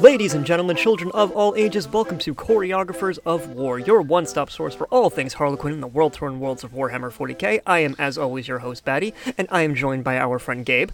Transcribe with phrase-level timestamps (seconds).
[0.00, 4.50] Ladies and gentlemen, children of all ages, welcome to Choreographers of War, your one stop
[4.50, 7.62] source for all things Harlequin in the world torn worlds of Warhammer 40k.
[7.66, 10.90] I am, as always, your host, Batty, and I am joined by our friend Gabe.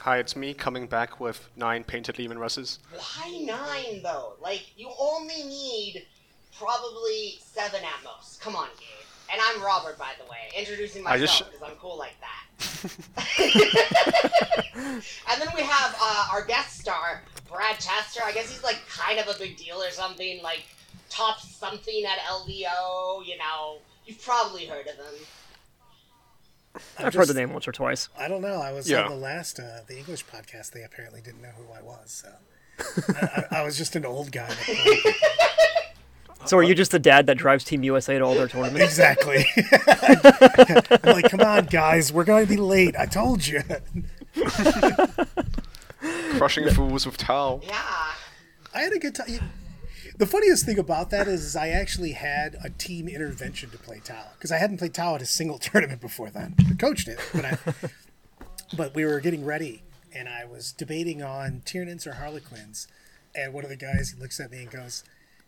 [0.00, 2.80] Hi, it's me coming back with nine painted Leman Russes.
[2.92, 4.32] Why nine though?
[4.42, 6.04] Like you only need
[6.58, 8.40] probably seven at most.
[8.40, 9.06] Come on, Gabe.
[9.30, 12.24] And I'm Robert, by the way, introducing myself because I'm cool like that.
[15.30, 18.20] and then we have uh, our guest star, Brad Chester.
[18.24, 20.42] I guess he's like kind of a big deal or something.
[20.42, 20.64] Like
[21.10, 23.26] top something at LVO.
[23.26, 25.14] You know, you've probably heard of him.
[26.98, 28.08] I've heard the name once or twice.
[28.18, 28.60] I don't know.
[28.60, 29.02] I was Yeah.
[29.02, 30.72] on the last uh, the English podcast.
[30.72, 32.22] They apparently didn't know who I was.
[32.24, 32.32] So
[33.20, 34.54] I, I, I was just an old guy.
[36.44, 38.80] So are you just the dad that drives Team USA to all their tournaments?
[38.84, 39.44] exactly.
[39.88, 42.94] I'm like, come on, guys, we're going to be late.
[42.96, 43.60] I told you.
[46.36, 47.60] Crushing fools with Tau.
[47.62, 48.12] Yeah.
[48.74, 49.50] I had a good time.
[50.18, 54.00] The funniest thing about that is, is I actually had a team intervention to play
[54.04, 56.54] Tau because I hadn't played Tau at a single tournament before then.
[56.68, 57.58] I coached it, but I,
[58.76, 62.88] but we were getting ready, and I was debating on Tyranids or Harlequins,
[63.34, 65.04] and one of the guys he looks at me and goes,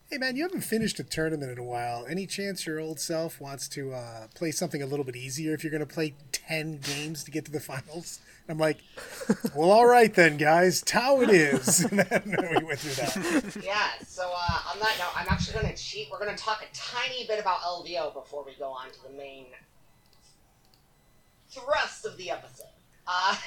[0.09, 2.07] "Hey man, you haven't finished a tournament in a while.
[2.09, 5.65] Any chance your old self wants to uh, play something a little bit easier if
[5.65, 8.21] you're going to play ten games to get to the finals?"
[8.51, 8.79] I'm like,
[9.55, 10.83] "Well, all right then, guys.
[10.83, 13.65] Tau it is." and then we went through that.
[13.65, 16.09] Yeah, so uh, on that note, I'm actually going to cheat.
[16.11, 19.17] We're going to talk a tiny bit about LVO before we go on to the
[19.17, 19.47] main
[21.51, 22.67] thrust of the episode.
[23.07, 23.37] Uh,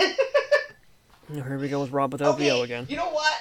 [1.34, 2.86] Here we go with Rob with okay, LVO again.
[2.90, 3.34] You know what?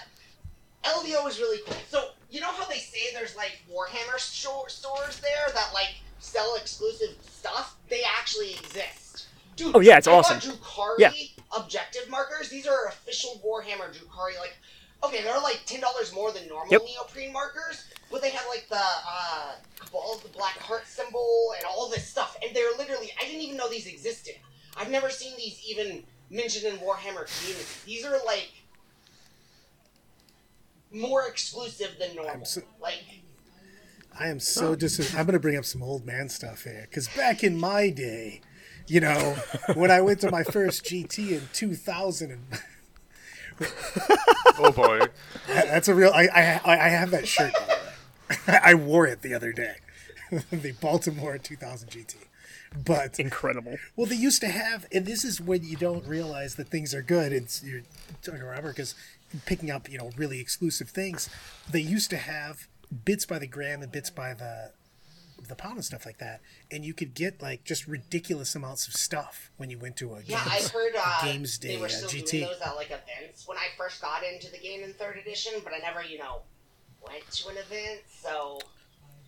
[0.85, 1.77] LVO is really cool.
[1.89, 7.17] So, you know how they say there's like Warhammer stores there that like sell exclusive
[7.23, 7.77] stuff?
[7.89, 9.02] They actually exist.
[9.63, 10.39] Dude, Oh, yeah, it's I awesome.
[10.39, 11.13] Got Drukhari Yeah.
[11.57, 12.49] objective markers.
[12.49, 14.39] These are official Warhammer Drukhari.
[14.39, 14.57] Like,
[15.05, 16.83] okay, they're like ten dollars more than normal Yep.
[16.85, 21.89] neoprene markers, but they have like the uh, Kabal, the Black Heart symbol, and all
[21.89, 22.37] this stuff.
[22.45, 24.35] And they're literally, I didn't even know these existed.
[24.77, 27.67] I've never seen these even mentioned in Warhammer community.
[27.87, 28.51] These are like
[30.93, 32.45] more exclusive than normal.
[32.45, 33.03] So- like,
[34.19, 34.99] I am so dis.
[35.15, 38.43] I'm going to bring up some old man stuff here because back in my day,
[38.87, 39.37] you know,
[39.75, 42.41] when I went to my first GT in 2000, and
[44.59, 45.01] Oh boy.
[45.47, 46.11] that's a real.
[46.15, 47.53] I I, I have that shirt.
[47.53, 48.59] By the way.
[48.65, 49.77] I wore it the other day.
[50.51, 52.15] the Baltimore 2000 GT.
[52.85, 53.77] But Incredible.
[53.97, 57.03] well, they used to have, and this is when you don't realize that things are
[57.03, 57.31] good.
[57.33, 57.83] It's you're
[58.23, 58.95] talking to Robert because
[59.45, 61.29] picking up, you know, really exclusive things.
[61.71, 62.67] They used to have
[63.05, 64.71] bits by the gram and bits by the
[65.49, 68.95] the pound and stuff like that, and you could get like just ridiculous amounts of
[68.95, 71.87] stuff when you went to a yeah, games, I heard uh, games day they were
[71.87, 72.31] uh, still GT.
[72.31, 75.55] doing those at like events when I first got into the game in third edition,
[75.65, 76.43] but I never, you know,
[77.07, 78.01] went to an event.
[78.09, 78.61] So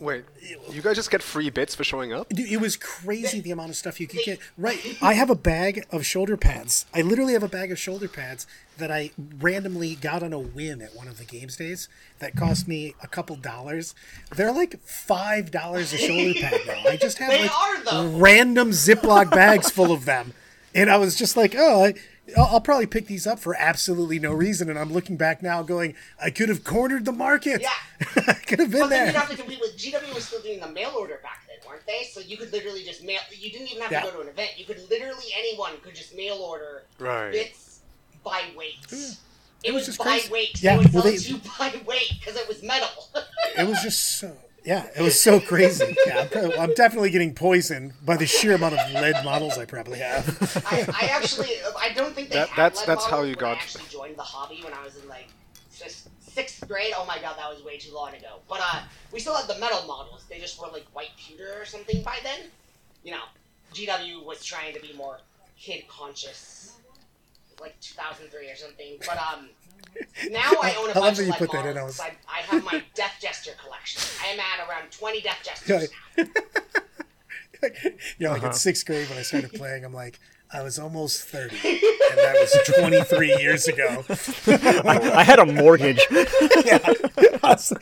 [0.01, 0.25] Wait,
[0.71, 2.29] you guys just get free bits for showing up?
[2.29, 4.41] Dude, it was crazy the amount of stuff you could get.
[4.59, 4.99] Right.
[5.01, 6.85] I have a bag of shoulder pads.
[6.93, 8.47] I literally have a bag of shoulder pads
[8.77, 11.89] that I randomly got on a whim at one of the games days
[12.19, 13.95] that cost me a couple dollars.
[14.35, 16.91] They're like five dollars a shoulder pad now.
[16.91, 20.33] I just have They like are, random Ziploc bags full of them.
[20.75, 21.95] And I was just like, oh, I,
[22.37, 24.71] I'll I'll probably pick these up for absolutely no reason.
[24.71, 27.61] And I'm looking back now going, I could have cornered the market.
[27.63, 27.71] Yeah.
[28.27, 29.07] I could have been But then there.
[29.07, 31.87] you'd have to compete with GW was still doing the mail order back then, weren't
[31.87, 32.05] they?
[32.11, 33.21] So you could literally just mail.
[33.37, 34.01] You didn't even have Yeah.
[34.01, 34.53] to go to an event.
[34.57, 37.31] You could literally anyone could just mail order Right.
[37.33, 37.81] bits
[38.25, 38.79] by weight.
[39.63, 40.31] It, was was, just by crazy.
[40.33, 40.63] weight.
[40.63, 42.89] Yeah, they would well, sell they- you by weight because it was metal.
[43.59, 44.35] it was just so
[44.65, 48.55] yeah it was so crazy yeah I'm, pro- I'm definitely getting poisoned by the sheer
[48.55, 52.49] amount of lead models i probably have I, I actually, I don't think they That-
[52.49, 54.83] had that's- lead that's how you when I got- actually joined the hobby when I
[54.85, 55.29] was in like
[55.71, 56.93] sixth, sixth grade.
[56.97, 58.39] Oh my god, that was way too long ago.
[58.49, 58.81] But uh,
[59.13, 60.25] we still had the metal models.
[60.31, 62.41] They just were like white pewter or something by then.
[63.05, 63.25] You know,
[63.75, 65.19] GW was trying to be more
[65.59, 66.77] kid conscious,
[67.61, 68.97] like 2003 or something.
[69.07, 69.49] But um,
[70.31, 71.77] now I own a I love bunch that of you put that in.
[71.77, 72.11] I I, was- I
[72.49, 74.03] have my Death gesture collection.
[74.23, 76.25] I am at around 20 Death gestures Yeah.
[76.25, 76.31] now.
[78.19, 78.49] you know like Uh-huh.
[78.49, 80.21] in sixth grade when i started playing i'm like
[80.53, 84.05] i was almost 30 and that was 23 years ago
[84.47, 86.07] I, I had a mortgage.
[86.11, 86.79] yeah.
[87.43, 87.73] I was,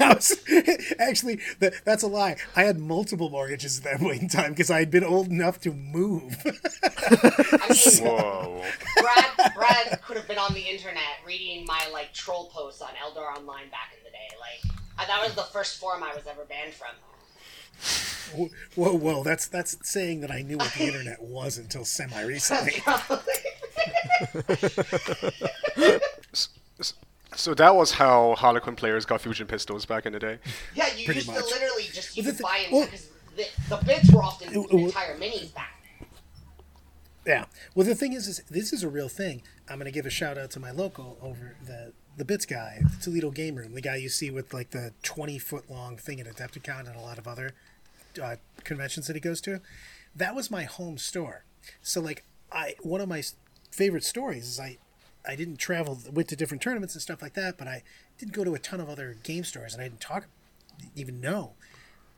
[0.00, 0.44] I was-
[0.98, 4.70] actually that, that's a lie i had multiple mortgages at that point in time because
[4.70, 6.36] i had been old enough to move
[6.84, 8.62] I mean, Whoa.
[9.00, 13.36] Brad, Brad could have been on the internet reading my like troll posts on Eldar
[13.36, 14.28] Online back in the day.
[14.40, 18.48] Like uh, that was the first forum I was ever banned from.
[18.74, 22.80] whoa whoa that's that's saying that i knew what the internet was until semi recently
[27.34, 30.38] So that was how Harlequin players got fusion pistols back in the day.
[30.74, 31.38] Yeah, you Pretty used much.
[31.38, 34.48] to literally just you Well, buy thi- and well- because the, the bits were often
[34.48, 35.68] It- it- entire minis back.
[37.26, 37.44] Yeah.
[37.74, 39.42] Well, the thing is, is this is a real thing.
[39.68, 42.80] I'm going to give a shout out to my local over the the Bits guy,
[42.82, 46.20] the Toledo Game Room, the guy you see with like the 20 foot long thing
[46.20, 47.52] at Adepticon and a lot of other
[48.22, 49.60] uh, conventions that he goes to.
[50.14, 51.44] That was my home store.
[51.80, 53.22] So like I one of my
[53.70, 54.76] favorite stories is I
[55.26, 57.82] I didn't travel went to different tournaments and stuff like that, but I
[58.18, 60.26] didn't go to a ton of other game stores and I didn't talk
[60.96, 61.52] even know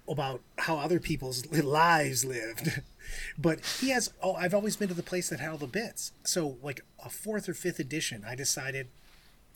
[0.08, 2.80] about how other people's lives lived.
[3.38, 6.12] but he has oh I've always been to the place that had all the bits.
[6.24, 8.88] So like a fourth or fifth edition, I decided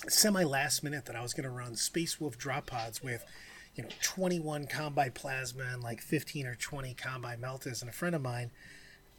[0.07, 3.25] semi last minute that I was going to run Space Wolf drop pods with,
[3.75, 7.81] you know, 21 Combi Plasma and like 15 or 20 Combi Meltas.
[7.81, 8.51] And a friend of mine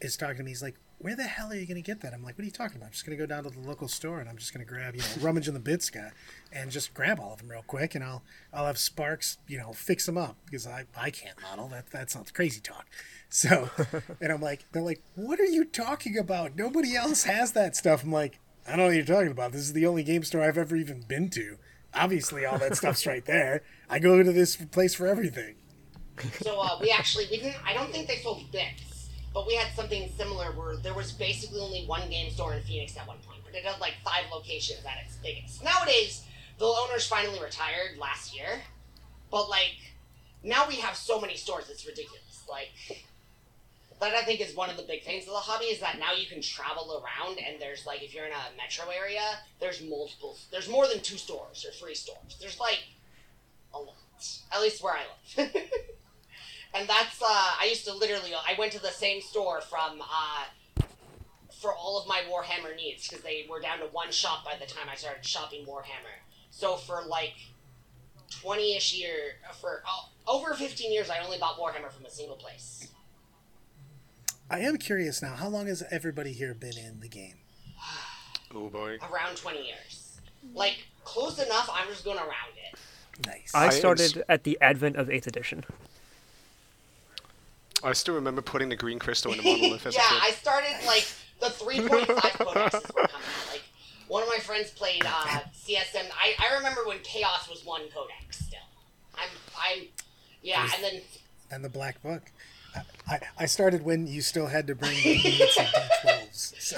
[0.00, 0.50] is talking to me.
[0.50, 2.12] He's like, where the hell are you going to get that?
[2.12, 2.86] I'm like, what are you talking about?
[2.86, 4.70] I'm just going to go down to the local store and I'm just going to
[4.70, 6.10] grab, you know, rummage in the bits guy
[6.52, 7.94] and just grab all of them real quick.
[7.94, 11.68] And I'll, I'll have Sparks, you know, fix them up because I, I can't model.
[11.68, 12.86] That, that sounds crazy talk.
[13.30, 13.70] So,
[14.20, 16.56] and I'm like, they're like, what are you talking about?
[16.56, 18.04] Nobody else has that stuff.
[18.04, 19.52] I'm like, I don't know what you're talking about.
[19.52, 21.56] This is the only game store I've ever even been to.
[21.94, 23.62] Obviously, all that stuff's right there.
[23.88, 25.56] I go to this place for everything.
[26.42, 27.56] So uh, we actually we didn't.
[27.66, 28.82] I don't think they sold bits,
[29.32, 32.96] but we had something similar where there was basically only one game store in Phoenix
[32.96, 35.62] at one point, but it had like five locations at its biggest.
[35.62, 36.24] Nowadays,
[36.58, 38.60] the owners finally retired last year,
[39.30, 39.76] but like
[40.42, 42.44] now we have so many stores, it's ridiculous.
[42.48, 42.70] Like
[44.00, 46.12] that, I think is one of the big things of the hobby is that now
[46.12, 50.36] you can travel around and there's like if you're in a metro area, there's multiple,
[50.50, 52.36] there's more than two stores or three stores.
[52.40, 52.82] There's like
[53.72, 53.94] a lot,
[54.52, 55.02] at least where I
[55.36, 55.54] live.
[56.74, 60.82] and that's uh, I used to literally I went to the same store from uh,
[61.60, 64.66] for all of my Warhammer needs because they were down to one shop by the
[64.66, 66.16] time I started shopping Warhammer.
[66.50, 67.34] So for like
[68.30, 72.36] twenty ish year for oh, over fifteen years, I only bought Warhammer from a single
[72.36, 72.88] place.
[74.50, 75.34] I am curious now.
[75.34, 77.36] How long has everybody here been in the game?
[78.52, 78.98] Oh boy.
[79.12, 80.20] Around twenty years,
[80.54, 81.70] like close enough.
[81.72, 82.76] I'm just going around it.
[83.26, 83.52] Nice.
[83.54, 85.64] I am started at the advent of 8th edition.
[87.82, 90.34] I still remember putting the green crystal in the monolith as yeah, a I kid.
[90.36, 91.06] started like
[91.40, 93.50] the 3.5 codexes were coming out.
[93.50, 93.62] Like
[94.08, 96.10] one of my friends played uh, CSM.
[96.20, 98.58] I, I remember when Chaos was one codex still.
[99.14, 99.28] I'm
[99.58, 99.86] I'm
[100.42, 101.00] yeah, and then
[101.50, 102.22] and the Black Book.
[102.74, 106.54] I, I, I started when you still had to bring the units and D12s.
[106.60, 106.76] So,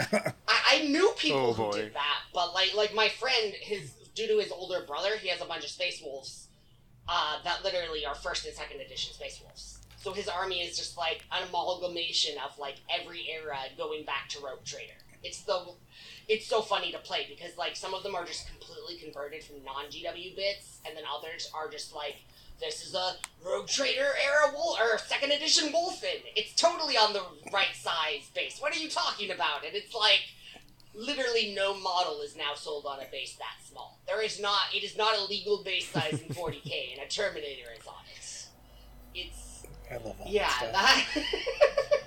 [0.48, 1.72] I, I knew people Oh, who boy.
[1.72, 5.40] did that, but like like my friend, his due to his older brother, he has
[5.42, 6.48] a bunch of Space Wolves
[7.08, 9.78] uh, that literally are first and second edition Space Wolves.
[10.02, 14.40] So his army is just like an amalgamation of like every era going back to
[14.40, 14.98] Rogue Trader.
[15.22, 15.64] It's the
[16.28, 19.62] it's so funny to play because like some of them are just completely converted from
[19.62, 22.16] non GW bits, and then others are just like
[22.58, 23.14] this is a
[23.46, 26.22] Rogue Trader era wolf or second edition Wolfen.
[26.34, 27.22] It's totally on the
[27.52, 28.58] right size base.
[28.58, 29.64] What are you talking about?
[29.64, 30.22] And it's like
[30.94, 34.00] literally no model is now sold on a base that small.
[34.08, 34.62] There is not.
[34.74, 38.12] It is not a legal base size in 40k, and a Terminator is on it.
[39.14, 39.51] It's
[39.92, 40.48] I love all yeah.
[40.60, 41.14] that stuff.
[41.14, 41.24] That,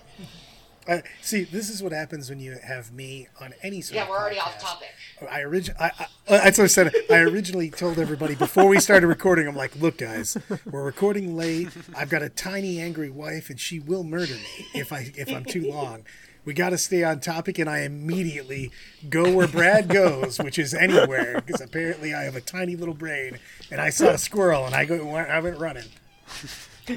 [0.87, 4.19] Uh, see, this is what happens when you have me on any sort yeah, we're
[4.19, 4.89] already off topic.
[5.31, 6.93] I origin I, I, that's what I said.
[7.09, 9.47] I originally told everybody before we started recording.
[9.47, 10.37] I'm like, look, guys,
[10.69, 11.69] we're recording late.
[11.97, 15.43] I've got a tiny, angry wife, and she will murder me if I if I'm
[15.45, 16.03] too long.
[16.43, 18.69] We got to stay on topic, and I immediately
[19.09, 23.39] go where Brad goes, which is anywhere, because apparently I have a tiny little brain,
[23.71, 25.85] and I saw a squirrel, and I go, I went running.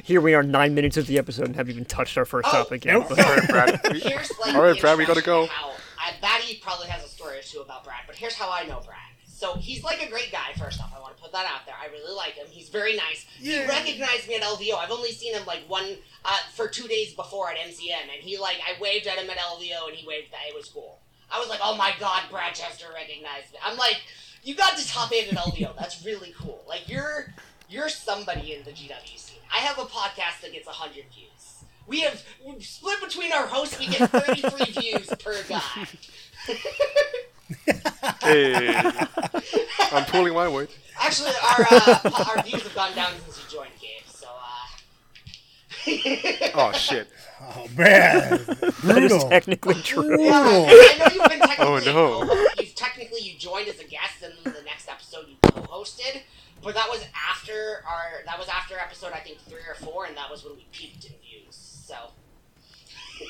[0.04, 2.62] Here we are, nine minutes into the episode, and haven't even touched our first Oh,
[2.64, 2.94] topic yet.
[2.94, 3.06] nope.
[3.08, 3.80] but- All right, Brad.
[3.92, 5.42] We- Here's like All right, Brad, we gotta go.
[5.44, 8.50] introduction How, I, Batty probably has a story or two about Brad, but here's how
[8.52, 8.98] I know Brad.
[9.26, 10.52] So he's like a great guy.
[10.58, 11.74] First off, I want to put that out there.
[11.80, 12.46] I really like him.
[12.50, 13.24] He's very nice.
[13.40, 13.62] Yeah.
[13.62, 14.74] He recognized me at LVO.
[14.76, 18.36] I've only seen him like one uh, for two days before at MCM, and he
[18.36, 20.98] like I waved at him at LVO, and he waved that it was cool.
[21.30, 23.58] I was like, oh my god, Brad Chester recognized me.
[23.64, 24.00] I'm like,
[24.42, 25.76] you got to top eight at LVO.
[25.78, 26.64] That's really cool.
[26.68, 27.32] Like you're
[27.68, 29.27] you're somebody in the GW scene.
[29.52, 31.64] I have a podcast that gets hundred views.
[31.86, 32.22] We have
[32.60, 33.78] split between our hosts.
[33.78, 35.86] We get 33 views per guy.
[38.22, 38.68] Hey.
[39.92, 40.68] I'm pulling my weight.
[41.00, 44.02] Actually, our uh, our views have gone down since you joined, Gabe.
[44.06, 47.08] So, uh, Oh shit.
[47.40, 48.40] Oh, man.
[48.84, 50.22] That is technically true.
[50.22, 52.24] yeah, I know you've been technically Oh, no.
[52.60, 56.22] you've technically you joined as a guest, and then the next episode you co-hosted.
[56.62, 60.16] But that was after our that was after episode I think three or four, and
[60.16, 61.54] that was when we peaked in views.
[61.54, 61.94] So.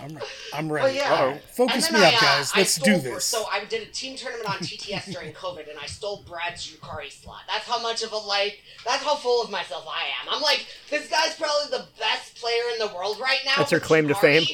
[0.00, 0.18] I'm,
[0.54, 0.96] I'm But ready.
[0.98, 1.36] yeah.
[1.52, 2.52] Focus me I, up, uh, guys.
[2.54, 3.24] I Let's do stole- this.
[3.24, 7.10] So I did a team tournament on TTS during COVID, and I stole Brad's Yukari
[7.10, 7.42] slot.
[7.48, 8.60] That's how much of a like.
[8.86, 10.34] That's how full of myself I am.
[10.34, 13.54] I'm like, this guy's probably the best player in the world right now.
[13.58, 14.44] That's her but claim to fame?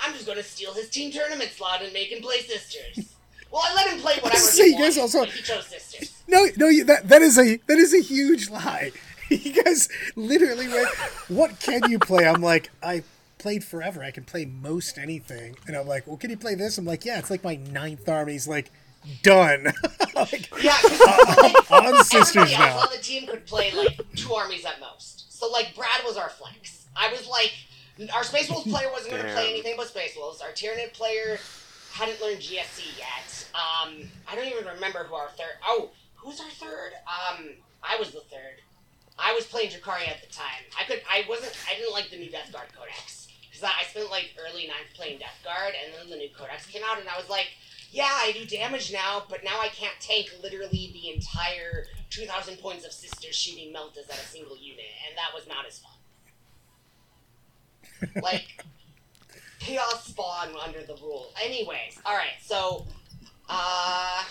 [0.00, 3.15] I'm just gonna steal his team tournament slot and make him play sisters.
[3.56, 5.66] Well, I let him play whatever See, he you guys wanted, also- but he chose
[5.66, 6.12] sisters.
[6.28, 8.92] No, no, you- that that is a that is a huge lie.
[9.28, 10.88] You guys literally went,
[11.28, 13.02] "What can you play?" I'm like, "I
[13.38, 14.04] played forever.
[14.04, 17.04] I can play most anything." And I'm like, "Well, can you play this?" I'm like,
[17.04, 18.70] "Yeah, it's like my ninth army." He's like,
[19.24, 19.72] "Done."
[20.14, 22.78] like, Yeah, 'cause, like, on sisters else now.
[22.78, 25.32] on the team could play like two armies at most.
[25.36, 26.86] So like Brad was our flex.
[26.96, 27.52] I was like,
[28.14, 30.40] our Space Wolves player wasn't going to play anything but Space Wolves.
[30.40, 31.38] Our Tyranid player
[31.96, 33.48] hadn't learned GSC yet.
[33.54, 35.56] Um, I don't even remember who our third.
[35.64, 36.92] Oh, who's our third?
[37.08, 37.48] Um,
[37.82, 38.60] I was the third.
[39.18, 40.68] I was playing Drakari at the time.
[40.78, 41.00] I could.
[41.10, 41.56] I wasn't.
[41.68, 44.92] I didn't like the new Death Guard Codex because I, I spent like early ninth
[44.94, 47.48] playing Death Guard, and then the new Codex came out, and I was like,
[47.90, 52.84] yeah, I do damage now, but now I can't tank literally the entire 2,000 points
[52.84, 55.92] of Sisters shooting Meltas at a single unit, and that was not as fun.
[58.22, 58.62] Like,
[59.66, 61.32] Chaos Spawn under the rule.
[61.44, 62.86] Anyways, alright, so,
[63.48, 64.22] uh.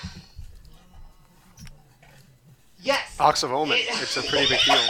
[2.81, 3.17] Yes!
[3.19, 3.77] Arks of Omen.
[3.79, 4.75] It's a pretty big deal.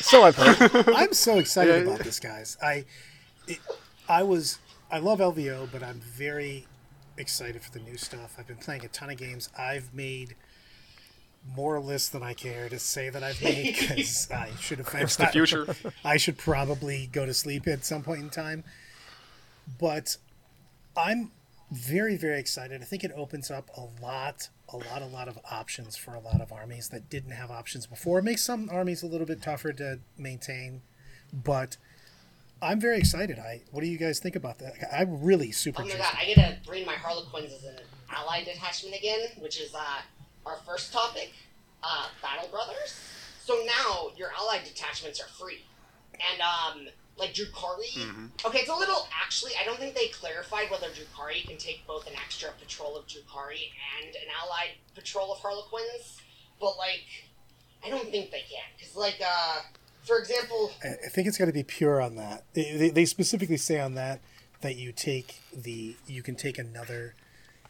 [0.00, 0.88] So I've heard.
[0.96, 1.92] I'm so excited Yeah.
[1.92, 2.56] about this, guys.
[2.62, 2.84] I,
[3.46, 3.58] it,
[4.08, 4.58] I was,
[4.90, 6.66] I love LVO, but I'm very
[7.18, 8.36] excited for the new stuff.
[8.38, 9.50] I've been playing a ton of games.
[9.58, 10.34] I've made
[11.54, 14.94] more lists than I care to say that I've made because I should have.
[14.94, 15.66] It's the future.
[16.04, 18.64] I should probably go to sleep at some point in time.
[19.78, 20.16] But
[20.96, 21.32] I'm
[21.70, 22.80] very, very excited.
[22.80, 26.20] I think it opens up a lot, a lot, a lot of options for a
[26.20, 28.20] lot of armies that didn't have options before.
[28.20, 30.80] It makes some armies a little bit tougher to maintain,
[31.32, 31.76] but
[32.62, 33.38] I'm very excited.
[33.38, 34.74] I what do you guys think about that?
[34.92, 36.16] I'm really super Oh my interested.
[36.16, 37.76] god, I get to bring my Harlequins as an
[38.10, 40.00] ally detachment again, which is uh,
[40.46, 41.32] our first topic,
[41.82, 42.98] uh, Battle Brothers.
[43.44, 45.64] So now your allied detachments are free.
[46.14, 48.30] And, um, like Drukhari.
[48.44, 52.06] Okay, it's a little, actually, I don't think they clarified whether Drukhari can take both
[52.06, 53.70] an extra patrol of Drukhari
[54.00, 56.20] and an allied patrol of Harlequins.
[56.60, 57.04] But, like,
[57.84, 58.64] I don't think they can.
[58.78, 59.60] Because, like, uh,
[60.04, 62.44] for example, I I think it's got to be pure on that.
[62.54, 64.20] They, they- they specifically say on that
[64.60, 67.14] that you take the you can take another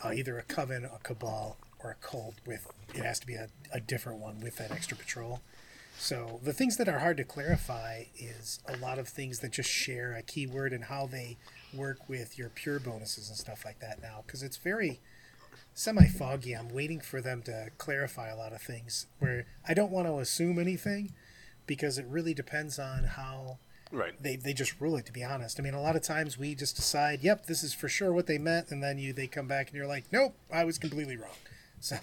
[0.02, 3.48] uh, either a coven, a cabal, or a cult with it has to be a,
[3.72, 5.40] a different one with that extra patrol.
[5.98, 9.68] So the things that are hard to clarify is a lot of things that just
[9.70, 11.36] share a keyword and how they
[11.74, 15.00] work with your pure bonuses and stuff like that now because it's very
[15.74, 16.52] semi foggy.
[16.54, 20.18] I'm waiting for them to clarify a lot of things where I don't want to
[20.18, 21.12] assume anything
[21.66, 23.58] because it really depends on how
[23.90, 24.22] Right.
[24.22, 26.54] they, they just rule it to be honest i mean a lot of times we
[26.54, 29.46] just decide yep this is for sure what they meant and then you they come
[29.48, 31.30] back and you're like nope i was completely wrong
[31.80, 31.96] so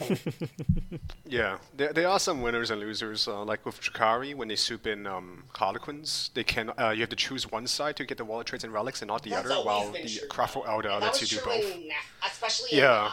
[1.25, 3.27] Yeah, there, there are some winners and losers.
[3.27, 7.09] Uh, like with Drukhari, when they soup in um, Harlequins, they can uh, you have
[7.09, 9.45] to choose one side to get the wallet trades and relics, and not the That's
[9.49, 9.65] other.
[9.65, 10.71] While been the true, Craftful though.
[10.73, 11.75] Elder And that lets was you do true both.
[11.75, 11.89] in
[12.25, 13.05] especially Yeah.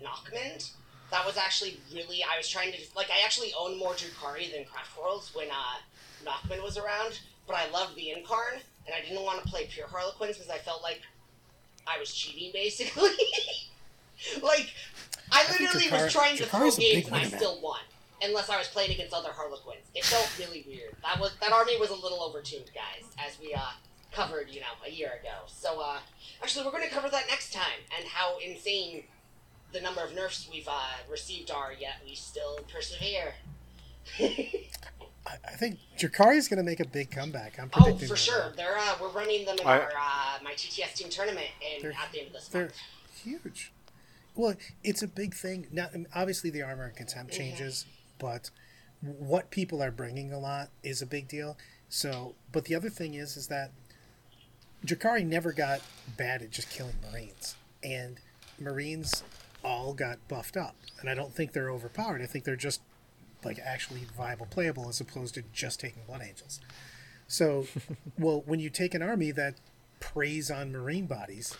[0.00, 0.70] in uh, Nachmund.
[1.10, 2.22] That was actually really.
[2.22, 3.08] I was trying to like.
[3.10, 7.70] I actually owned more Drukhari than Craft Worlds when uh, Nachmund was around, but I
[7.70, 11.00] loved the Yncarne, and I didn't want to play pure Harlequins because I felt like
[11.86, 13.10] I was cheating, basically.
[14.42, 14.72] like,
[15.32, 17.80] I think literally Drakari- was trying to throw Drakari's games and I still won.
[18.22, 19.84] Unless I was playing against other Harlequins.
[19.94, 20.94] It felt really weird.
[21.02, 23.60] That was that army was a little overtuned, guys, as we uh
[24.12, 25.34] covered, you know, a year ago.
[25.48, 25.98] So uh
[26.42, 29.04] actually we're gonna cover that next time and how insane
[29.72, 33.34] the number of nerfs we've uh received are, yet we still persevere.
[34.20, 38.14] I, I think Drukhari is going to make a big comeback i'm Oh, predicting for
[38.14, 38.18] that.
[38.20, 38.52] sure.
[38.56, 42.12] They're uh we're running them in I- our uh my TTS team tournament in at
[42.12, 42.74] the end of this they're month.
[43.22, 43.72] huge
[44.34, 47.86] well it's a big thing now obviously the armor and contempt changes
[48.18, 48.50] but
[49.00, 51.56] what people are bringing a lot is a big deal
[51.88, 53.70] so but the other thing is is that
[54.84, 55.80] Drukhari never got
[56.16, 58.18] bad at just killing Marines, and
[58.60, 59.24] Marines
[59.64, 60.76] all got buffed up.
[61.00, 62.20] And I don't think they're overpowered.
[62.20, 62.82] I think they're just
[63.42, 66.60] like actually viable, playable, as opposed to just taking Blood Angels.
[67.26, 67.66] So,
[68.18, 69.54] well, when you take an army that
[70.00, 71.56] preys on Marine bodies,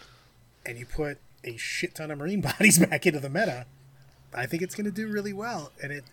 [0.67, 3.67] and you put a shit ton of Marine bodies back into the meta,
[4.35, 5.73] I think it's going to do really well.
[5.83, 6.05] And it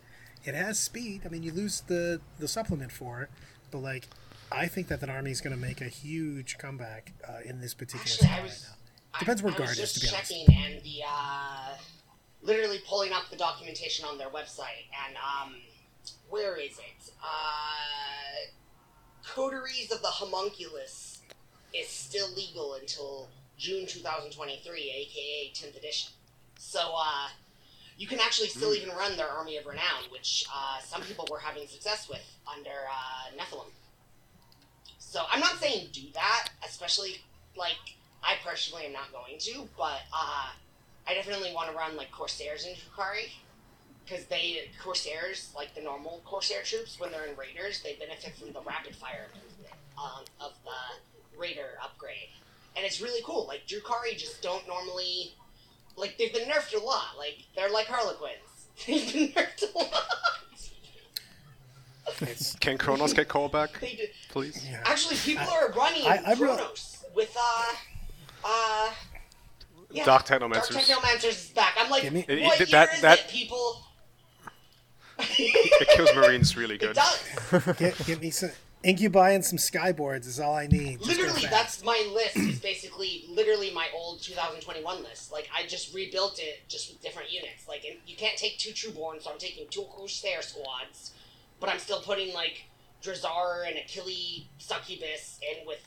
[0.44, 1.22] it has speed.
[1.26, 3.30] I mean, you lose the the supplement for it,
[3.72, 4.08] but like.
[4.54, 7.74] I think that that army is going to make a huge comeback uh, in this
[7.74, 9.20] particular Actually, I right now.
[9.20, 10.32] Depends where I, I guard was is, just to be honest.
[10.34, 11.70] and the uh,
[12.42, 15.56] literally pulling up the documentation on their website and um,
[16.30, 17.12] where is it?
[17.24, 18.52] Uh,
[19.26, 21.22] Coteries of the Homunculus
[21.74, 23.30] is still legal until
[23.62, 26.12] June 2023, aka 10th edition.
[26.58, 27.28] So uh,
[27.96, 31.38] you can actually still even run their Army of Renown, which uh, some people were
[31.38, 33.70] having success with under uh, Nephilim.
[34.98, 37.18] So I'm not saying do that, especially
[37.56, 37.78] like
[38.24, 40.48] I personally am not going to, but uh,
[41.08, 43.30] I definitely want to run like Corsairs in Drukhari
[44.04, 48.54] because they Corsairs like the normal Corsair troops when they're in Raiders they benefit from
[48.54, 52.30] the rapid fire movement um, of the Raider upgrade,
[52.76, 53.46] and it's really cool.
[53.48, 55.34] Like Drukhari just don't normally
[55.98, 57.18] like they've been nerfed a lot.
[57.18, 58.38] Like they're like Harlequins.
[58.88, 60.04] They've been nerfed a lot.
[62.60, 64.04] Can Cronos get called back, They do.
[64.30, 64.66] please?
[64.70, 64.82] yeah.
[64.86, 66.60] Actually, people are running I- I'm real-
[67.16, 67.66] with uh
[68.46, 68.90] uh.
[69.94, 70.76] Yeah, Dark Dark Technomancers.
[70.78, 71.76] Technomancers is back.
[71.78, 73.84] I'm like, Give me- what it- year that- is that- it, people?
[75.20, 76.98] It kills Marines really good.
[76.98, 77.04] It
[77.52, 77.64] good.
[77.66, 77.76] does.
[77.78, 78.52] Get, get me some
[78.84, 81.02] incubi and some skyboards is all I need.
[81.02, 82.38] Literally, that's my list.
[82.38, 85.32] Is basically literally my old 2021 list.
[85.32, 87.68] Like I just rebuilt it just with different units.
[87.68, 91.12] Like and you can't take two Trueborn, so I'm taking two Corsair squads,
[91.60, 92.64] but I'm still putting like
[93.04, 95.80] Drazhar and Achille Succubus and with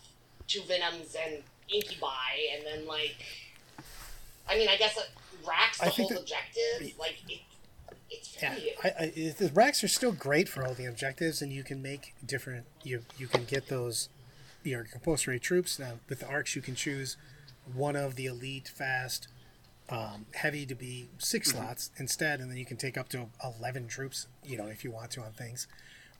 [0.46, 2.08] two Venoms and Incubi,
[2.56, 3.16] and then like,
[4.48, 5.02] I mean, I guess uh,
[5.46, 6.92] Wracks the whole that- objective.
[6.98, 7.40] Like it,
[8.18, 8.54] it's Yeah.
[8.82, 12.14] I, I, the Wracks are still great for all the objectives, and you can make
[12.24, 12.66] different.
[12.82, 14.08] You you can get those
[14.62, 15.78] your compulsory troops.
[15.78, 17.16] Now with the arks, you can choose
[17.72, 19.28] one of the elite, fast,
[19.88, 23.86] um, heavy to be 6 slots instead, and then you can take up to eleven
[23.88, 24.26] troops.
[24.44, 25.66] You know, if you want to on things,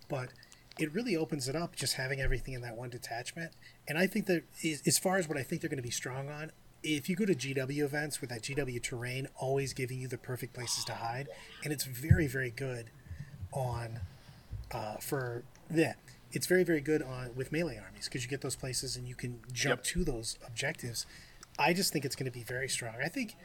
[0.08, 0.30] but
[0.78, 3.52] it really opens it up just having everything in that one detachment.
[3.86, 6.28] And I think that as far as what I think they're going to be strong
[6.28, 6.50] on,
[6.84, 10.52] if you go to GW events with that GW terrain always giving you the perfect
[10.52, 11.28] places to hide,
[11.64, 12.90] and it's very very good
[13.52, 14.00] on
[14.72, 15.96] uh, for that.
[16.32, 19.14] It's very very good on with melee armies because you get those places and you
[19.14, 19.84] can jump Yep.
[19.84, 21.06] to those objectives.
[21.58, 22.94] I just think it's going to be very strong.
[23.02, 23.36] I think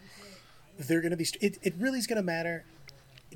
[0.77, 1.27] they're going to be.
[1.41, 2.65] It, it really is going to matter,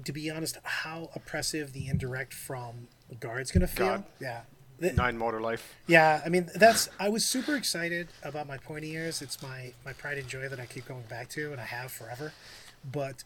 [0.04, 2.88] to be honest, how oppressive the indirect from
[3.20, 3.86] guard's going to feel.
[3.88, 4.04] Guard.
[4.20, 4.42] Yeah.
[4.84, 5.74] Th- Nine motor life.
[5.88, 6.90] yeah, I mean that's.
[7.00, 9.22] I was super excited about my pointy ears.
[9.22, 11.92] It's my my pride and joy that I keep going back to, and I have
[11.92, 12.34] forever.
[12.92, 13.24] But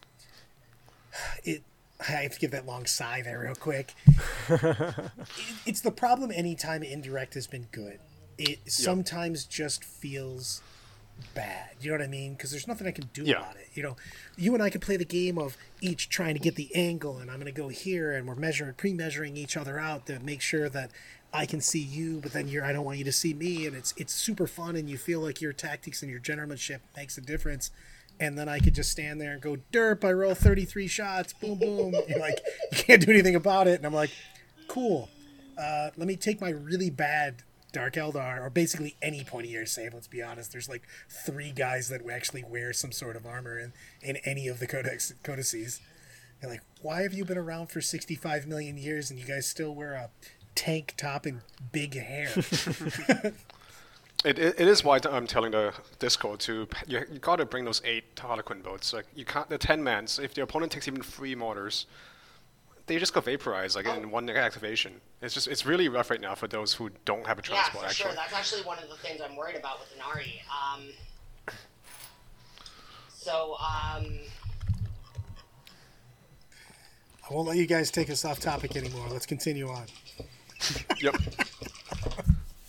[1.44, 1.62] it,
[2.00, 3.94] I have to give that long sigh there real quick.
[4.48, 5.10] it,
[5.66, 7.98] it's the problem anytime indirect has been good.
[8.38, 10.62] It sometimes just feels
[11.34, 11.70] bad.
[11.80, 12.34] You know what I mean?
[12.34, 13.38] Because there's nothing I can do Yeah.
[13.38, 13.68] about it.
[13.74, 13.96] You know,
[14.36, 17.28] you and I could play the game of each trying to get the angle, and
[17.30, 20.68] I'm going to go here, and we're measuring, pre-measuring each other out to make sure
[20.68, 20.92] that
[21.32, 23.76] I can see you, but then you're, I don't want you to see me, and
[23.76, 27.20] it's it's super fun, and you feel like your tactics and your gentlemanship makes a
[27.20, 27.70] difference.
[28.20, 31.58] And then I could just stand there and go, derp, I roll 33 shots, boom,
[31.58, 31.94] boom.
[32.08, 32.40] You're like,
[32.72, 33.76] you can't do anything about it.
[33.76, 34.10] And I'm like,
[34.66, 35.08] cool.
[35.56, 39.94] Uh, let me take my really bad Dark Eldar, or basically any pointy save.
[39.94, 40.52] Let's be honest.
[40.52, 44.58] There's like three guys that actually wear some sort of armor in, in any of
[44.58, 45.80] the codex codices.
[46.40, 49.74] They're like, why have you been around for 65 million years and you guys still
[49.74, 50.10] wear a
[50.58, 51.40] tank top and
[51.72, 52.30] big hair?
[54.24, 57.64] It, it, it is why I'm telling the Discord to you, you got to bring
[57.64, 58.92] those eight Harlequin boats.
[58.92, 60.18] Like you can't the ten mans.
[60.18, 61.86] If the opponent takes even three mortars,
[62.86, 65.00] they just go vaporized like in one activation.
[65.22, 67.74] It's just it's really rough right now for those who don't have a transport.
[67.74, 67.84] Yeah, transport.
[67.84, 68.14] for actually, sure.
[68.16, 70.40] That's actually one of the things I'm worried about with Ynnari.
[70.50, 70.88] Um,
[73.14, 74.18] so, um,
[77.28, 79.06] I won't let you guys take us off topic anymore.
[79.10, 79.84] Let's continue on.
[81.00, 81.16] yep.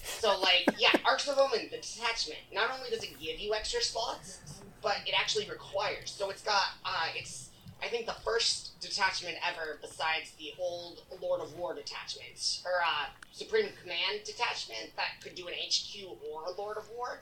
[0.03, 2.39] so like, yeah, Arks of Omen, the detachment.
[2.53, 4.39] Not only does it give you extra slots,
[4.81, 6.11] but it actually requires.
[6.11, 7.49] So it's got, uh, it's,
[7.83, 13.07] I think the first detachment ever besides the old Lord of War detachment, or uh,
[13.31, 17.19] Supreme Command detachment that could do an HQ or a Lord of War.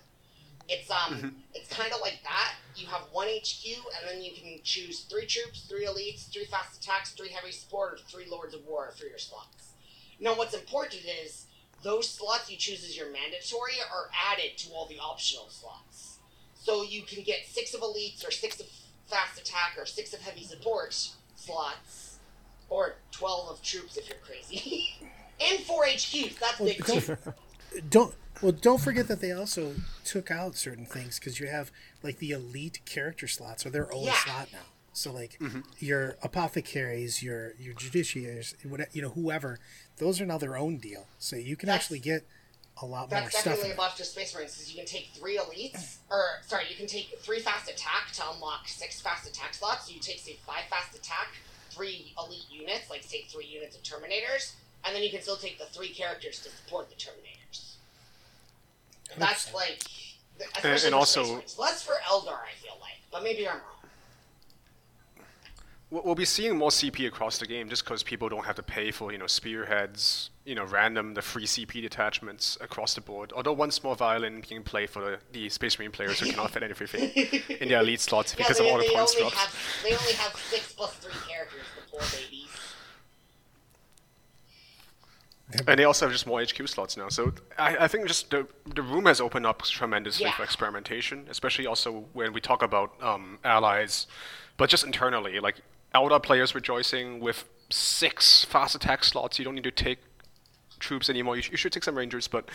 [0.70, 2.56] It's um, it's kind of like that.
[2.76, 6.82] You have one HQ, and then you can choose three troops, three elites, three fast
[6.82, 9.72] attacks, three heavy support, or three Lords of War for your slots.
[10.20, 11.46] Now, what's important is
[11.84, 16.18] those slots you choose as your mandatory are added to all the optional slots.
[16.56, 18.66] So you can get six of elites, or six of
[19.08, 20.94] fast attack, or six of heavy support
[21.36, 22.20] slots,
[22.70, 24.90] or twelve of troops if you're crazy,
[25.40, 26.38] and four HQs.
[26.40, 27.20] That's Well, big don't,
[27.90, 31.72] don't well don't forget that they also took out certain things because you have
[32.04, 34.14] like the elite character slots are their own Yeah.
[34.24, 34.60] slot now
[34.94, 35.62] so like mm-hmm.
[35.80, 39.60] your apothecaries your your judiciaries what you know whoever
[39.98, 42.24] those are now their own deal so you can That's- actually get
[42.82, 43.24] a lot more stuff.
[43.24, 43.78] That's stuff definitely in a it.
[43.78, 47.18] buff to Space Marines because you can take three elites, or sorry, you can take
[47.22, 49.92] three fast attack to unlock six fast attack slots.
[49.92, 51.30] You take say five fast attack,
[51.72, 54.54] three elite units, like say three units of Terminators,
[54.86, 57.74] and then you can still take the three characters to support the Terminators.
[59.18, 59.80] That's like,
[60.38, 63.77] th- Especially and for also- less for Eldar, I feel like, but maybe I'm wrong.
[65.90, 68.64] We'll we'll be seeing more CP across the game just because people don't have to
[68.64, 73.32] pay for you know spearheads, you know random the free CP detachments across the board.
[73.36, 76.64] Although one small violin can play for the, the Space Marine players who cannot fit
[76.64, 77.10] everything
[77.62, 79.36] in their elite slots Yeah, because they, of all the they points drops.
[79.36, 82.50] have they only have six plus three characters, the poor babies.
[85.66, 87.08] And they also have just more HQ slots now.
[87.08, 88.46] So I, I think just the,
[88.76, 90.34] the room has opened up tremendously Yeah.
[90.34, 94.08] for experimentation, especially also when we talk about um, allies,
[94.58, 95.40] but just internally.
[95.40, 95.62] Like,
[95.96, 99.40] Eldar players rejoicing with six fast attack slots.
[99.40, 100.00] You don't need to take
[100.80, 101.36] troops anymore.
[101.36, 102.50] You, sh- you should take some rangers, but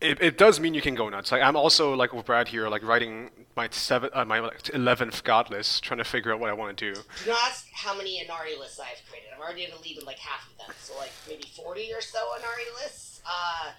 [0.00, 1.32] it, it does mean you can go nuts.
[1.32, 5.24] Like I'm also like with Brad here, like writing my seven, uh, my like, eleventh
[5.24, 7.00] god list, trying to figure out what I want to do.
[7.24, 9.30] Do not ask how many Ynnari lists I've created.
[9.34, 12.00] I'm already in the lead with like half of them, so like maybe 40 or
[12.00, 13.20] so Ynnari lists.
[13.26, 13.70] Uh,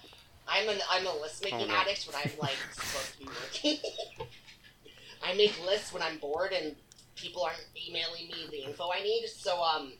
[0.48, 1.74] I'm an I'm a list making Oh, no.
[1.74, 4.26] addict when I'm like supposed to be working.
[5.26, 6.76] I make lists when I'm bored and
[7.24, 9.26] people aren't emailing me the info I need.
[9.28, 9.94] So um,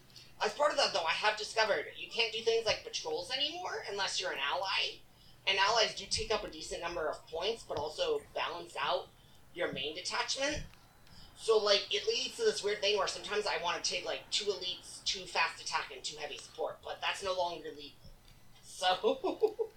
[0.45, 3.83] as part of that though, I have discovered you can't do things like patrols anymore
[3.91, 4.99] unless you're an ally.
[5.47, 9.09] And allies do take up a decent number of points, but also balance out
[9.55, 10.63] your main detachment.
[11.37, 14.29] So like it leads to this weird thing where sometimes I want to take like
[14.31, 17.91] two elites, two fast attack, and two heavy support, but that's no longer legal.
[18.63, 19.57] So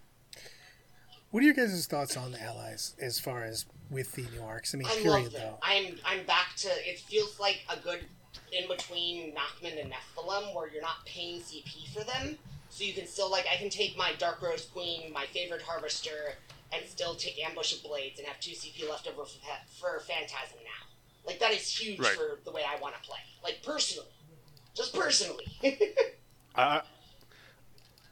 [1.31, 4.73] What are your guys' thoughts on the allies as far as with the new arks?
[4.73, 5.41] I mean, I period love them.
[5.41, 5.57] though.
[5.61, 8.05] I'm I'm back to it feels like a good
[8.51, 12.37] in between Nachmund and Nephilim where you're not paying CP for them,
[12.69, 16.33] so you can still like I can take my Dark Rose Queen, my favorite Harvester,
[16.73, 19.39] and still take Ambush of Blades and have two CP left over for,
[19.79, 20.87] for Phantasm now.
[21.25, 22.11] Like that is huge Right.
[22.13, 23.19] for the way I want to play.
[23.43, 24.07] Like personally,
[24.75, 25.45] just personally.
[26.55, 26.81] I,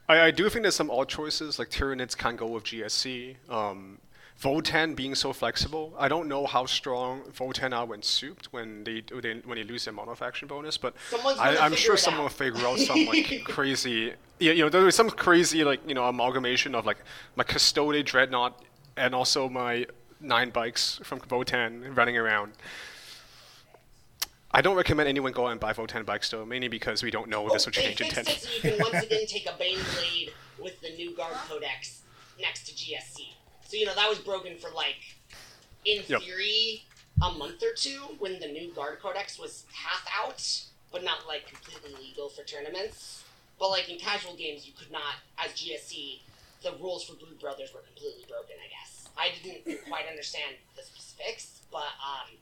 [0.08, 3.36] I I do think there's some odd choices, like Tyranids can't go with GSC.
[3.50, 3.98] Um,
[4.40, 5.94] Votann being so flexible.
[5.98, 9.86] I don't know how strong Votann are when souped when they, they when they lose
[9.86, 12.24] their monofaction bonus, but Someone's I, I'm sure someone out.
[12.24, 14.12] will figure out some like crazy.
[14.38, 16.98] Yeah, you know, there was some crazy like you know amalgamation of like
[17.34, 18.62] my Custode Dreadnought
[18.96, 19.86] and also my
[20.20, 22.52] nine bikes from Votann running around.
[24.50, 27.28] I don't recommend anyone go out and buy Votann bikes though, mainly because we don't
[27.28, 28.24] know this will change in 10.
[28.26, 32.02] it so you can once again take a Bane Blade with the new Guard Codex
[32.38, 33.35] next to GSC.
[33.68, 34.96] So, you know, that was broken for like,
[35.84, 36.20] in Yep.
[36.20, 36.84] theory,
[37.22, 40.42] a month or two when the new Guard Codex was half out,
[40.92, 43.24] but not like completely legal for tournaments.
[43.58, 46.20] But like in casual games, you could not, as GSC,
[46.62, 49.08] the rules for Brood Brothers were completely broken, I guess.
[49.16, 52.36] I didn't quite understand the specifics, but um,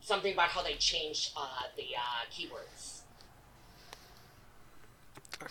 [0.00, 3.03] something about how they changed uh, the uh, keywords.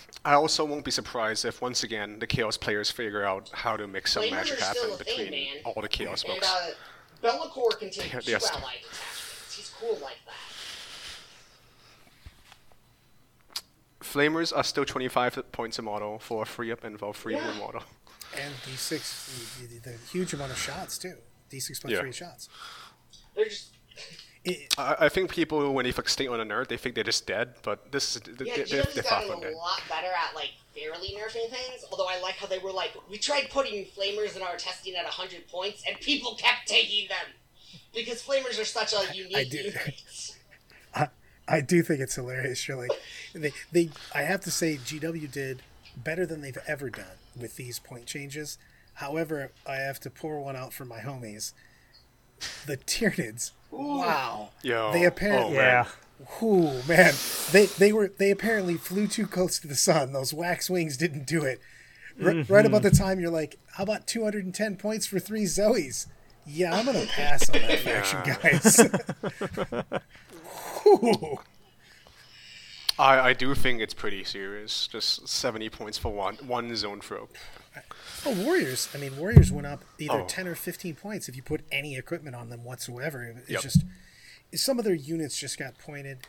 [0.25, 3.87] I also won't be surprised if once again the Chaos players figure out how to
[3.87, 6.47] make some Flamers magic happen a thing, between all the Chaos And books.
[6.51, 6.71] uh,
[7.21, 8.49] Be'lakor can take Yeah, two yes.
[8.51, 9.55] allied detachments.
[9.55, 10.33] He's cool like that.
[14.01, 17.47] Flamers are still 25 points a model for a free up and for free Yeah.
[17.47, 17.83] win model.
[18.39, 21.15] And D6, the, the, the huge amount of shots too.
[21.51, 21.99] D6 plus Yeah.
[22.01, 22.49] three shots.
[23.35, 23.69] They're just
[24.45, 27.25] It, I, I think people when they fixate on a nerd, they think they're just
[27.25, 28.55] dead, but this is they, yeah.
[28.57, 29.53] they, GW's they're far gotten from a dead.
[29.55, 31.85] lot better at like fairly nerfing things.
[31.91, 35.05] Although I like how they were like, we tried putting flamers in our testing at
[35.05, 37.33] hundred points, and people kept taking them
[37.95, 39.57] because flamers are such a unique do.
[39.57, 40.37] unit.
[41.47, 42.67] I do think it's hilarious.
[42.67, 42.91] You're like,
[43.33, 43.89] they, they.
[44.15, 45.61] I have to say, GW did
[45.97, 48.57] better than they've ever done with these point changes.
[48.95, 51.53] However, I have to pour one out for my homies.
[52.65, 53.51] The Tyranids.
[53.77, 54.49] Wow.
[54.61, 55.57] Yo, They apparently.
[55.57, 55.61] oh.
[55.61, 55.85] Yeah.
[56.41, 57.13] Ooh, man.
[57.51, 60.13] They they were they apparently flew too close to the sun.
[60.13, 61.59] Those wax wings didn't do it.
[62.23, 62.53] R- mm-hmm.
[62.53, 66.05] Right about the time you're like, how about 210 points for three Zoes?
[66.45, 68.21] Yeah, I'm gonna pass on that faction,
[69.81, 70.01] guys.
[70.87, 71.37] Ooh.
[72.99, 74.87] I, I do think it's pretty serious.
[74.87, 77.29] Just 70 points for one one Zoanthrope.
[78.25, 78.87] Oh, Warriors.
[78.93, 80.25] I mean, Warriors went up either Oh.
[80.27, 83.23] 10 or 15 points if you put any equipment on them whatsoever.
[83.41, 83.61] It's Yep.
[83.61, 83.83] just
[84.55, 86.19] some of their units just got pointed,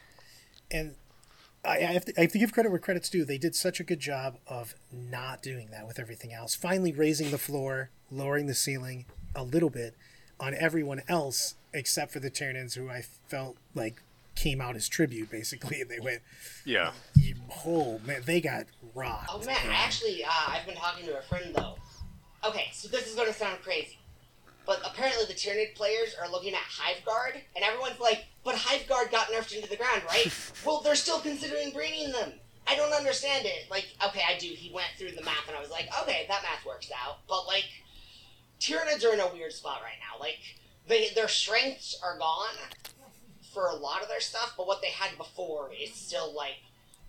[0.70, 0.94] and
[1.64, 3.24] I, I, have to, I have to give credit where credit's due.
[3.24, 6.54] They did such a good job of not doing that with everything else.
[6.54, 9.04] Finally, raising the floor, lowering the ceiling
[9.34, 9.94] a little bit
[10.40, 14.02] on everyone else except for the Tyranids, who I felt like
[14.34, 15.80] came out as tribute basically.
[15.80, 16.22] And they went,
[16.64, 16.92] Yeah.
[17.14, 21.18] you- "Oh man, they got rocked." Oh man, I actually, uh, I've been talking to
[21.18, 21.76] a friend though.
[22.44, 23.98] Okay, so this is gonna sound crazy,
[24.66, 28.86] but apparently the Tyranid players are looking at Hive Guard, and everyone's like, "But Hive
[28.86, 30.30] Guard got nerfed into the ground, right?"
[30.64, 32.32] well, they're still considering bringing them.
[32.66, 33.70] I don't understand it.
[33.70, 34.46] Like, okay, I do.
[34.48, 37.18] He went through the math, and I was like, okay, that math works out.
[37.28, 37.66] But like,
[38.58, 40.18] Tyranids are in a weird spot right now.
[40.18, 40.38] Like
[40.86, 42.54] they their strengths are gone
[43.54, 46.56] for a lot of their stuff, but what they had before is still like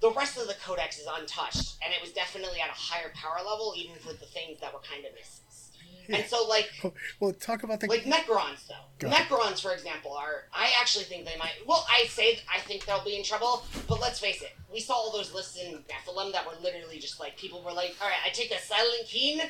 [0.02, 3.38] the rest of the codex is untouched, and it was definitely at a higher power
[3.38, 5.72] level, even for the things that were kind of misses.
[6.08, 6.70] And so, like,
[7.20, 7.88] Well, talk about the.
[7.88, 8.76] like Necrons, though.
[9.00, 9.10] Go.
[9.10, 10.44] Necrons, for example, are.
[10.54, 11.54] I actually think they might.
[11.66, 14.52] Well, I say I think they'll be in trouble, but let's face it.
[14.72, 17.96] We saw all those lists in Nephilim that were literally just like people were like,
[18.02, 19.42] "All right, I take a Silent King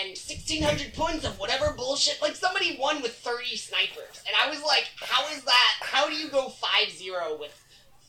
[0.00, 4.62] and 1600 points of whatever bullshit." Like somebody won with 30 snipers, and I was
[4.62, 5.74] like, "How is that?
[5.80, 7.58] How do you go 5-0 with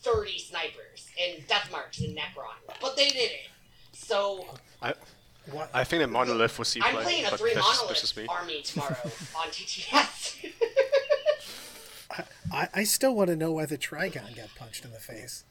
[0.01, 3.49] 30 snipers and death marks and Necron?" But they did it.
[3.93, 4.45] So
[4.81, 4.93] I,
[5.51, 8.15] what, I think that Monolith will see I'm play, playing a three that's, monolith just
[8.17, 8.25] me.
[8.29, 8.95] army tomorrow
[9.37, 10.51] on TTS.
[12.51, 15.43] I, I still want to know why the Trygon got punched in the face.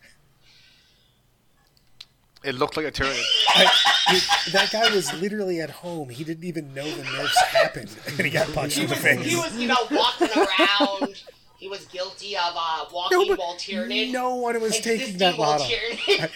[2.44, 3.22] It looked like a Tyranid.
[3.54, 3.70] I,
[4.10, 6.08] dude, that guy was literally at home.
[6.08, 9.02] He didn't even know the nerfs happened, and he got punched he in the was,
[9.02, 9.24] face.
[9.24, 11.22] he was, you know, walking around.
[11.56, 14.10] He was guilty of uh, walking No, but while Tyranid.
[14.10, 15.68] no one was taking that while model.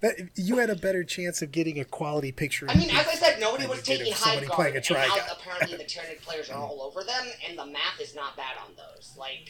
[0.00, 2.66] That, you had a better chance of getting a quality picture.
[2.68, 5.78] I mean, as I said, nobody was taking Hive Guard, playing a and now apparently
[5.78, 9.14] the Tyranid players are all over them, and the math is not bad on those.
[9.16, 9.48] Like,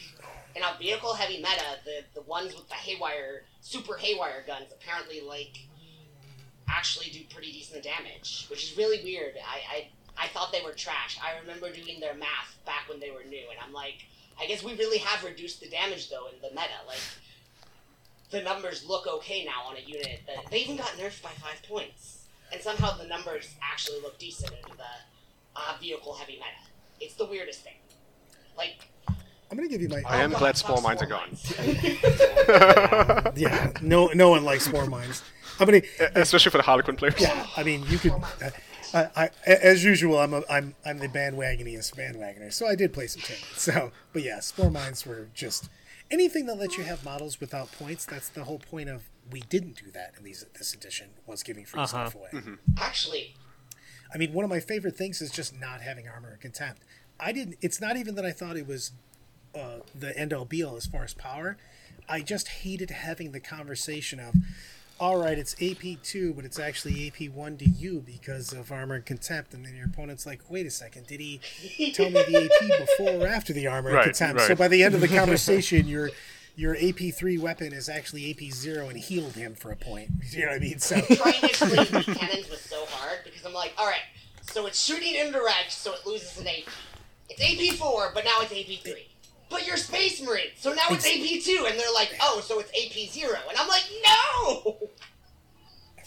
[0.55, 5.21] in a vehicle heavy meta, the, the ones with the haywire, super haywire guns apparently,
[5.21, 5.59] like,
[6.69, 9.35] actually do pretty decent damage, which is really weird.
[9.37, 11.19] I, I, I thought they were trash.
[11.23, 14.07] I remember doing their math back when they were new, and I'm like,
[14.41, 16.87] I guess we really have reduced the damage, though, in the meta.
[16.87, 16.99] Like,
[18.31, 21.63] the numbers look okay now on a unit that they even got nerfed by five
[21.69, 24.85] points, and somehow the numbers actually look decent in the
[25.57, 26.71] uh, vehicle heavy meta.
[27.01, 27.75] It's the weirdest thing.
[28.57, 28.89] Like,
[29.51, 30.03] I'm gonna give you my.
[30.07, 31.37] I am glad fuck Spore Mines are gone.
[33.37, 35.23] Yeah, no, no one likes spore mines.
[35.61, 35.83] I'm gonna.
[36.15, 37.21] Especially for the Harlequin players.
[37.21, 38.13] Yeah, I mean, you could.
[38.13, 38.51] Uh,
[38.95, 43.07] I, I, as usual, I'm a, I'm I'm the bandwagoniest bandwagoner, so I did play
[43.09, 43.59] some Tyranid.
[43.59, 45.69] So, but yeah, spore mines were just
[46.11, 48.05] anything that lets you have models without points.
[48.07, 51.65] That's the whole point of we didn't do that in these this edition was giving
[51.65, 52.09] free Uh-huh.
[52.09, 52.31] stuff away.
[52.79, 53.35] actually,
[54.15, 56.83] I mean, one of my favorite things is just not having armor and contempt.
[57.19, 57.57] I didn't.
[57.61, 58.93] It's not even that I thought it was
[59.55, 61.57] uh, the end all be all as far as power.
[62.09, 64.35] I just hated having the conversation of,
[64.99, 68.95] all right, it's AP two, but it's actually AP one to you because of armor
[68.95, 71.41] and contempt, and then your opponent's like, wait a second, did he
[71.93, 74.43] tell me the AP before or after the armor Right, and contempt?
[74.43, 76.11] So by the end of the conversation, your
[76.57, 80.09] your AP three weapon is actually AP zero and healed him for a point.
[80.31, 80.79] You know what I mean?
[80.79, 84.01] So trying to explain these cannons was so hard because I'm like, all right,
[84.43, 86.65] so it's shooting indirect, so it loses an AP.
[87.29, 89.07] It's AP four, but now it's AP three.
[89.49, 92.71] But you're Space Marine, so now it's AP two, and they're like, oh, so it's
[92.71, 94.77] AP zero, and I'm like, no.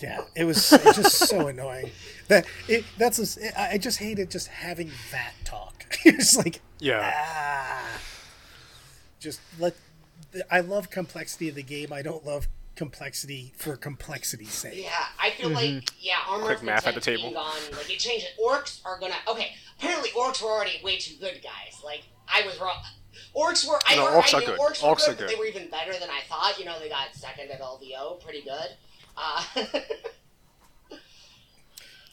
[0.01, 1.91] Yeah, it was it's just so annoying.
[2.27, 5.85] That it, that's a, I I just hated just having that talk.
[6.05, 7.11] it's like Yeah.
[7.15, 7.99] ah,
[9.19, 9.75] just let.
[10.51, 11.91] I love complexity of the game.
[11.91, 14.81] I don't love complexity for complexity's sake.
[14.83, 17.23] Yeah, I feel like yeah, armor Quick of math at the table.
[17.23, 18.41] being gone, like it changed it.
[18.41, 19.51] Orcs are gonna okay.
[19.77, 21.81] Apparently, orcs were already way too good, guys.
[21.83, 22.77] Like I was wrong.
[23.35, 23.79] Orcs were.
[23.87, 24.59] I, No, heard- orcs I are good.
[24.59, 25.29] Orcs were Orcs good, are good.
[25.29, 26.57] they were even better than I thought.
[26.59, 28.69] You know, they got second at LVO, pretty good.
[29.17, 29.43] Uh,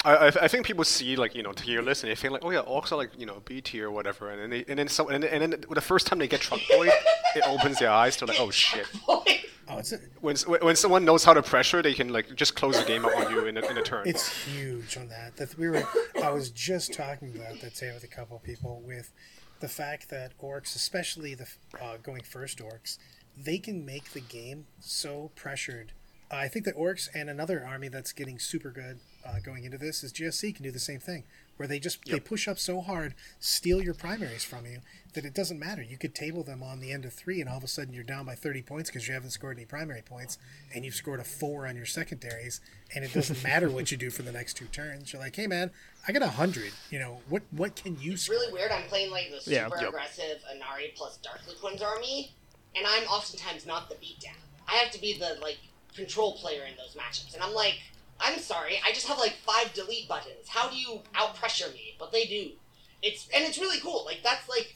[0.04, 2.44] I, I, I think people see like you know tier lists and they think like
[2.44, 4.78] oh yeah orcs are like you know B tier or whatever and then they, and
[4.78, 6.92] then so and, then- and then the first time they get truck point
[7.34, 8.86] it opens their eyes to like oh shit
[9.68, 12.78] Oh, it's a, when when someone knows how to pressure they can like just close
[12.78, 15.36] the game up on you in a, in a turn it's huge on that.
[15.38, 15.82] That we were.
[16.22, 19.10] I was just talking about that today with a couple of people with
[19.60, 21.48] the fact that orcs, especially the
[21.80, 22.98] uh, going first orcs,
[23.36, 25.92] they can make the game so pressured.
[26.30, 30.02] I think that orcs and another army that's getting super good uh, going into this
[30.02, 31.24] is GSC can do the same thing,
[31.56, 34.80] where they just they push up so hard, steal your primaries from you
[35.14, 35.82] that it doesn't matter.
[35.82, 38.04] You could table them on the end of three, and all of a sudden you're
[38.04, 40.38] down by 30 points because you haven't scored any primary points,
[40.74, 42.60] and you've scored a four on your secondaries,
[42.94, 45.12] and it doesn't matter what you do for the next two turns.
[45.12, 45.70] You're like, hey man,
[46.08, 46.72] I got a hundred.
[46.90, 47.42] You know what?
[47.50, 48.12] What can you?
[48.12, 48.36] it's score?
[48.36, 48.70] really weird.
[48.70, 49.68] I'm playing like the super Yeah.
[49.80, 49.88] Yep.
[49.88, 52.32] aggressive Ynnari plus Darkly Quinn's army,
[52.76, 54.36] and I'm oftentimes not the beatdown.
[54.68, 55.58] I have to be the like
[55.94, 57.80] control player in those matchups, and I'm like,
[58.20, 60.48] I'm sorry, I just have like five delete buttons.
[60.48, 61.96] How do you out pressure me?
[61.98, 62.50] But they do.
[63.02, 64.04] It's and it's really cool.
[64.04, 64.74] Like that's like,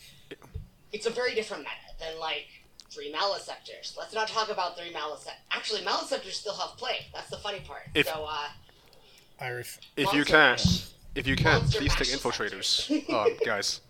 [0.93, 2.47] it's a very different meta than like
[2.90, 3.97] three Maleceptors.
[3.97, 5.38] Let's not talk about three Maleceptors.
[5.53, 7.07] Actually, Maleceptors still have play.
[7.14, 7.83] That's the funny part.
[7.95, 8.49] If- so uh,
[9.40, 10.90] I ref- if you Monster can Mash.
[11.14, 13.81] If you can Monster please take infiltrators um, guys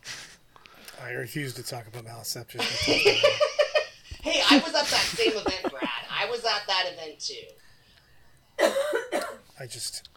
[1.03, 2.61] I refuse to talk about Maleceptors.
[4.23, 5.89] hey, I was at that same event, Brad.
[6.11, 7.47] I was at that event too.
[9.59, 10.09] I just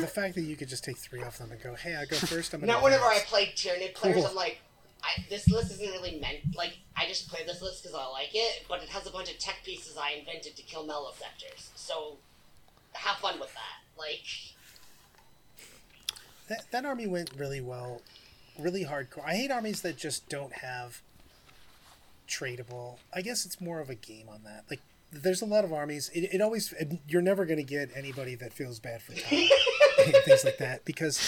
[0.00, 2.16] the fact that you could just take three off them and go, "Hey, I go
[2.16, 2.54] first.
[2.54, 4.26] I'm gonna." Now, whenever I play Tyranid players, Cool.
[4.26, 4.60] I'm like,
[5.02, 6.54] I, this list isn't really meant.
[6.54, 9.30] Like, I just play this list because I like it, but it has a bunch
[9.30, 11.70] of tech pieces I invented to kill Maleceptors.
[11.74, 12.16] So,
[12.92, 13.98] have fun with that.
[13.98, 14.24] Like,
[16.48, 18.02] that that army went really well,
[18.58, 19.24] really hardcore.
[19.24, 21.02] I hate armies that just don't have
[22.28, 22.96] tradable.
[23.12, 24.64] I guess it's more of a game on that.
[24.70, 24.80] Like,
[25.12, 26.10] there's a lot of armies.
[26.14, 26.74] It, it always
[27.08, 29.48] you're never going to get anybody that feels bad for time
[30.24, 31.20] things like that because,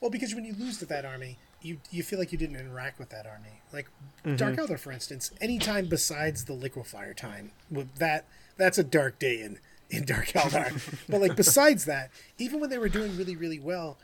[0.00, 2.98] well, because when you lose to that army, you you feel like you didn't interact
[2.98, 3.60] with that army.
[3.72, 3.88] Like
[4.24, 4.36] mm-hmm.
[4.36, 8.26] Dark Eldar, for instance, anytime besides the liquefier time, with that
[8.56, 9.58] that's a dark day in
[9.90, 10.98] in Dark Eldar.
[11.08, 13.98] but like besides that, even when they were doing really really well,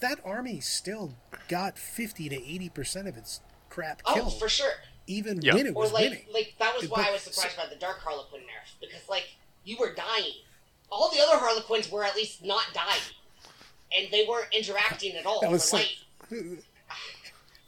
[0.00, 1.14] that army still
[1.48, 4.32] got fifty to eighty percent of its crap oh, killed.
[4.34, 4.70] oh, for sure.
[5.06, 5.54] even Yeah.
[5.54, 6.24] when it Or was like, winning.
[6.32, 9.24] like that was why But- I was surprised by the Dark Harlequin nerf because like
[9.64, 10.32] you were dying.
[10.90, 13.00] All the other Harlequins were at least not dying,
[13.96, 15.40] and they weren't interacting at all.
[15.42, 15.88] That was like,
[16.30, 16.64] so- light.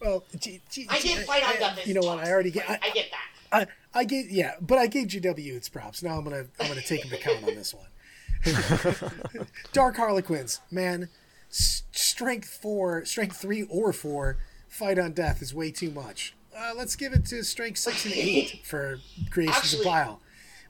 [0.00, 1.86] Well, G- G- I did fight on Duffus.
[1.86, 2.18] You know what?
[2.20, 2.68] I already get.
[2.70, 3.66] I, I, I get that.
[3.92, 6.02] I, I gave yeah, but I gave GW its props.
[6.02, 7.86] Now I'm gonna I'm gonna take him to count on this one.
[9.74, 11.10] Dark Harlequins, man, s-
[11.50, 16.34] strength four, strength three or four, fight on death is way too much.
[16.56, 18.98] Uh, let's give it to strength six and eight for
[19.30, 20.20] Creations of Bile.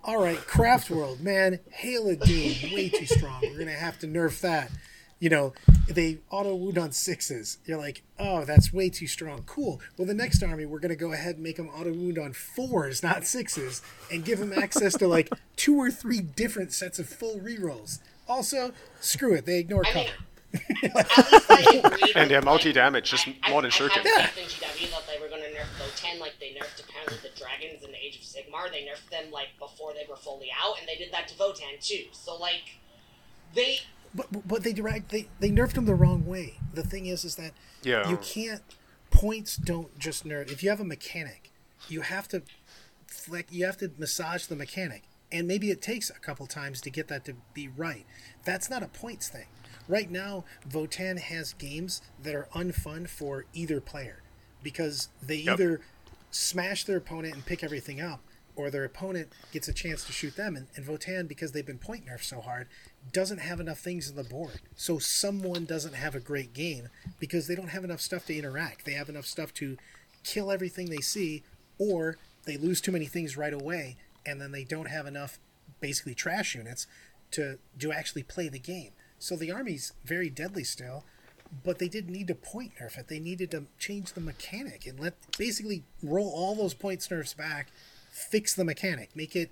[0.05, 3.41] All right, Craft World, man, Hail of Doom, way too strong.
[3.43, 4.71] We're gonna have to nerf that.
[5.19, 5.53] You know,
[5.87, 7.59] they auto wound on sixes.
[7.67, 9.43] You're like, oh, that's way too strong.
[9.45, 9.79] Cool.
[9.99, 13.03] Well, the next army, we're gonna go ahead and make them auto wound on fours,
[13.03, 17.39] not sixes, and give them access to like two or three different sets of full
[17.39, 17.99] rerolls.
[18.27, 20.05] Also, screw it, they ignore I cover.
[20.07, 20.15] mean,
[20.55, 22.13] at least I agreed.
[22.17, 24.05] And they're multi-damage, just I, more than I, I Shuriken.
[24.05, 27.19] had faith in GW that they were going to nerf Votann like they nerfed apparently
[27.23, 28.71] the dragons in the Age of Sigmar.
[28.71, 31.79] They nerfed them like before they were fully out, and they did that to Votann
[31.81, 32.05] too.
[32.13, 32.79] So like,
[33.55, 33.79] they
[34.15, 36.55] But but- but they direct they they nerfed them the wrong way.
[36.75, 38.09] The thing is, is that Yeah.
[38.09, 38.63] you can't
[39.11, 40.51] points don't just nerf.
[40.51, 41.51] If you have a mechanic,
[41.89, 42.43] you have to
[43.07, 43.47] flick.
[43.51, 47.07] You have to massage the mechanic, and maybe it takes a couple times to get
[47.09, 48.05] that to be right.
[48.45, 49.47] That's not a points thing.
[49.91, 54.23] Right now, Votann has games that are unfun for either player
[54.63, 55.55] because they Yep.
[55.55, 55.81] either
[56.31, 58.23] smash their opponent and pick everything up,
[58.55, 60.55] or their opponent gets a chance to shoot them.
[60.55, 62.69] And, and Votann, because they've been point nerfed so hard,
[63.13, 64.61] doesn't have enough things in the board.
[64.77, 68.85] So someone doesn't have a great game because they don't have enough stuff to interact.
[68.85, 69.77] They have enough stuff to
[70.23, 71.43] kill everything they see,
[71.79, 75.41] or they lose too many things right away, and then they don't have enough
[75.81, 76.87] basically trash units
[77.33, 78.93] to to actually play the game.
[79.21, 81.05] So the army's very deadly still,
[81.63, 83.07] but they didn't need to point nerf it.
[83.09, 87.69] They needed to change the mechanic and let basically roll all those points nerfs back,
[88.11, 89.51] fix the mechanic, make it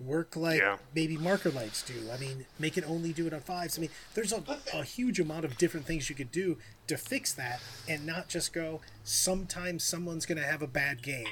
[0.00, 0.76] work like Yeah.
[0.94, 1.94] maybe marker lights do.
[2.12, 3.76] I mean, make it only do it on fives.
[3.76, 7.32] I mean, there's a, a huge amount of different things you could do to fix
[7.34, 11.26] that and not just go, sometimes someone's going to have a bad game.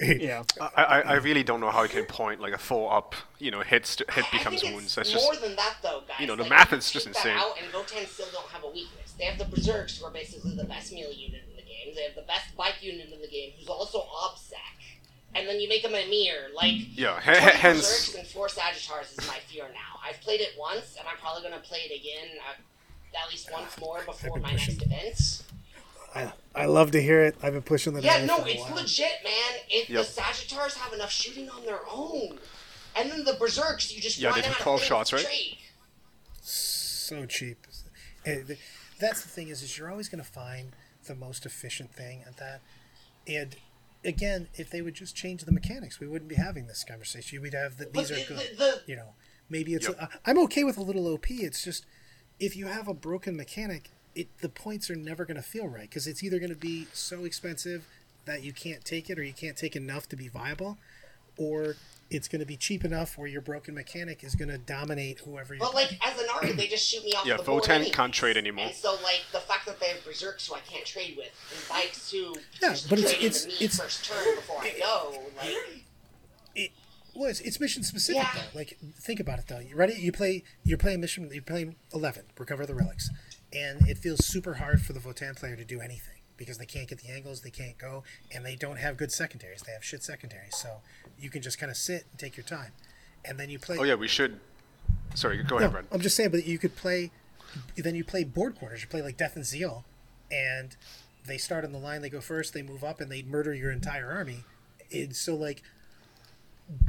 [0.20, 0.42] Yeah.
[0.60, 3.50] I, I, I really don't know how you can point like a four up, you
[3.50, 4.96] know, hits to, hit I becomes think wounds.
[4.98, 6.18] it's That's more just than that, though, guys.
[6.20, 7.36] you know, the Like, math is just take that insane.
[7.38, 9.12] Out, and Votann still don't have a weakness.
[9.18, 11.94] They have the Berserks, who are basically the best melee unit in the game.
[11.94, 14.56] They have the best bike unit in the game, who's also Obsec.
[15.34, 16.48] And then you make them a mirror.
[16.56, 17.20] Like, yeah.
[17.22, 20.00] 20 h- Hence, Berserks and four Sagitaurs is my fear now.
[20.04, 23.50] I've played it once, and I'm probably going to play it again uh, at least
[23.52, 25.42] once more before my pushing- next event.
[26.14, 27.36] I, I love to hear it.
[27.42, 28.74] I've been pushing the Yeah, no, it's while.
[28.76, 29.60] legit, man.
[29.68, 30.06] If Yep.
[30.06, 32.38] the Sagitaurs have enough shooting on their own,
[32.96, 35.24] and then the Berserks, you just Yeah, they do out 12 shots, right?
[35.24, 35.58] trade.
[36.42, 37.66] so cheap.
[38.24, 38.56] And
[38.98, 40.72] that's the thing is, is you're always going to find
[41.06, 42.60] the most efficient thing at that.
[43.26, 43.56] And
[44.04, 47.40] again, if they would just change the mechanics, we wouldn't be having this conversation.
[47.42, 48.50] We'd have that these are good.
[48.50, 49.14] the- the- you know,
[49.48, 49.88] maybe it's.
[49.88, 49.98] Yep.
[50.00, 51.30] I- I'm okay with a little OP.
[51.30, 51.86] It's just
[52.38, 55.88] if you have a broken mechanic, it the points are never going to feel right
[55.88, 57.84] because it's either going to be so expensive
[58.26, 60.78] that you can't take it, or you can't take enough to be viable,
[61.36, 61.76] or
[62.10, 65.54] it's going to be cheap enough where your broken mechanic is going to dominate whoever
[65.54, 65.60] you.
[65.60, 67.62] But like as an army, they just shoot me off Yeah, the board.
[67.62, 67.94] Votann anyways.
[67.94, 68.66] can't trade anymore.
[68.66, 71.68] And so like the fact that they have berserks who I can't trade with, and
[71.68, 75.22] bikes who Yeah, but it's- it's- me it's- first turn before I go.
[75.36, 75.84] Like
[76.56, 76.70] it
[77.14, 78.30] well it's, it's mission specific Yeah.
[78.34, 81.76] though like think about it though you ready you play you're playing mission you're playing
[81.92, 83.08] 11 recover the relics
[83.52, 86.88] and it feels super hard for the Votann player to do anything because they can't
[86.88, 88.02] get the angles they can't go
[88.34, 90.80] and they don't have good secondaries they have shit secondaries so
[91.18, 92.72] you can just kind of sit and take your time
[93.24, 94.38] and then you play oh yeah, we should.
[95.14, 95.84] Sorry, go no, ahead, Brad.
[95.92, 97.10] I'm just saying, but you could play.
[97.76, 98.80] Then you play board corners.
[98.82, 99.84] You play like Death and Zeal,
[100.30, 100.76] and
[101.26, 102.02] they start on the line.
[102.02, 102.54] They go first.
[102.54, 104.44] They move up, and they murder your entire army.
[104.92, 105.62] And so, like,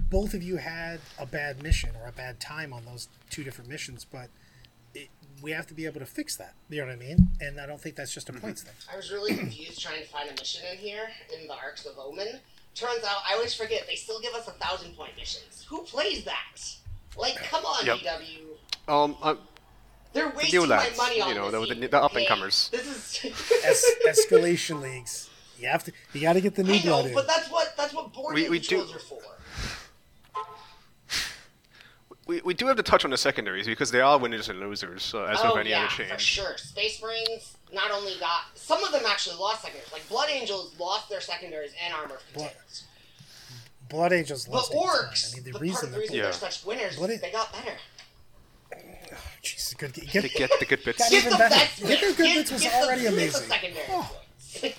[0.10, 3.70] both of you had a bad mission or a bad time on those two different
[3.70, 4.30] missions, but
[5.42, 6.54] we have to be able to fix that.
[6.70, 7.30] You know what I mean?
[7.40, 8.74] And I don't think that's just a points thing.
[8.92, 11.08] I was really confused trying to find a mission in here
[11.40, 12.40] in the Arks of Omen.
[12.76, 15.66] Turns out I always forget they still give us a thousand point missions.
[15.70, 16.64] Who plays that?
[17.18, 17.98] Like, come on, Yep.
[17.98, 18.92] VW.
[18.94, 19.36] Um, uh,
[20.14, 21.70] They're wasting new my money on you know, this.
[21.70, 22.70] the- the- the up and Hey, comers.
[22.72, 22.88] This
[23.26, 23.34] is.
[23.66, 25.30] Es- escalation leagues.
[25.60, 25.92] You have to.
[26.14, 27.14] You got to get the new I know, blood in.
[27.14, 29.20] but that's what that's what board We- game we do- are for.
[32.28, 35.14] We, we do have to touch on the secondaries because they are winners and losers,
[35.14, 36.10] uh, as oh with any yeah, other change.
[36.10, 36.58] Yeah, for sure.
[36.58, 39.92] Space Marines not only got some of them actually lost secondaries.
[39.92, 42.52] Like Blood Angels lost their secondaries and armor of Blood-
[43.90, 44.72] Blood Angels lost.
[44.74, 45.08] all the time.
[45.10, 46.22] orcs, I mean, the the part reason of the reason Yeah.
[46.24, 47.74] they're such winners, Blood is they got better.
[49.42, 49.94] Jesus, good.
[49.94, 51.00] Get, They get the good bits.
[51.00, 51.56] Got Get even the better.
[51.56, 52.00] best Get bit.
[52.02, 53.48] their good Get- bits was get the- already get the amazing.
[53.50, 54.18] secondary Oh.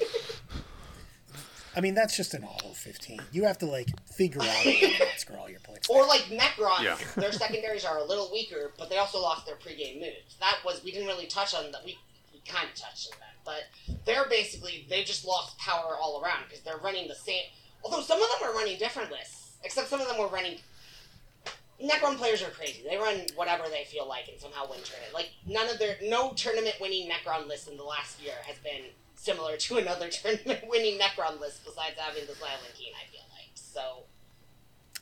[1.72, 1.78] points.
[1.78, 3.20] I mean, that's just an auto 15.
[3.32, 5.88] You have to like figure out how to score all your points.
[5.88, 6.96] Or like Necron, Yeah.
[7.16, 10.36] their secondaries are a little weaker, but they also lost their pregame moves.
[10.40, 11.84] That was we didn't really touch on that.
[11.84, 11.98] We,
[12.32, 16.44] we kind of touched on that, but they're basically they just lost power all around
[16.48, 17.44] because they're running the same.
[17.84, 20.58] Although some of them are running different lists, except some of them were running.
[21.82, 22.80] Necron players are crazy.
[22.88, 25.12] They run whatever they feel like and somehow win tournament.
[25.14, 28.82] Like none of their no tournament winning Necron list in the last year has been
[29.22, 32.92] similar to another tournament winning Necron list besides having the Silent King.
[33.00, 34.04] I feel like so.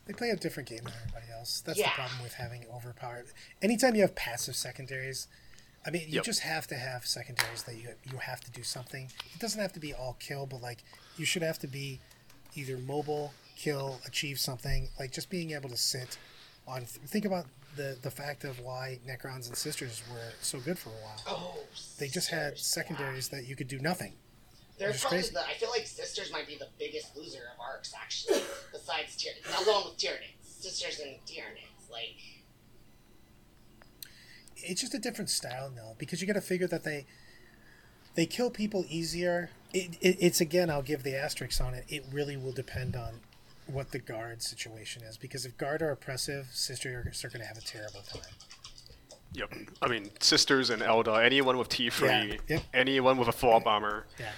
[0.06, 1.60] They play a different game than everybody else.
[1.64, 3.26] That's the problem with having overpowered.
[3.62, 5.28] Anytime you have passive secondaries,
[5.86, 6.24] I mean, you Yep.
[6.24, 9.10] just have to have secondaries that you you have to do something.
[9.34, 10.78] It doesn't have to be all kill, but like
[11.16, 12.00] you should have to be
[12.54, 14.88] either mobile, kill, achieve something.
[14.98, 16.18] Like just being able to sit
[16.66, 16.84] on.
[16.84, 17.46] Think about
[17.76, 21.22] the the fact of why Necrons and Sisters were so good for a while.
[21.26, 21.58] Oh,
[21.98, 24.14] They just had sisters, secondaries that you could do nothing.
[24.78, 25.44] They're probably the.
[25.46, 28.40] I feel like sisters might be the biggest loser of arks actually,
[28.72, 30.42] besides Tyranids, along with Tyranids.
[30.42, 32.16] Sisters and Tyranids, like
[34.56, 37.06] it's just a different style now because you got to figure that they
[38.14, 39.50] they kill people easier.
[39.72, 41.84] It, it, it's again, I'll give the asterisk on it.
[41.88, 43.20] It really will depend on
[43.72, 47.58] what the guard situation is because if guard are oppressive, sisters are going to have
[47.58, 48.22] a terrible time.
[49.32, 49.52] Yep.
[49.80, 52.62] I mean, sisters and Elda, anyone with T3, Yeah, yep.
[52.74, 54.06] anyone with a four bomber.
[54.18, 54.30] Yeah,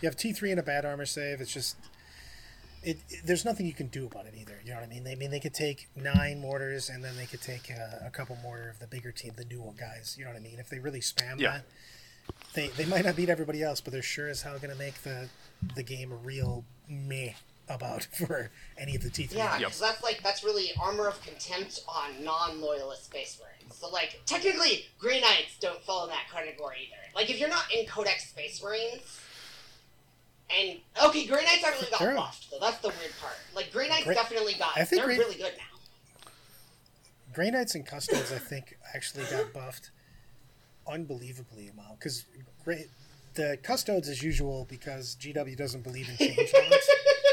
[0.00, 1.40] you have T three and a bad armor save.
[1.42, 1.76] It's just
[2.82, 4.58] it, it- There's nothing you can do about it either.
[4.64, 5.04] You know what I mean?
[5.04, 8.10] They I mean they could take nine mortars and then they could take uh, a
[8.10, 10.16] couple mortar of the bigger team, the new guys.
[10.18, 10.58] You know what I mean?
[10.58, 11.58] If they really spam Yeah.
[11.58, 11.64] that,
[12.54, 15.02] they they might not beat everybody else, but they're sure as hell going to make
[15.02, 15.28] the
[15.74, 17.32] the game a real meh
[17.68, 19.38] about for any of the T three.
[19.38, 19.58] Yeah, Yep.
[19.60, 23.76] because that's like that's really armor of contempt on non-loyalist space marines.
[23.76, 26.96] So like technically, Grey Knights don't fall in that category either.
[27.14, 29.20] Like if you're not in Codex Space Marines,
[30.50, 32.58] and okay, Grey Knights actually got They're- buffed though.
[32.60, 33.34] That's the weird part.
[33.54, 34.72] Like Grey Knights Grey- definitely got.
[34.76, 36.30] I think they're Grey- really good now.
[37.34, 39.90] Grey Knights and Custodes, I think, actually got buffed
[40.90, 42.24] unbelievably well because
[43.34, 46.88] the Custodes as usual because GW doesn't believe in change logs.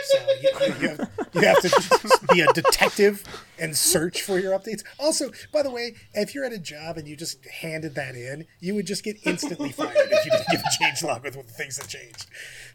[0.05, 0.49] So you,
[0.81, 3.23] you, have, you have to be a detective
[3.59, 4.83] and search for your updates.
[4.99, 8.45] Also, by the way, if you're at a job and you just handed that in,
[8.59, 11.47] you would just get instantly fired if you didn't give a change log with, with
[11.47, 12.27] the things that changed.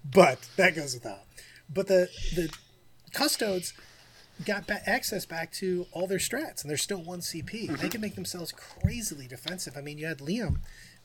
[0.04, 1.24] But that goes without.
[1.72, 2.52] But the the
[3.12, 3.72] Custodes
[4.44, 7.78] got ba- access back to all their strats, and they're still one CP.
[7.78, 9.76] They can make themselves crazily defensive.
[9.76, 10.58] I mean, you had Liam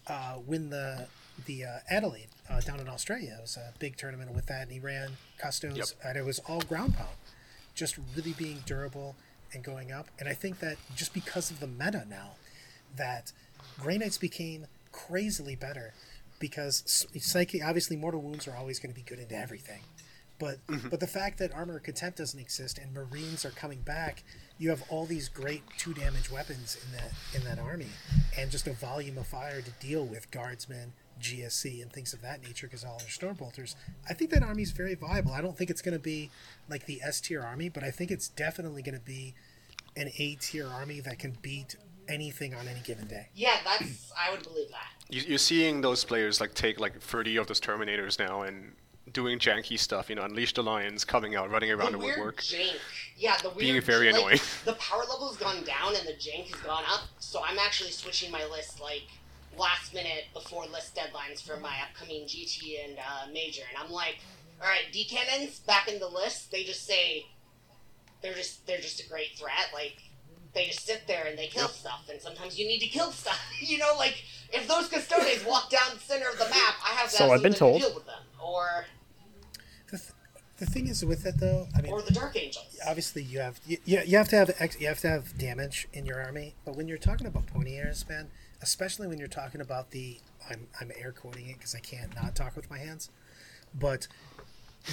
[0.08, 1.08] uh, win the
[1.46, 3.36] the uh, Adelaide uh, down in Australia.
[3.38, 5.88] It was a big tournament with that, and he ran Custodes, Yep.
[6.04, 7.16] and it was all ground pound,
[7.74, 9.16] just really being durable
[9.54, 10.08] and going up.
[10.20, 12.32] And I think that just because of the meta now,
[12.96, 13.32] that
[13.80, 15.94] Grey Knights became crazily better
[16.40, 19.82] because psychic, obviously, mortal wounds are always going to be good into everything.
[20.38, 20.58] But
[20.90, 24.22] but the fact that armor contempt doesn't exist and marines are coming back,
[24.58, 27.88] you have all these great two damage weapons in that in that army,
[28.38, 32.42] and just a volume of fire to deal with guardsmen, GSC, and things of that
[32.44, 33.76] nature because all their storm bolters.
[34.10, 35.32] I think that army is very viable.
[35.32, 36.30] I don't think it's going to be
[36.70, 39.34] like the S tier army, but I think it's definitely going to be
[39.96, 41.76] an A tier army that can beat
[42.08, 43.28] anything on any given day.
[43.34, 44.88] Yeah, that's I would believe that.
[45.10, 48.74] You, you're seeing those players like take like 30 of those Terminators now and
[49.12, 50.10] doing janky stuff.
[50.10, 52.42] You know, unleash the lions, coming out, running around the the, weird woodwork.
[52.42, 52.76] jank.
[53.18, 54.40] Yeah, the weird Being very like, annoying.
[54.66, 58.32] The power level's gone down and the jank has gone up, so I'm actually switching
[58.32, 59.04] my list like
[59.58, 64.18] last minute before list deadlines for my upcoming GT and uh, major, and I'm like,
[64.62, 66.52] all right, D cannons back in the list.
[66.52, 67.26] They just say
[68.22, 69.70] they're just they're just a great threat.
[69.74, 69.98] Like
[70.54, 71.72] they just sit there and they kill Yep.
[71.72, 73.40] stuff, and sometimes you need to kill stuff.
[73.60, 77.10] you know, like if those custodes walk down the center of the map, I have
[77.10, 77.82] to So I've been absolutely told.
[77.82, 78.22] deal with them.
[78.44, 78.86] Or
[79.92, 80.12] The th-
[80.60, 82.78] The thing is with it though, I mean, or the Dark Angels.
[82.88, 85.88] obviously you have you, you you have to have ex, you have to have damage
[85.94, 88.30] in your army, but when you're talking about pony airs, man,
[88.62, 92.36] especially when you're talking about the I'm I'm air quoting it because I can't not
[92.36, 93.10] talk with my hands,
[93.74, 94.08] but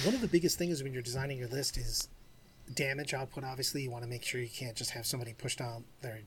[0.03, 2.07] one of the biggest things when you're designing your list is
[2.73, 3.43] damage output.
[3.43, 6.21] Obviously, you want to make sure you can't just have somebody push down their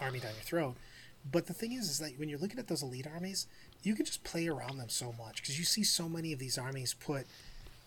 [0.00, 0.76] army down your throat.
[1.30, 3.46] But the thing is, is that when you're looking at those elite armies,
[3.82, 6.58] you can just play around them so much because you see so many of these
[6.58, 7.26] armies put,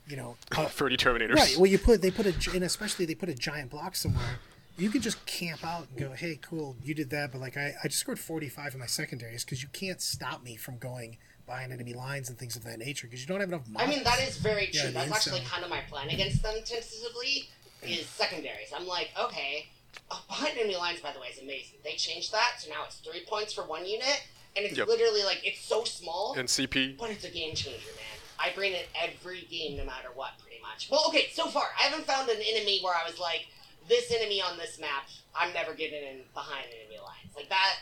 [0.08, 1.36] you know, a, 30 Terminators.
[1.36, 1.56] Right.
[1.58, 4.40] Well, you put they put a and especially they put a giant block somewhere.
[4.78, 7.74] You can just camp out and go, "Hey, cool, you did that." But like, I,
[7.84, 11.18] I just scored forty five in my secondaries because you can't stop me from going
[11.46, 13.62] behind enemy lines and things of that nature because you don't have enough.
[13.78, 14.88] I mean, that is very true.
[14.88, 15.50] the That's actually incel.
[15.52, 17.50] kind of my plan against them tentatively
[17.84, 18.74] is secondaries.
[18.76, 19.68] I'm like, okay,
[20.12, 21.78] uh, behind enemy lines, by the way, is amazing.
[21.84, 24.24] They changed that, so now it's three points for one unit,
[24.58, 24.88] and it's Yep.
[24.88, 26.98] literally like it's so small, And CP.
[26.98, 28.20] but it's a game changer, man.
[28.40, 30.90] I bring it every game, no matter what, pretty much.
[30.92, 33.48] Well, okay, so far I haven't found an enemy where I was like,
[33.88, 37.76] this enemy on this map, I'm never getting in behind enemy lines like that.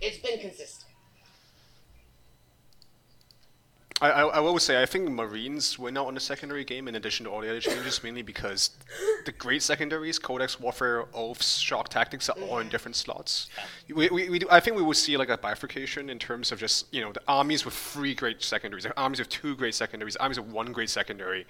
[0.00, 0.91] It's been consistent.
[4.02, 6.96] I, I, I will say, I think Marines win out on the secondary game in
[6.96, 8.70] addition to all the other changes, mainly because
[9.26, 13.48] the great secondaries, Codex Warfare, Oaths, Shock Tactics, are all in different slots.
[13.88, 16.58] We, we, we do, I think we will see like a bifurcation in terms of
[16.58, 20.16] just, you know, the armies with three great secondaries, the armies with two great secondaries,
[20.16, 21.46] armies with one great secondary.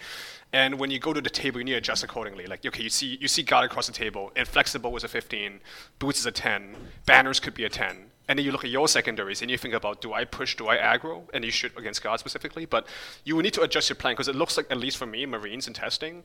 [0.52, 2.44] And when you go to the table, you need to adjust accordingly.
[2.44, 5.60] Like, okay, you see you see God across the table, Inflexible was a 15,
[5.98, 6.76] Boots is a 10,
[7.06, 8.11] Banners could be a 10.
[8.28, 10.68] And then you look at your secondaries and you think about do I push, do
[10.68, 11.24] I aggro?
[11.34, 12.64] And you should against guard specifically.
[12.66, 12.86] But
[13.24, 15.26] you will need to adjust your plan because it looks like, at least for me,
[15.26, 16.24] Marines in testing,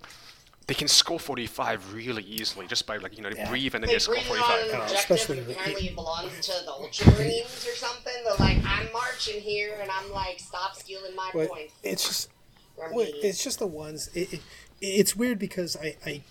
[0.67, 3.49] they can score 45 really easily just by, like, you know, they Yeah.
[3.49, 4.69] breathe and then They they score bring it on 45.
[4.69, 8.13] an Uh, objective, especially and with- apparently it belongs to the Ultramarines or something.
[8.23, 11.73] They're like, I'm marching here, and I'm like, stop stealing my But points.
[11.83, 12.29] it's just
[12.77, 14.09] well, it's just the ones.
[14.13, 14.41] It, it,
[14.81, 16.21] it's weird because I, I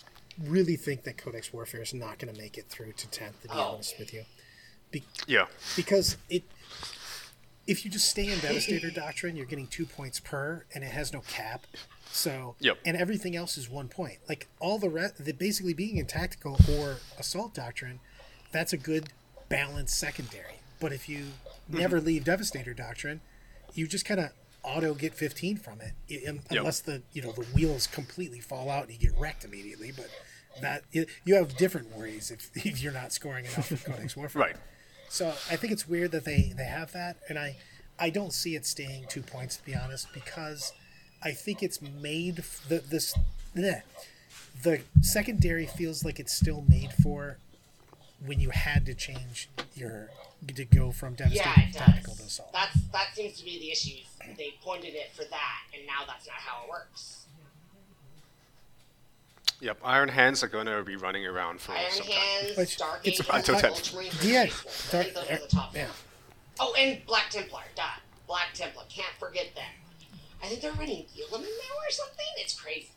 [0.45, 3.41] really think that Codex Warfare is not going to make it through to tenth.
[3.43, 3.73] To be Oh.
[3.75, 4.25] honest with you,
[5.27, 5.47] Yeah.
[5.77, 6.45] because it
[7.67, 11.13] if you just stay in Devastator Doctrine, you're getting two points per, and it has
[11.13, 11.67] no cap.
[12.13, 12.79] So, Yep.
[12.85, 14.19] and everything else is one point.
[14.29, 17.99] Like all the rest, the basically being in tactical or assault doctrine,
[18.53, 19.09] that's a good
[19.49, 20.61] balanced secondary.
[20.79, 21.79] But if you mm-hmm.
[21.79, 23.21] never leave Devastator Doctrine,
[23.75, 24.31] you just kind of
[24.63, 28.41] auto get 15 from it, i- um, un- unless the you know the wheels completely
[28.41, 29.93] fall out and you get wrecked immediately.
[29.95, 30.09] But
[30.61, 30.85] that
[31.25, 34.41] you have different worries if, if you're not scoring enough with Codex Warfare.
[34.43, 34.57] Right.
[35.09, 37.57] So I think it's weird that they they have that, and I
[37.99, 40.73] I don't see it staying two points to be honest, because
[41.23, 43.15] I think it's made f- the this
[43.55, 43.83] bleh.
[44.63, 47.39] the secondary feels like it's still made for
[48.25, 50.11] when you had to change your
[50.55, 52.53] to go from devastating yeah, to tactical to assault.
[52.53, 54.03] That's that seems to be the issue.
[54.37, 57.26] They pointed it for that, and now that's not how it works.
[59.61, 59.79] Yep.
[59.85, 62.15] Iron Hands are going to be running around for Iron some time.
[62.17, 63.73] Hands, Which- Dark it's- Angels, Until ten.
[63.73, 64.71] Ultramarines, Yeah, and Faithful.
[64.71, 65.87] I Dark- think those are the top yeah.
[66.61, 67.63] Oh, and Black Templar.
[67.75, 68.01] Dot.
[68.27, 68.85] Black Templar.
[68.89, 69.65] Can't forget them.
[70.43, 72.27] I think they're running Guilliman now or something.
[72.39, 72.89] It's crazy.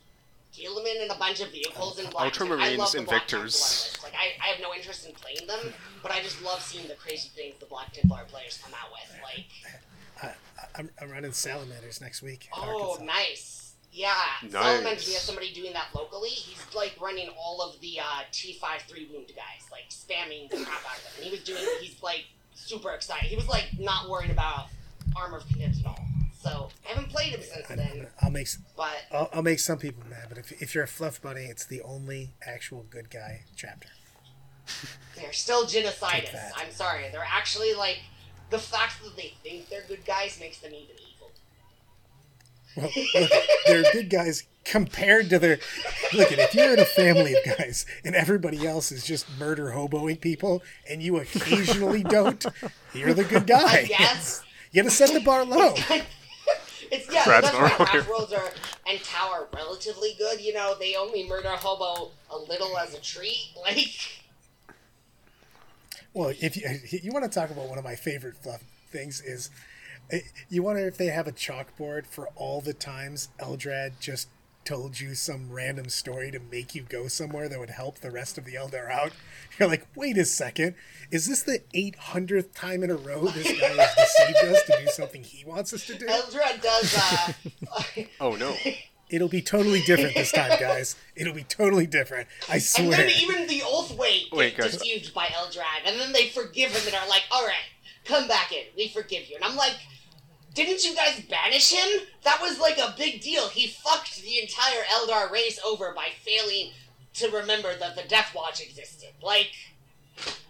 [0.54, 2.58] Guilliman and a bunch of vehicles and Black Templar.
[2.60, 3.98] I Ultramarines love and Black Templar Victors.
[4.04, 6.96] Like I, I have no interest in playing them, but I just love seeing the
[6.96, 9.22] crazy things the Black Templar players come out with.
[9.24, 10.36] Like,
[10.76, 12.50] I'm, I'm running salamanders next week.
[12.54, 13.06] oh, Arkansas.
[13.06, 13.69] nice.
[13.92, 14.14] Yeah,
[14.44, 14.52] Nice.
[14.52, 16.30] Salamanders, we have somebody doing that locally.
[16.30, 20.98] He's like running all of the uh, T53 wound guys, like spamming the crap out
[20.98, 21.14] of them.
[21.18, 23.30] And he was doing, he's like super excited.
[23.30, 24.68] He was like not worried about
[25.16, 26.00] Armor of Contempt at all.
[26.42, 29.60] So I haven't played him since I then, know, I'll make but I'll, I'll make
[29.60, 33.10] some people mad, but if, if you're a fluff bunny, it's the only actual good
[33.10, 33.90] guy chapter.
[35.16, 36.52] they're still genocidists.
[36.56, 37.06] I'm sorry.
[37.12, 38.00] They're actually like,
[38.52, 41.09] the fact that they think they're good guys makes them even evil.
[42.76, 43.32] Well, look,
[43.66, 45.60] they're good guys compared to their.
[46.14, 50.22] Look, if you're in a family of guys and everybody else is just murder hoboing
[50.22, 52.46] people, and you occasionally don't,
[52.94, 53.88] you're the good guy.
[53.90, 53.90] Yes.
[53.90, 54.44] guess.
[54.72, 55.74] You gotta set the bar low.
[56.92, 57.88] It's yeah, Brad's that's why not wrong.
[57.88, 58.50] Half Worlds are
[58.88, 60.42] and Tau are relatively good.
[60.42, 63.50] You know, they only murder hobo a little as a treat.
[63.62, 63.90] Like,
[66.14, 69.52] Well, if you you want to talk about one of my favorite fluff things is,
[70.50, 74.28] you wonder if they have a chalkboard for all the times Eldrad just
[74.66, 78.38] told you some random story to make you go somewhere that would help the rest
[78.38, 79.12] of the Eldar out.
[79.60, 80.76] You're like, wait a second,
[81.12, 84.88] is this the 800th time in a row this guy has deceived us to do
[84.92, 86.06] something he wants us to do?
[86.06, 86.96] Eldrad does.
[86.98, 87.34] Uh,
[88.20, 88.56] Oh no.
[89.10, 90.96] It'll be totally different this time, guys.
[91.16, 92.28] It'll be totally different.
[92.48, 92.86] I swear.
[92.86, 93.08] and swear.
[93.08, 94.78] then even the Oathweight Wait, gets guys.
[94.78, 97.56] deceived by Eldrad, and then they forgive him and are like, "All right,
[98.06, 98.66] come back in.
[98.78, 99.74] We forgive you." And I'm like,
[100.66, 102.02] didn't you guys banish him?
[102.24, 103.48] That was like a big deal.
[103.50, 106.72] He fucked the entire Eldar race over by failing
[107.16, 109.10] to remember that the Death Watch existed.
[109.22, 109.52] Like,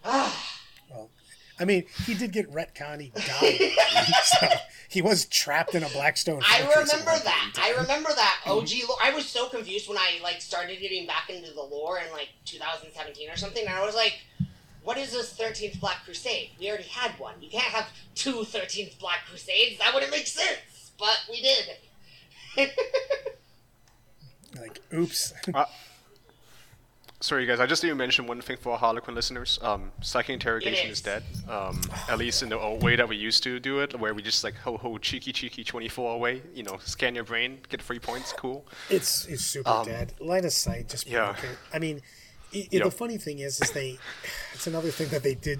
[0.05, 0.59] ah.
[0.89, 1.09] Well,
[1.59, 3.01] I mean, he did get retcon.
[3.01, 4.13] He died.
[4.23, 4.47] so
[4.89, 6.41] he was trapped in a Blackstone.
[6.45, 7.53] I remember that.
[7.59, 8.97] I remember that OG lore.
[9.03, 12.29] I was so confused when I like started getting back into the lore in like
[12.45, 14.19] 2017 or something, and I was like,
[14.89, 16.49] "What is this 13th Black Crusade?
[16.59, 17.35] We already had one.
[17.41, 19.77] You can't have two 13th Black Crusades.
[19.77, 21.65] That wouldn't make sense." But we did.
[24.59, 25.31] Like, oops.
[27.21, 27.59] Sorry, guys.
[27.59, 29.59] I just need to mention one thing for our Harlequin listeners.
[29.61, 31.03] Um, psychic interrogation It is is.
[31.03, 31.23] dead.
[31.49, 34.21] Um, at least in the old way that we used to do it, where we
[34.23, 36.41] just like ho ho cheeky cheeky 24 away.
[36.55, 38.33] You know, scan your brain, get free points.
[38.33, 38.65] Cool.
[38.89, 40.13] It's it's super Um, dead.
[40.19, 41.33] Line of sight just yeah.
[41.33, 41.45] broke.
[41.73, 42.01] I mean,
[42.53, 42.83] i i Yep.
[42.83, 43.97] the funny thing is, is they.
[44.53, 45.59] It's another thing that they did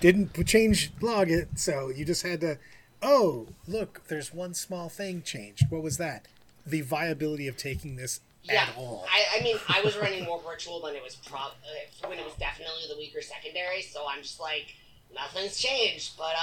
[0.00, 2.58] didn't change log it, so you just had to.
[3.02, 4.02] Oh, look!
[4.08, 5.64] There's one small thing changed.
[5.68, 6.26] What was that?
[6.64, 9.06] The viability of taking this yeah, at all.
[9.10, 12.24] I, I mean, I was running warp ritual when it was pro- uh, when it
[12.24, 13.82] was definitely the weaker secondary.
[13.82, 14.74] So I'm just like,
[15.14, 16.16] nothing's changed.
[16.16, 16.34] But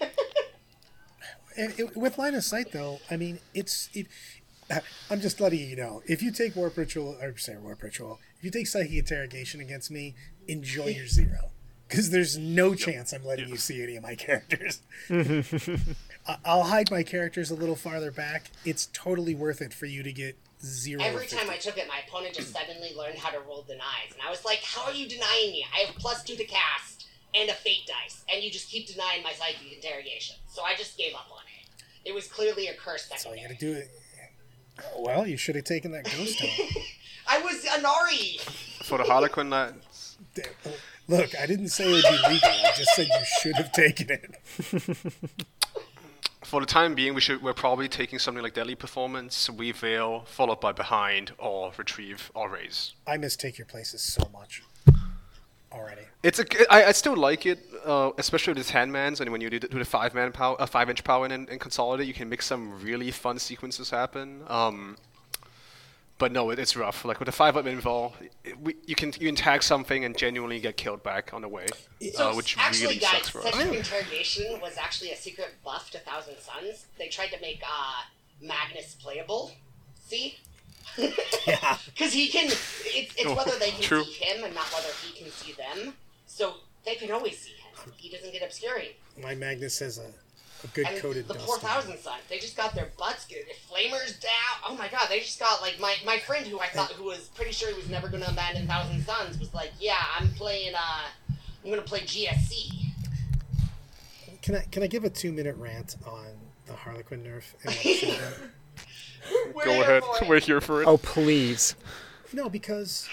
[0.00, 0.06] uh,
[1.56, 3.90] And it, with line of sight, though, I mean, it's.
[3.94, 4.06] It,
[5.10, 6.02] I'm just letting you know.
[6.06, 9.88] If you take warp ritual, or say warp ritual, if you take psychic interrogation against
[9.88, 10.16] me,
[10.48, 11.52] enjoy your zero,
[11.88, 14.80] because there's no chance I'm letting you see any of my characters.
[16.44, 18.50] I'll hide my characters a little farther back.
[18.64, 21.00] It's totally worth it for you to get zero.
[21.04, 24.20] Every time I took it, my opponent just suddenly learned how to roll denies, and
[24.26, 25.64] I was like, "How are you denying me?
[25.72, 29.22] I have plus two to cast and a fate dice, and you just keep denying
[29.22, 32.08] my psychic interrogation." So I just gave up on it.
[32.08, 33.72] It was clearly a curse That's all you secondary.
[33.74, 33.86] gotta do.
[33.86, 34.98] It.
[34.98, 36.42] Well, you should have taken that ghost.
[37.26, 38.40] I was Ynnari.
[38.84, 40.18] For the Harlequin lads,
[41.08, 42.48] Look, I didn't say it would be legal.
[42.48, 44.36] I just said you should have taken it.
[46.44, 50.20] for the time being, we should we're probably taking something like Deadly Performance, We Veil,
[50.26, 52.94] followed by Behind or Retrieve or Raise.
[53.06, 54.62] I miss take your places so much
[55.72, 56.02] already.
[56.22, 59.40] It's a, I, I still like it, uh, especially with the ten mans, and when
[59.40, 62.06] you do the, do the five man power, uh, five inch power and, and consolidate,
[62.06, 64.42] you can make some really fun sequences happen.
[64.46, 64.96] Um,
[66.22, 67.04] but no, it, it's rough.
[67.04, 68.12] Like with the five up invul,
[68.62, 71.66] we, you can you can tag something and genuinely get killed back on the way,
[72.14, 73.52] So uh, which actually, really guys, sucks for us.
[73.52, 76.86] psychic interrogation was actually a secret buff to Thousand Suns.
[76.96, 78.02] They tried to make uh,
[78.40, 79.50] Magnus playable.
[80.06, 80.36] See.
[81.44, 81.76] Yeah.
[81.86, 84.04] Because he can, it's, it's Oh, whether they can true.
[84.04, 85.94] see him and not whether he can see them.
[86.26, 86.54] So
[86.84, 87.92] they can always see him.
[87.96, 88.90] He doesn't get obscuring.
[89.20, 90.06] My Magnus has a,
[90.64, 91.82] a good And coated the four thousand poor on it.
[91.82, 94.68] Thousand Sun, they just got their butts get flamers down.
[94.68, 97.30] Oh my god, they just got like my my friend who I thought who was
[97.34, 100.74] pretty sure he was never gonna abandon Thousand Suns was like, yeah, I'm playing.
[100.74, 101.08] uh
[101.64, 102.70] I'm gonna play GSC.
[104.42, 106.26] Can I can I give a two minute rant on
[106.66, 107.44] the Harlequin nerf?
[107.64, 108.50] And what it should have been?
[109.54, 110.88] We're Go ahead, for we're here for it.
[110.88, 111.76] Oh, please.
[112.32, 113.08] no, because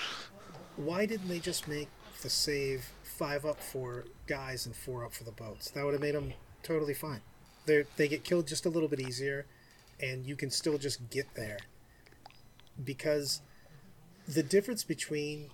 [0.75, 1.87] why didn't they just make
[2.21, 5.69] the save five up for guys and four up for the boats?
[5.69, 6.33] That would have made them
[6.63, 7.21] totally fine.
[7.69, 9.45] They they get killed just a little bit easier,
[10.01, 11.59] and you can still just get there.
[12.83, 13.41] Because
[14.27, 15.51] the difference between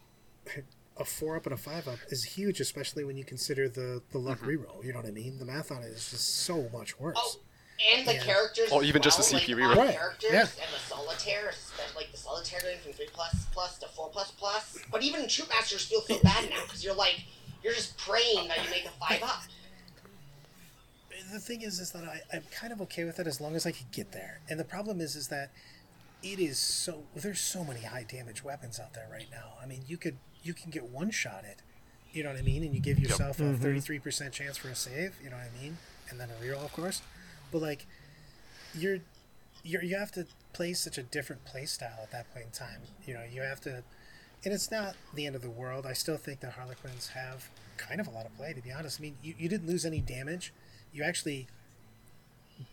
[0.98, 4.18] a four up and a five up is huge, especially when you consider the the
[4.18, 4.64] luck mm-hmm.
[4.64, 4.84] reroll.
[4.84, 5.40] You know what I mean?
[5.40, 7.18] The math on it is just so much worse.
[7.20, 7.36] Oh,
[7.94, 8.24] and the Yeah.
[8.24, 8.72] characters.
[8.72, 9.76] Or as even just the well, CP like, reroll.
[9.76, 10.40] Right, Characters yeah.
[10.40, 14.32] and the solitaire, especially like the solitaire going from three plus plus to four plus
[14.32, 14.78] plus.
[14.90, 17.26] But even troupe masters feel so bad now because you're like
[17.62, 19.42] you're just praying that you make a five up.
[21.32, 23.66] The thing is is that I, I'm kind of okay with it as long as
[23.66, 24.40] I can get there.
[24.50, 25.52] And the problem is is that
[26.24, 29.54] it is so there's so many high damage weapons out there right now.
[29.62, 31.62] I mean you could you can get one shot it,
[32.12, 33.62] you know what I mean, and you give yourself a mm-hmm.
[33.62, 35.78] thirty three percent chance for a save, you know what I mean?
[36.10, 37.02] And then a reroll of course.
[37.52, 37.86] But like
[38.78, 39.00] you're
[39.64, 42.82] you're you have to play such a different play style at that point in time.
[43.06, 43.84] You know, you have to
[44.46, 45.86] and it's not the end of the world.
[45.86, 49.00] I still think that Harlequins have kind of a lot of play, to be honest.
[49.00, 50.54] I mean, you, you didn't lose any damage.
[50.96, 51.48] You actually,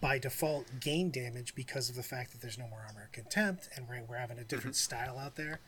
[0.00, 3.88] by default, gain damage because of the fact that there's no more armor contempt, and
[3.88, 4.94] we're, we're having a different mm-hmm.
[4.94, 5.58] style out there.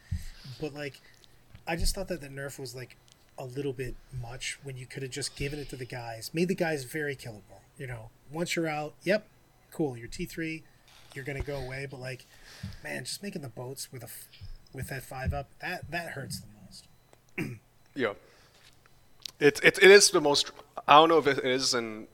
[0.60, 1.00] But, like,
[1.66, 2.96] I just thought that the nerf was, like,
[3.36, 6.46] a little bit much when you could have just given it to the guys, made
[6.46, 7.60] the guys very killable.
[7.76, 9.26] You know, once you're out, yep,
[9.72, 10.62] cool, you're T3,
[11.12, 11.88] you're going to go away.
[11.90, 12.24] But, like,
[12.84, 14.08] man, just making the boats with a
[14.72, 16.86] with that five up, that that hurts the most.
[17.96, 18.14] Yeah.
[19.38, 20.50] it's it, it is the most.
[20.88, 22.08] I don't know if it is, and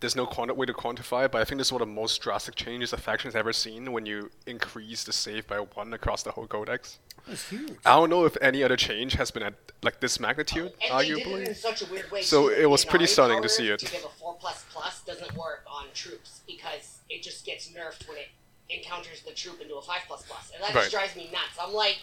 [0.00, 1.94] there's no quanti- way to quantify it, but I think this is one of the
[1.94, 5.92] most drastic changes a faction has ever seen when you increase the save by one
[5.94, 6.98] across the whole codex.
[7.26, 7.72] That's huge.
[7.86, 11.08] I don't know if any other change has been at like this magnitude, And they
[11.08, 11.56] did it arguably.
[11.56, 12.20] such a weird way.
[12.22, 12.54] So too.
[12.54, 13.78] it was In pretty Army stunning to see it.
[13.80, 18.06] To give a four plus plus doesn't work on troops because it just gets nerfed
[18.08, 18.28] when it
[18.68, 20.82] encounters the troop into a five plus plus, and that Right.
[20.82, 21.56] just drives me nuts.
[21.60, 21.96] I'm like,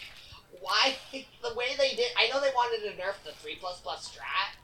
[0.60, 2.10] why the way they did?
[2.18, 4.56] I know they wanted to nerf the three plus plus strat,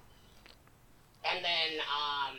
[1.30, 2.36] and then um,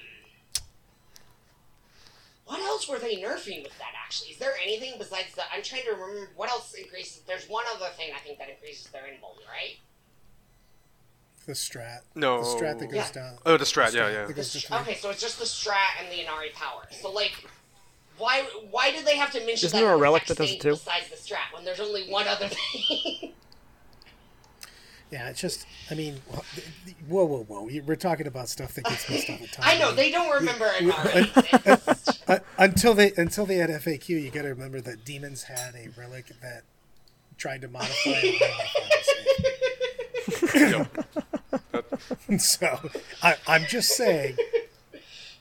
[2.50, 3.93] what else were they nerfing with that?
[4.04, 5.45] Actually, is there anything besides that?
[5.56, 7.22] I'm trying to remember what else increases.
[7.28, 9.78] There's one other thing I think that increases their invuln, right?
[11.45, 12.00] The strat.
[12.16, 12.39] No.
[12.41, 13.12] The strat that goes Yeah.
[13.12, 13.38] down.
[13.45, 14.34] Oh, the strat, yeah, That yeah.
[14.34, 16.88] goes The str- okay, so it's just the strat and the Ynnari power.
[16.89, 17.34] So like,
[18.18, 18.41] why
[18.72, 20.72] why did they have to mention Isn't that there a relic that does it too?
[20.72, 23.34] Besides the strat, when there's only one other thing.
[25.12, 25.66] Yeah, it's just.
[25.89, 26.22] I mean,
[27.07, 27.68] whoa, whoa, whoa!
[27.86, 29.66] We're talking about stuff that gets missed all the time.
[29.68, 32.41] I know they don't remember Ynnari.
[32.57, 36.28] until they until they had FAQ, you got to remember that demons had a relic
[36.41, 36.62] that
[37.38, 37.93] tried to modify.
[38.05, 38.89] it.
[42.39, 42.80] so
[43.24, 44.38] I, I'm just saying,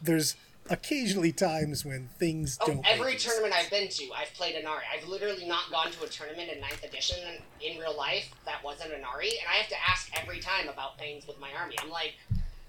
[0.01, 0.37] there's
[0.71, 2.87] occasionally times when things Oh, don't.
[2.87, 4.81] every tournament I've been to, I've played Ynnari.
[4.95, 7.19] I've literally not gone to a tournament in 9th edition
[7.61, 11.27] in, real life that wasn't Ynnari, and I have to ask every time about things
[11.27, 11.77] with my army.
[11.83, 12.15] I'm like,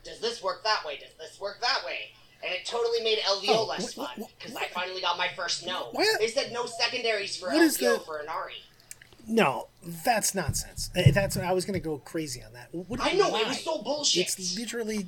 [0.04, 0.97] does this work that way?
[0.97, 2.12] Does this work that way?
[2.43, 5.28] And it totally made LVO Oh, less wh- wh- fun because I finally got my
[5.36, 5.89] first no.
[5.91, 6.20] What?
[6.20, 8.62] They said no secondaries for What is LVO for Ynnari.
[9.28, 9.68] No,
[10.04, 10.89] that's nonsense.
[10.97, 12.70] Uh, That's I was going to go crazy on that.
[12.72, 13.41] What, I know why?
[13.41, 14.24] it was so bullshit.
[14.24, 15.08] It's literally,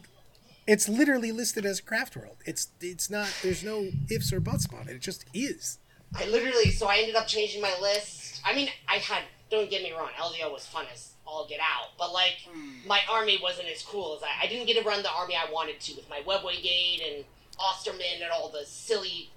[0.68, 2.38] it's literally listed as craft world.
[2.45, 3.30] It's it's not.
[3.41, 4.95] There's no ifs or buts about it.
[4.95, 5.80] It just is.
[6.16, 8.41] I literally, so I ended up changing my list.
[8.45, 11.91] I mean, I had, don't get me wrong, LVO was fun as all get out,
[11.97, 12.86] but like, hmm.
[12.86, 15.49] my army wasn't as cool as I, I didn't get to run the army I
[15.51, 17.24] wanted to with my Webway Gate and
[17.57, 19.30] Osterman and all the silly.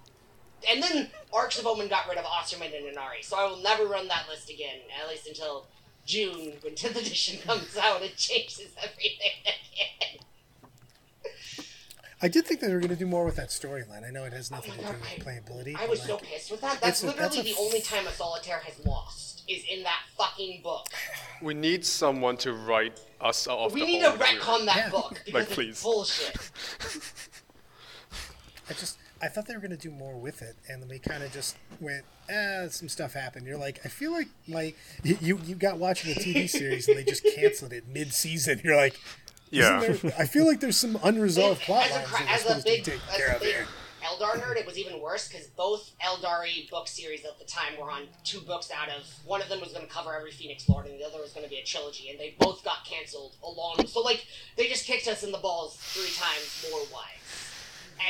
[0.69, 3.85] And then Arks of Omen got rid of Osterman and Ynnari, so I will never
[3.87, 5.67] run that list again, at least until
[6.05, 10.25] June when 10th edition comes out and changes everything again.
[12.25, 14.03] I did think they were going to do more with that storyline.
[14.07, 15.77] I know it has nothing my to do God, with I- playability.
[15.77, 16.81] I but, was so pissed with that.
[16.81, 19.83] That's It's a- that's literally a the only time a solitaire has lost, is in
[19.83, 20.87] that fucking book.
[21.43, 24.77] We need someone to write us off We the need to whole weird- retcon that
[24.77, 24.89] Yeah.
[24.91, 25.83] book because Like, it's please.
[25.83, 26.35] bullshit.
[28.71, 30.99] I just I thought they were going to do more with it, and then we
[30.99, 33.47] kind of just went, eh, some stuff happened.
[33.47, 36.97] You're like, I feel like like you you, you got watching a TV series and
[36.97, 38.61] they just canceled it mid season.
[38.65, 38.99] You're like,
[39.55, 39.81] Yeah.
[39.81, 42.41] There, I feel like there's some unresolved plot as a, lines cra- that we're as
[42.41, 43.55] a supposed to be big, as care a big.
[44.05, 47.91] Eldar nerd, it was even worse because both Eldari book series at the time were
[47.91, 50.87] on two books out of one of them was going to cover every Phoenix Lord
[50.87, 53.87] and the other was going to be a trilogy, and they both got canceled along.
[53.87, 54.27] So like
[54.57, 57.51] they just kicked us in the balls three times more wise.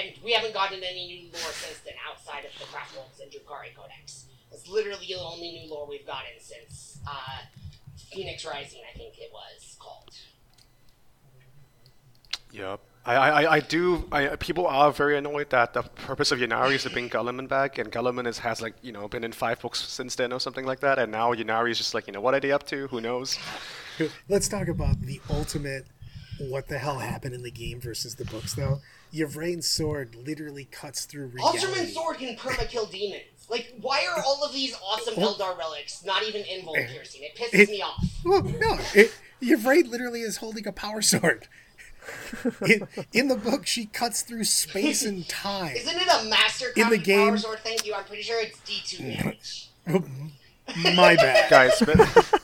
[0.00, 3.30] And we haven't gotten any new lore since then outside of the Craft Worlds and
[3.30, 4.26] Drukhari Codex.
[4.50, 7.38] It's literally the only new lore we've gotten since uh,
[8.12, 10.10] Phoenix Rising, I think it was called.
[12.54, 12.80] Yep.
[13.06, 14.08] I, I, I do.
[14.10, 17.76] I, people are very annoyed that the purpose of Ynnari is to bring Guilliman back,
[17.76, 20.64] and Guilliman is, has like you know been in five books since then or something
[20.64, 22.86] like that, and now Ynnari is just like you know what are they up to?
[22.88, 23.38] Who knows?
[24.28, 25.86] Let's talk about the ultimate
[26.48, 28.80] what the hell happened in the game versus the books, though.
[29.12, 31.58] Yvraine's sword literally cuts through reality.
[31.58, 33.22] Ultraman Sword can perma-kill demons.
[33.48, 35.34] Like, why are all of these awesome oh.
[35.34, 37.22] Eldar relics not even invuln piercing?
[37.22, 38.04] It pisses It- me off.
[38.24, 41.46] Well, no, it, Yvraine literally is holding a power sword.
[42.66, 45.74] In, in the book, she cuts through space and time.
[45.76, 47.60] Isn't it a master In the game- sword?
[47.60, 47.94] Thank you.
[47.94, 49.70] I'm pretty sure it's D2 damage.
[50.94, 51.50] My bad.
[51.50, 51.92] Guys, be-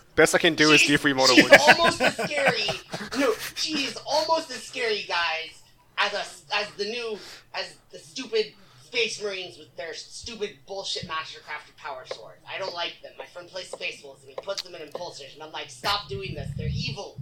[0.15, 1.65] best I can do is She's- D3 Mortal she's Wounds.
[1.69, 2.81] almost as scary.
[3.19, 5.63] No, she's almost as scary, guys,
[5.99, 7.19] as a, as the new
[7.55, 8.53] as the stupid
[8.85, 12.41] Space Marines with their stupid bullshit Mastercrafted power swords.
[12.53, 13.13] I don't like them.
[13.19, 16.09] My friend plays Space Wolves and he puts them in impulsors, and I'm like, stop
[16.09, 16.51] doing this.
[16.57, 17.21] They're evil.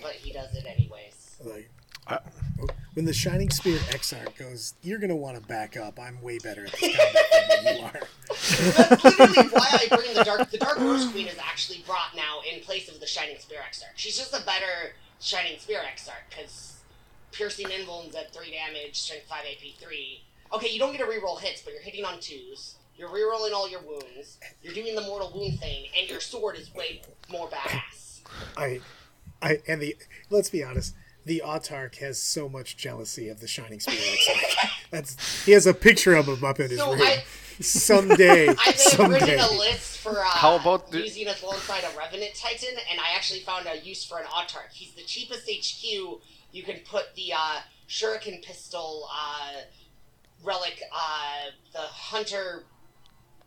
[0.00, 1.21] But he does it anyways.
[1.44, 1.70] Like,
[2.06, 2.18] Uh,
[2.94, 5.98] when the Shining Spear Exarch goes, you're going to want to back up.
[6.00, 8.00] I'm way better at this combat than you are.
[8.28, 10.50] That's literally why I bring the Dark.
[10.50, 13.92] The Dark Rose Queen is actually brought now in place of the Shining Spear Exarch.
[13.96, 16.80] She's just a better Shining Spear Exarch because
[17.30, 20.22] piercing invulns at three damage, strength five, AP three.
[20.52, 22.74] Okay, you don't get to reroll hits, but you're hitting on twos.
[22.96, 24.38] You're rerolling all your wounds.
[24.62, 28.20] You're doing the mortal wound thing, and your sword is way more badass.
[28.56, 28.80] I,
[29.40, 29.96] I, and the,
[30.30, 34.68] let's be honest, the Autarch has so much jealousy of the Shining Spear Exarch.
[34.90, 37.00] That's, he has a picture of him up in his So room.
[37.02, 37.22] I-
[37.60, 39.20] Someday, I may have someday.
[39.20, 42.98] written a list for uh, How about the- using it alongside a Revenant Titan, and
[42.98, 44.72] I actually found a use for an Autarch.
[44.72, 45.84] He's the cheapest HQ.
[46.52, 49.60] You can put the uh, Shuriken pistol uh,
[50.42, 52.64] relic, uh, the Hunter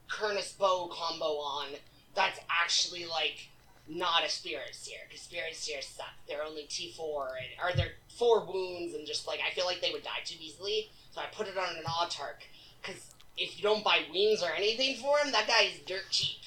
[0.09, 1.67] Kurnous bow combo on.
[2.13, 3.49] That's actually like
[3.88, 6.13] not a Spirit Seer because Spirit Seers suck.
[6.27, 9.81] They're only T four and or they're four wounds and just like I feel like
[9.81, 10.89] they would die too easily.
[11.11, 12.45] So I put it on an Autarch
[12.81, 16.38] because if you don't buy wings or anything for him, that guy is dirt cheap.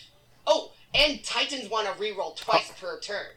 [0.46, 3.34] Oh, and Titans want to reroll twice per turn.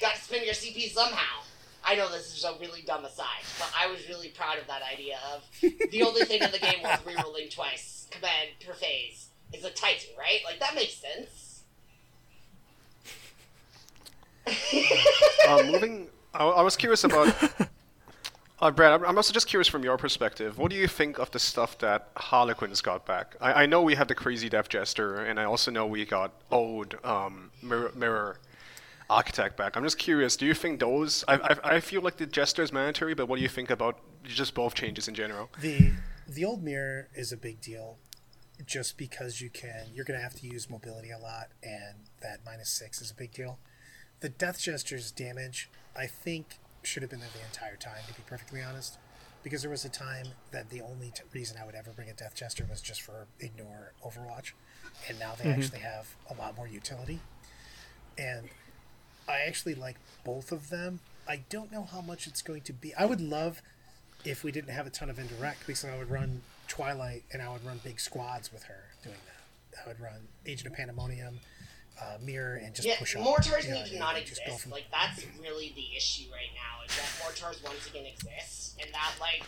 [0.00, 1.42] Got to spend your CP somehow.
[1.84, 4.82] I know this is a really dumb aside, but I was really proud of that
[4.82, 5.42] idea of
[5.90, 10.10] the only thing in the game was rerolling twice command per phase is a Titan,
[10.18, 10.40] right?
[10.44, 11.49] Like that makes sense.
[14.46, 17.34] Uh, moving, I, I was curious about.
[18.62, 20.58] Uh, Brad, I'm, I'm also just curious from your perspective.
[20.58, 23.34] What do you think of the stuff that Harlequins got back?
[23.40, 26.32] I, I know we had the crazy Death Jester, and I also know we got
[26.50, 28.38] old um, Mirror, Mirror
[29.08, 29.76] Architect back.
[29.76, 30.36] I'm just curious.
[30.36, 31.24] Do you think those?
[31.26, 33.98] I, I, I feel like the Jester is mandatory, but what do you think about
[34.24, 35.48] just both changes in general?
[35.58, 35.92] The
[36.28, 37.98] the old mirror is a big deal,
[38.66, 39.86] just because you can.
[39.92, 43.14] You're going to have to use mobility a lot, and that minus six is a
[43.14, 43.58] big deal.
[44.20, 48.22] The Death Jester's damage, I think, should have been there the entire time, to be
[48.26, 48.98] perfectly honest.
[49.42, 52.12] Because there was a time that the only t- reason I would ever bring a
[52.12, 54.52] Death Jester was just for ignore Overwatch,
[55.08, 55.60] and now they mm-hmm.
[55.60, 57.20] actually have a lot more utility.
[58.18, 58.50] And
[59.26, 61.00] I actually like both of them.
[61.26, 62.94] I don't know how much it's going to be.
[62.94, 63.62] I would love
[64.24, 67.50] if we didn't have a ton of indirect, because I would run Twilight and I
[67.50, 69.80] would run big squads with her doing that.
[69.82, 71.40] I would run Agent of Pandemonium,
[72.02, 73.22] uh, Mirror, and just yeah, push up.
[73.22, 74.40] mortars you know, need to and not exist.
[74.60, 78.92] from- Like that's really the issue right now is that mortars once again exist, and
[78.94, 79.42] that like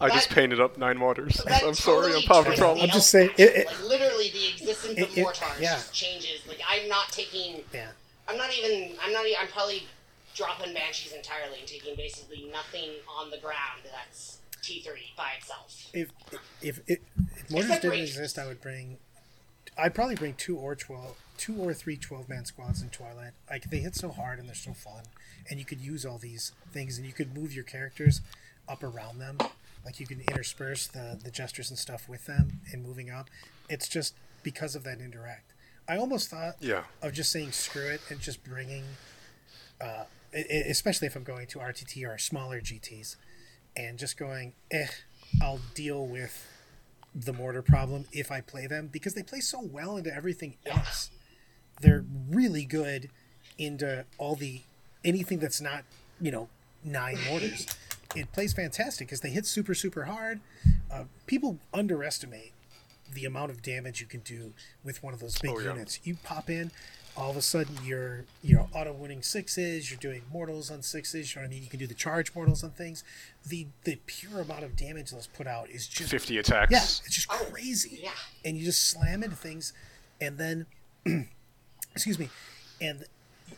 [0.00, 1.36] I just painted up nine waters.
[1.46, 2.84] that I'm sorry, I'm having a problem.
[2.84, 5.74] I'm just saying, it- it- like literally the existence of it- it- mortars yeah.
[5.74, 6.40] just changes.
[6.46, 7.62] Like I'm not taking.
[7.74, 7.88] yeah.
[8.28, 8.94] I'm not even.
[9.02, 9.24] I'm not.
[9.40, 9.84] I'm probably
[10.34, 15.86] dropping banshees entirely and taking basically nothing on the ground that's T3 by itself.
[15.94, 16.10] If
[16.62, 16.98] if, if,
[17.36, 18.10] if mortars Except didn't ranged.
[18.12, 18.98] exist, I would bring.
[19.78, 23.32] I'd probably bring two or twelve, two or three 12 man squads in Twilight.
[23.48, 25.04] Like they hit so hard and they're so fun,
[25.48, 28.20] and you could use all these things, and you could move your characters
[28.68, 29.38] up around them.
[29.84, 33.28] Like you can intersperse the the gestures and stuff with them and moving up.
[33.68, 35.52] It's just because of that indirect.
[35.88, 36.84] I almost thought Yeah.
[37.00, 38.84] of just saying screw it and just bringing,
[39.80, 40.04] uh,
[40.34, 43.16] especially if I'm going to RTT or smaller GTs,
[43.76, 44.88] and just going, eh,
[45.40, 46.46] I'll deal with
[47.24, 51.10] the mortar problem if I play them because they play so well into everything else.
[51.80, 53.10] They're really good
[53.58, 54.62] into all the
[55.04, 55.84] anything that's not
[56.20, 56.48] you know
[56.84, 57.66] nine mortars.
[58.16, 60.40] It plays fantastic because they hit super super hard.
[60.92, 62.52] Uh, people underestimate
[63.12, 64.52] the amount of damage you can do
[64.84, 65.70] with one of those big Oh, yeah.
[65.72, 65.98] units.
[66.04, 66.70] You pop in,
[67.18, 69.90] all of a sudden you're you're auto winning sixes.
[69.90, 71.34] You're doing mortals on sixes.
[71.34, 71.64] You know what I mean?
[71.64, 73.02] You can do the charge mortals on things.
[73.44, 76.70] The the pure amount of damage that's put out is just 50 attacks.
[76.70, 77.98] yeah, it's just oh, crazy.
[78.02, 78.10] yeah.
[78.44, 79.72] And you just slam into things,
[80.20, 80.66] and then,
[81.92, 82.28] excuse me,
[82.80, 83.04] and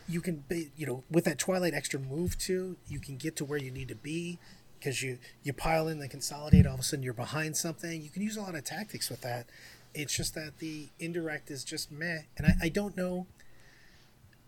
[0.09, 3.45] you can, be, you know, with that Twilight extra move too, you can get to
[3.45, 4.39] where you need to be
[4.79, 6.65] because you you pile in the consolidate.
[6.65, 8.01] All of a sudden, you're behind something.
[8.01, 9.45] You can use a lot of tactics with that.
[9.93, 13.27] It's just that the indirect is just meh, and I, I don't know.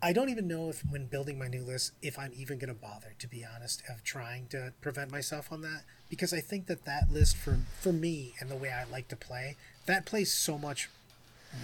[0.04, 2.78] I don't even know if, when building my new list, if I'm even going to
[2.78, 6.84] bother, to be honest, of trying to prevent myself on that, because I think that
[6.84, 10.58] that list for for me and the way I like to play, that plays so
[10.58, 10.90] much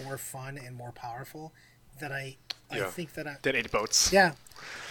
[0.03, 1.53] more fun and more powerful
[2.01, 2.39] that I
[2.71, 4.11] I think that I Then eight boats.
[4.11, 4.33] yeah,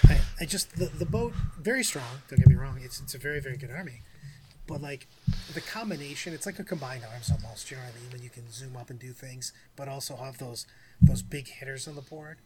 [0.07, 2.21] I, I just the, the boat very strong.
[2.27, 4.01] Don't get me wrong; it's it's a very very good army,
[4.67, 5.07] but like
[5.55, 7.71] the combination, it's like a combined arms almost.
[7.71, 8.11] You know what I mean?
[8.11, 10.67] When you can zoom up and do things, but also have those
[11.01, 12.37] those big hitters on the board,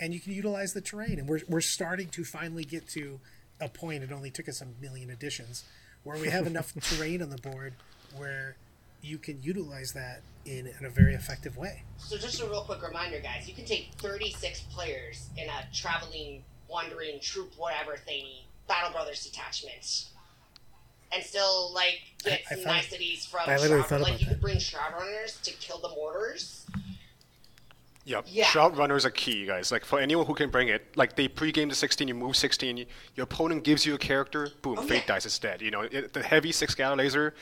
[0.00, 1.18] and you can utilize the terrain.
[1.18, 3.20] And we're we're starting to finally get to
[3.60, 4.02] a point.
[4.04, 5.64] It only took us a million additions
[6.04, 7.74] where we have enough terrain on the board
[8.16, 8.56] where
[9.02, 11.82] you can utilize that in, in a very effective way.
[11.98, 16.42] So just a real quick reminder, guys, you can take 36 players in a traveling,
[16.68, 20.06] wandering troop, whatever thingy, Battle Brothers detachment,
[21.12, 23.88] and still like get I- I some thought- niceties from I literally Shroud.
[23.88, 26.66] thought Like about you could bring Shroud Runners to kill the mortars.
[28.08, 28.24] Yep.
[28.28, 28.44] Yeah.
[28.46, 29.70] Shroud runners are key, guys.
[29.70, 32.86] Like for anyone who can bring it, like they pre-game to 16, you move 16,
[33.14, 35.14] your opponent gives you a character, boom, Oh, fate yeah.
[35.14, 35.60] dice is dead.
[35.60, 37.34] You know, it, the heavy six gallon laser,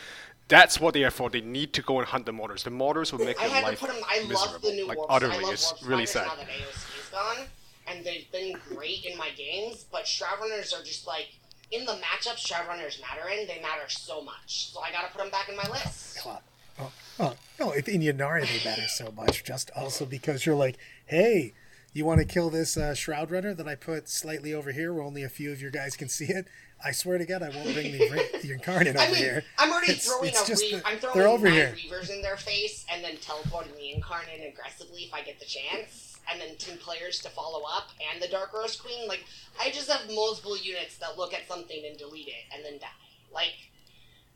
[0.48, 1.30] that's what they are for.
[1.30, 2.64] They need to go and hunt the mortars.
[2.64, 4.02] The mortars will make I your had to life put them.
[4.08, 4.52] I miserable.
[4.52, 5.10] love the new like warp.
[5.12, 6.38] utterly, I love it's warp really spiders sad.
[6.38, 7.46] now that AOC's gone,
[7.88, 9.86] and they've been great in my games.
[9.92, 11.28] But Shroud Runners are just like
[11.70, 12.38] in the matchups.
[12.38, 13.46] Shroud Runners matter in.
[13.46, 14.72] They matter so much.
[14.72, 16.18] So I gotta put them back in my list.
[16.18, 16.40] Club.
[16.78, 20.76] Oh, oh, no, if in Ynnari they matter so much, just also because you're like,
[21.06, 21.52] hey,
[21.92, 25.02] you want to kill this uh, Shroud Runner that I put slightly over here where
[25.02, 26.46] only a few of your guys can see it?
[26.84, 29.44] I swear to God, I won't bring the, the Incarnate over I mean, here.
[29.58, 31.74] I'm already It's- throwing it's a just re- the- I'm throwing they're over here.
[31.74, 36.18] reavers in their face and then teleporting the incarnate aggressively if I get the chance,
[36.30, 39.08] and then ten players to follow up and the Dark Rose Queen.
[39.08, 39.24] Like
[39.58, 42.86] I just have multiple units that look at something and delete it and then die.
[43.32, 43.54] Like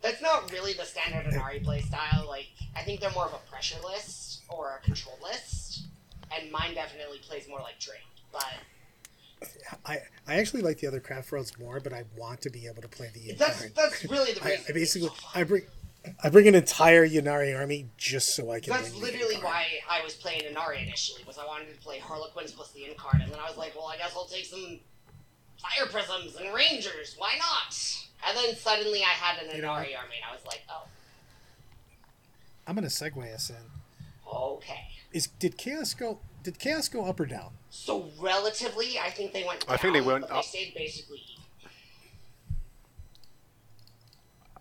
[0.03, 2.27] that's not really the standard Ynnari playstyle.
[2.27, 5.85] Like, I think they're more of a pressure list or a control list,
[6.37, 8.01] and mine definitely plays more like Drake.
[8.33, 8.55] But
[9.87, 12.83] I, I actually like the other craft worlds more, but I want to be able
[12.83, 13.89] to play the that's entire.
[13.89, 14.65] that's really the I, reason.
[14.69, 15.15] I basically so.
[15.35, 15.63] I bring
[16.23, 18.73] I bring an entire Ynnari army just so I can.
[18.73, 22.71] That's literally why I was playing Ynnari initially, was I wanted to play Harlequins plus
[22.73, 24.81] the Yncarne, and then I was like, well, I guess I'll take some
[25.59, 27.77] Fire Prisms and Rangers, why not?
[28.27, 30.85] And then suddenly I had an You know- army, and I was like, oh,
[32.67, 33.57] I'm gonna segue us in.
[34.33, 34.87] okay.
[35.13, 36.21] Is did chaos go?
[36.43, 37.51] Did chaos go up or down?
[37.71, 39.65] So relatively, I think they went.
[39.69, 40.45] I think they went but They up.
[40.45, 41.23] stayed basically.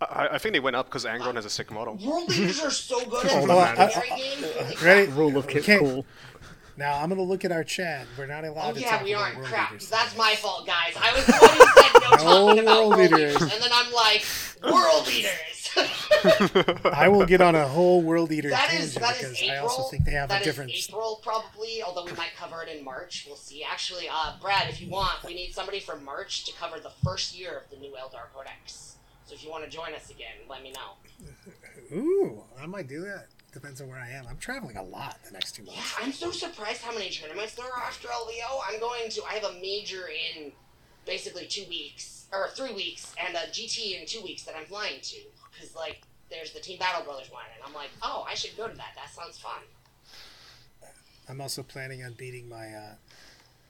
[0.01, 1.95] I, I think they went up because Angron has a sick model.
[1.97, 4.77] World Eaters are so good at Hold the on, secondary game.
[4.83, 5.11] Ready?
[5.11, 6.05] Rule of kit, cool.
[6.79, 8.07] Now I'm gonna look at our chat.
[8.17, 9.35] We're not allowed Oh to yeah, talk we about aren't.
[9.39, 9.71] world Crap.
[9.71, 9.89] leaders.
[9.89, 10.93] That's my fault, guys.
[10.97, 12.09] I was the one who said no
[12.55, 13.33] talking about world world leaders.
[13.35, 14.23] leaders, and then I'm like,
[14.63, 15.69] world leaders.
[16.93, 19.57] I will get on a whole world eater That is tangent that is because April.
[19.57, 20.71] I also think they have That a is different.
[20.71, 23.25] April probably, although we might cover it in March.
[23.27, 23.61] We'll see.
[23.61, 27.37] Actually, uh, Brad, if you want, we need somebody from March to cover the first
[27.37, 28.95] year of the new Eldar Codex.
[29.25, 31.95] So if you want to join us again, let me know.
[31.97, 33.27] Ooh, I might do that.
[33.51, 34.25] Depends on where I am.
[34.29, 35.77] I'm traveling a lot the next two months.
[35.77, 36.23] Yeah, months.
[36.23, 38.61] I'm so surprised how many tournaments there are after LVO.
[38.67, 39.23] I'm going to.
[39.23, 40.51] I have a major in
[41.05, 45.01] basically two weeks or three weeks, and a GT in two weeks that I'm flying
[45.01, 45.17] to.
[45.51, 48.67] Because like, there's the Team Battle Brothers one, and I'm like, oh, I should go
[48.67, 48.91] to that.
[48.95, 49.61] That sounds fun.
[51.27, 52.93] I'm also planning on beating my uh,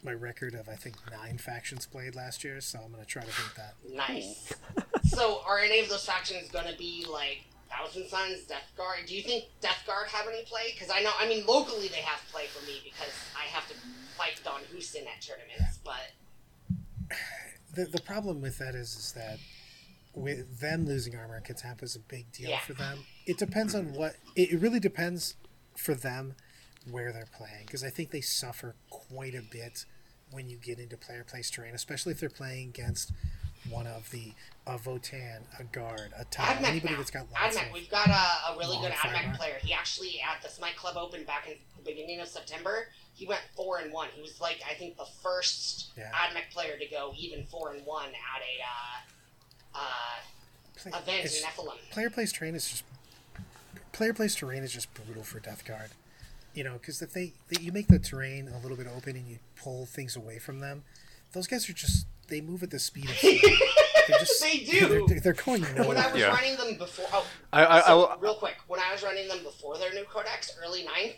[0.04, 3.28] my record of I think nine factions played last year, so I'm gonna try to
[3.28, 3.76] beat that.
[3.94, 4.54] Nice.
[5.06, 9.06] so, are any of those factions going to be like Thousand Sons, Death Guard?
[9.08, 10.72] Do you think Death Guard have any play?
[10.74, 13.76] Because I know, I mean, locally they have play for me because I have to
[14.18, 15.80] fight Don Houston at tournaments.
[15.84, 16.12] But
[17.76, 19.40] The the problem with that is is that
[20.16, 22.60] with them losing Armor of Contempt was a big deal Yeah.
[22.62, 23.06] for them.
[23.26, 25.36] It depends on what it, really depends
[25.78, 26.36] for them
[26.90, 29.86] where they're playing because I think they suffer quite a bit
[30.32, 33.12] when you get into player place terrain, especially if they're playing against
[33.70, 34.34] one of the
[34.68, 36.98] a Votann, a guard, a top, anybody now.
[36.98, 39.56] that's got lots of we've got a, a really good Admech player.
[39.62, 43.42] He actually at the Smite Club Open back in the beginning of September, he went
[43.56, 44.10] four and one.
[44.14, 46.12] He was like I think the first Yeah.
[46.52, 49.80] Player to go even four and one at a uh,
[50.76, 51.92] play, uh, event in Nephilim.
[51.92, 52.84] player place terrain is just
[53.92, 55.92] player place terrain is just brutal for Death Guard.
[56.54, 59.28] You know, because if they, they you make the terrain a little bit open and
[59.28, 60.84] you pull things away from them,
[61.34, 63.40] those guys are just they move at the speed of sound.
[64.08, 65.06] They're just They do.
[65.08, 66.34] They're, they're going When I was Yeah.
[66.34, 69.28] running them before, oh, I, I, I so, will, real quick, when I was running
[69.28, 71.16] them before their new codex, early 9th,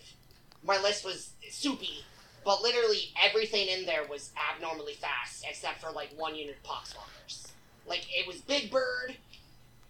[0.63, 2.03] my list was soupy,
[2.43, 7.47] but literally everything in there was abnormally fast, except for like one unit of Poxwalkers.
[7.87, 9.15] Like, it was Big Bird,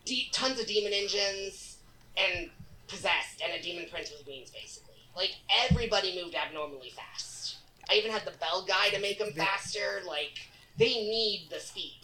[0.05, 1.77] de- tons of Demon Engines,
[2.17, 2.49] and
[2.87, 4.95] Possessed, and a Demon Prince with wings, basically.
[5.15, 5.31] Like,
[5.69, 7.57] everybody moved abnormally fast.
[7.89, 10.01] I even had the Bell guy to make them faster.
[10.07, 10.39] Like,
[10.77, 11.99] they need the speed.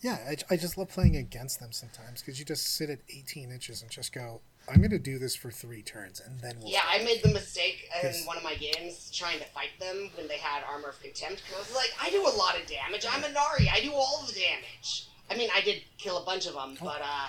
[0.00, 3.50] Yeah, I, I just love playing against them sometimes because you just sit at 18
[3.50, 6.70] inches and just go, I'm going to do this for three turns and then we'll.
[6.70, 10.28] Yeah, I made the mistake in one of my games trying to fight them when
[10.28, 11.42] they had Armor of Contempt.
[11.44, 13.04] 'cause I was like, I do a lot of damage.
[13.10, 13.66] I'm a Ynnari.
[13.72, 15.08] I do all the damage.
[15.30, 17.26] I mean, I did kill a bunch of them, but uh,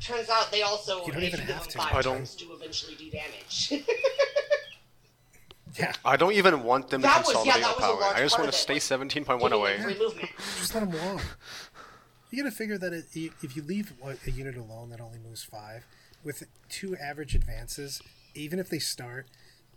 [0.00, 1.78] turns out they also, You don't if even you have to.
[1.78, 3.72] five I don't- turns, do eventually do damage.
[5.78, 7.86] Yeah, I don't even want them to That was- yeah, consolidate that our was a
[7.86, 8.00] power.
[8.00, 9.76] large I just want to stay 17.1 away.
[9.78, 9.88] them
[10.58, 11.22] just let them walk.
[12.30, 15.18] You got to figure that it, if you leave a a unit alone that only
[15.18, 15.84] moves five,
[16.24, 18.00] with two average advances,
[18.34, 19.26] even if they start,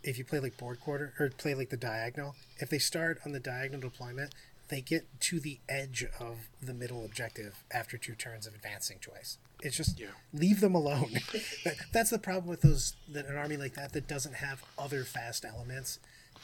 [0.02, 3.32] if you play like board quarter or play like the diagonal, if they start on
[3.32, 4.34] the diagonal deployment,
[4.68, 9.38] they get to the edge of the middle objective after two turns of advancing twice.
[9.62, 10.08] It's just Yeah.
[10.32, 11.18] leave them alone.
[11.92, 15.44] That's the problem with those that an army like that that doesn't have other fast
[15.44, 15.98] elements,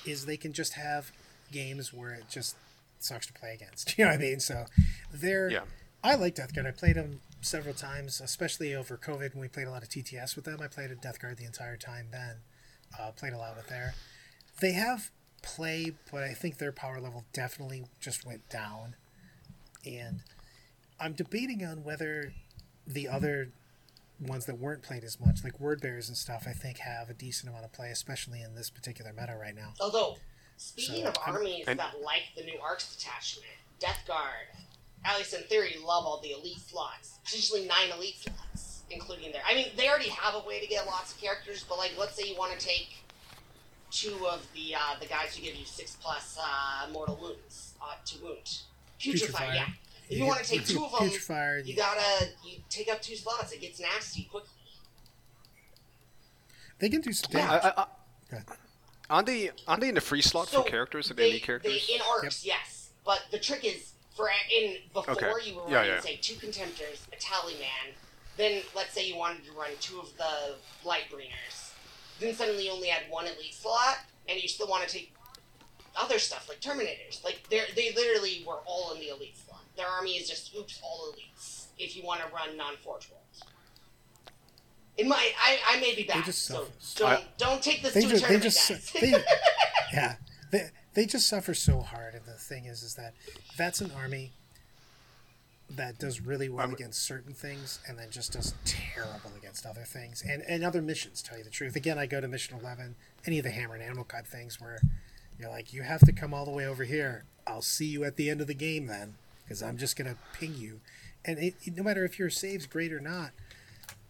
[0.07, 1.13] is they can just have
[1.53, 2.57] games where it just
[2.99, 3.95] sucks to play against.
[3.99, 4.41] You know what I mean?
[4.41, 4.65] So
[5.13, 5.51] they're.
[5.51, 5.65] Yeah.
[6.05, 6.67] I like Death Guard.
[6.67, 10.35] I played them several times, especially over COVID when we played a lot of TTS
[10.35, 10.61] with them.
[10.61, 12.37] I played a Death Guard the entire time then.
[12.99, 13.95] Uh, played a lot with there.
[14.61, 15.11] They have
[15.43, 18.97] play, but I think their power level definitely just went down.
[19.87, 20.21] And
[20.99, 22.33] I'm debating on whether
[22.87, 23.49] the other
[24.21, 27.15] ones that weren't played as much, like Word Bearers and stuff, I think have a
[27.15, 29.75] decent amount of play, especially in this particular meta right now.
[29.81, 30.19] Although,
[30.57, 33.47] speaking So, of I'm- armies and- that like the new Arks detachment,
[33.81, 34.47] Death Guard,
[35.05, 37.19] at least in theory, love all the elite slots.
[37.25, 39.43] Potentially nine elite slots, including there.
[39.45, 42.15] I mean, they already have a way to get lots of characters, but like, let's
[42.15, 42.89] say you want to take
[43.91, 47.95] two of the uh, the guys who give you six plus uh, mortal wounds uh,
[48.05, 48.61] to wound.
[49.01, 49.55] Putrefy, Putrefy.
[49.55, 49.67] yeah.
[50.13, 53.17] If you want to take two of them, Putrefire, you gotta you take up two
[53.17, 53.53] slots.
[53.53, 54.51] It gets nasty quickly.
[56.79, 57.63] They can do some Yeah, damage.
[57.77, 58.43] I, I,
[59.09, 61.87] aren't they aren't they in the free slot So for characters, like they, elite characters?
[61.87, 62.91] They, in arcs, yes.
[63.05, 65.31] But the trick is, for in before Okay.
[65.49, 66.01] you were Yeah, running, yeah.
[66.01, 67.95] say, two contemptors, a Tallyman.
[68.37, 71.73] Then let's say you wanted to run two of the light greeners.
[72.21, 73.99] Then suddenly you only had one elite slot,
[74.29, 75.15] and you still want to take
[75.97, 77.23] other stuff like Terminators.
[77.25, 79.52] Like they they literally were all in the elite slot.
[79.77, 81.67] Their army is just oops all elites.
[81.79, 83.43] If you want to run non-forge worlds.
[84.99, 85.33] It might.
[85.43, 86.25] I, I may be bad.
[86.25, 86.67] just so
[86.97, 88.93] don't I- don't take this they to a just they just guys.
[89.01, 89.15] they
[89.93, 90.17] yeah
[90.51, 93.15] they they just suffer so hard and the thing is is that
[93.57, 94.33] that's an army
[95.71, 99.85] that does really well I'm- against certain things and then just does terrible against other
[99.85, 102.95] things and and other missions tell you the truth again i go to mission 11
[103.27, 104.79] any of the hammer and animal cod things where
[105.39, 108.17] you're like you have to come all the way over here i'll see you at
[108.17, 109.15] the end of the game then
[109.45, 110.81] because i'm just gonna ping you.
[111.25, 113.31] And it, no matter if your save's great or not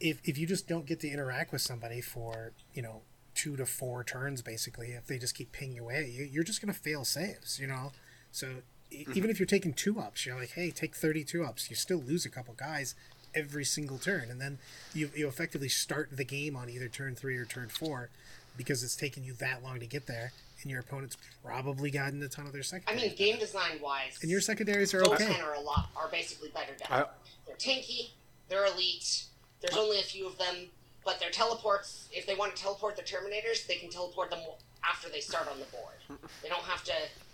[0.03, 3.03] if if you just don't get to interact with somebody for you know
[3.35, 6.61] two to four turns basically if they just keep pinging you away you, you're just
[6.61, 7.93] going to fail saves you know?
[8.31, 8.49] So
[8.91, 9.13] e- mm-hmm.
[9.17, 12.27] even if you're taking two ups you're like hey take 32 ups you still lose
[12.27, 12.95] a couple guys
[13.35, 14.59] every single turn and then
[14.93, 18.11] you, you effectively start the game on either turn three or turn four
[18.57, 22.29] because it's taken you that long to get there and your opponent's probably gotten a
[22.29, 23.03] ton of their secondaries.
[23.05, 25.91] I mean, game design wise, and your secondaries are those okay ten are a lot
[25.97, 27.03] are basically better done.
[27.05, 27.07] I-
[27.47, 28.11] they're tanky,
[28.49, 29.25] they're elite.
[29.61, 30.69] There's only a few of them,
[31.05, 32.09] but their teleports.
[32.13, 34.41] If they want to teleport their Terminators, they can teleport them
[34.89, 36.21] after they start on the board.
[36.43, 36.93] They don't have to.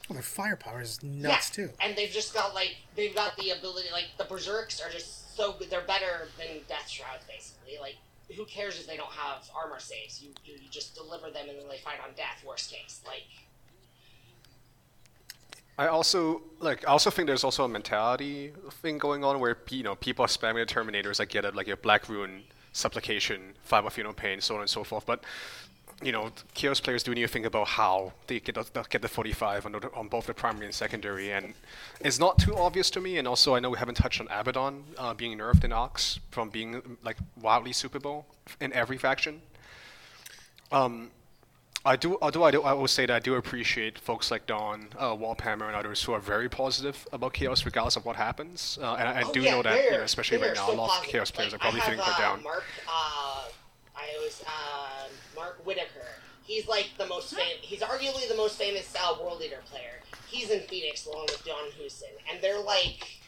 [0.08, 3.50] well, their firepower is nuts yeah, too And they've just got like they've got the
[3.50, 3.88] ability.
[3.92, 5.70] Like the Berserks are just so good.
[5.70, 7.78] They're better than Death Shrouds, basically.
[7.80, 7.96] Like
[8.36, 10.22] who cares if they don't have armor saves?
[10.22, 12.42] You you, just deliver them and then they fight on death.
[12.46, 13.22] Worst case, like.
[15.78, 16.86] I also like.
[16.86, 18.52] I also think there's also a mentality
[18.82, 21.20] thing going on where you know people are spamming the Terminators.
[21.20, 24.70] I get it, like your Black Rune, Supplication, Five of Funeral Pain, so on and
[24.70, 25.06] so forth.
[25.06, 25.22] But
[26.02, 29.08] you know, Chaos players do need to think about how they get the, get the
[29.08, 31.54] 45 on, the, on both the primary and secondary, and
[32.00, 33.18] it's not too obvious to me.
[33.18, 36.50] And also, I know we haven't touched on Abaddon uh, being nerfed in Arks from
[36.50, 38.26] being like wildly Super Bowl
[38.60, 39.42] in every faction.
[40.70, 41.10] Um,
[41.84, 44.88] I do, although I do, I will say that I do appreciate folks like Don,
[44.98, 48.78] uh, and others who are very positive about Chaos, regardless of what happens.
[48.80, 50.72] Uh, and I, I Oh, do yeah, know that, you know, especially right now, a
[50.72, 51.04] lot of.
[51.04, 52.42] Chaos players Like, are probably have, feeling put uh, down.
[52.42, 53.44] Mark, uh,
[53.98, 56.06] I was uh, Mark Whitaker.
[56.44, 57.58] He's like the most famous.
[57.60, 60.00] He's arguably the most famous uh, World Eater player.
[60.28, 63.18] He's in Phoenix along with Don Houston, and they're like,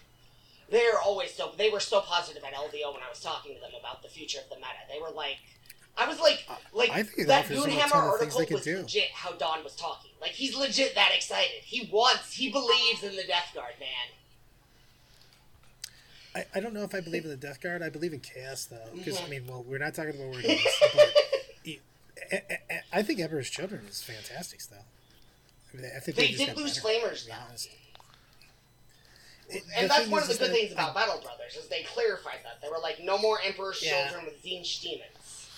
[0.71, 1.53] they're always so.
[1.59, 4.39] They were so positive at LVO when I was talking to them about the future
[4.39, 4.87] of the meta.
[4.89, 5.39] They were like,
[5.97, 8.79] I was like, like I think that Goonhammer ton of things article was do.
[8.79, 9.11] legit.
[9.12, 11.62] How Don was talking, like he's legit that excited.
[11.62, 13.89] He wants, he believes in the Death Guard, man.
[16.35, 17.83] I, I don't know if I believe in the Death Guard.
[17.83, 18.78] I believe in Chaos, though.
[18.95, 19.26] Because, Mm-hmm.
[19.26, 20.62] I mean, well, we're not talking about Word Games,
[20.95, 21.14] but
[21.64, 21.81] e-
[22.33, 24.85] I- I- I think Emperor's Children is fantastic still.
[25.72, 27.35] I, mean, I think They did lose flamers, though.
[27.49, 27.68] honest.
[29.49, 32.39] It- And that's one of the good that things about Battle Brothers is they clarified
[32.45, 32.61] that.
[32.62, 34.09] They were like, no more Emperor's Yeah.
[34.11, 35.49] Children with Tzeentch demons.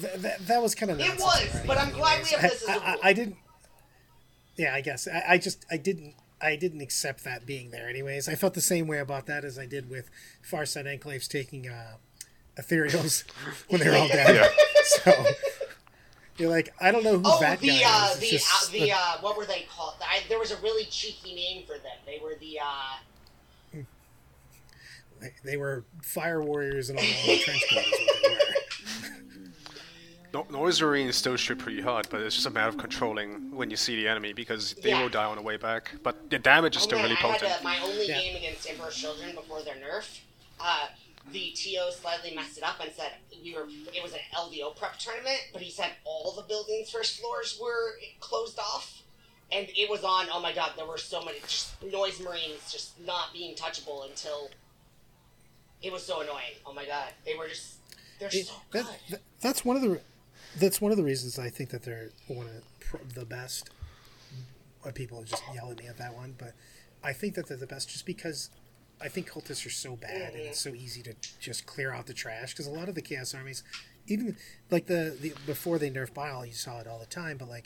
[0.00, 2.68] Th- that, that was kind of It was, but I'm glad we have this as
[2.68, 2.98] a I, I.
[3.04, 3.36] I didn't.
[4.56, 7.88] Yeah, I guess I, I just I didn't I didn't accept that being there.
[7.88, 10.10] Anyways, I felt the same way about that as I did with
[10.48, 11.94] Farsight Enclaves taking uh,
[12.58, 13.24] ethereals
[13.68, 14.34] when they were all dead.
[14.36, 14.48] Yeah.
[15.04, 15.12] So
[16.38, 18.12] you're like, I don't know who Oh, that the guy uh, is.
[18.12, 19.94] It's the just uh, the uh, what were they called?
[20.00, 21.92] I, there was a really cheeky name for them.
[22.06, 23.78] They were the uh,
[25.20, 27.84] they- they were fire warriors and all long trench coat.
[30.32, 33.68] No, Noise Marine still shoot pretty hard, but it's just a matter of controlling when
[33.68, 35.02] you see the enemy because they Yeah.
[35.02, 35.92] will die on the way back.
[36.04, 37.60] But the damage is oh still man, really I had potent.
[37.60, 38.20] uh, my only Yeah.
[38.20, 40.20] game against Emperor's Children before their nerf.
[40.60, 40.88] Uh,
[41.32, 43.12] the TO slightly messed it up and said
[43.42, 47.18] we were it was an LVO prep tournament, but he said all the building's first
[47.20, 49.02] floors were closed off.
[49.52, 50.28] And it was on.
[50.30, 54.48] Oh my god, there were so many just noise marines just not being touchable until
[55.82, 56.54] it was so annoying.
[56.64, 57.74] Oh my god, they were just
[58.20, 58.86] they're It- so that, good.
[59.08, 60.00] that- that's one of the
[60.58, 62.46] that's one of the reasons I think that they're one
[62.94, 63.70] of the best.
[64.94, 66.54] People just yell at me at that one, but
[67.04, 68.50] I think that they're the best just because
[69.00, 72.14] I think cultists are so bad and it's so easy to just clear out the
[72.14, 73.62] trash because a lot of the chaos armies,
[74.06, 74.36] even
[74.70, 77.64] like the, the before they nerfed Bile, you saw it all the time, but like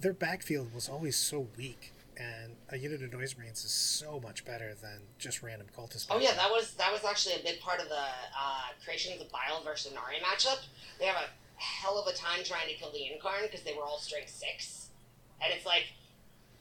[0.00, 1.92] their backfield was always so weak.
[2.16, 6.06] And a unit of noise marines is so much better than just random cultists.
[6.10, 9.26] Oh yeah, that was that was actually a big part of the uh, creations of
[9.26, 10.58] the Bile versus Ynnari matchup.
[10.98, 11.28] They have a
[11.60, 14.88] hell of a time trying to kill the Yncarne because they were all strength six,
[15.42, 15.84] and it's like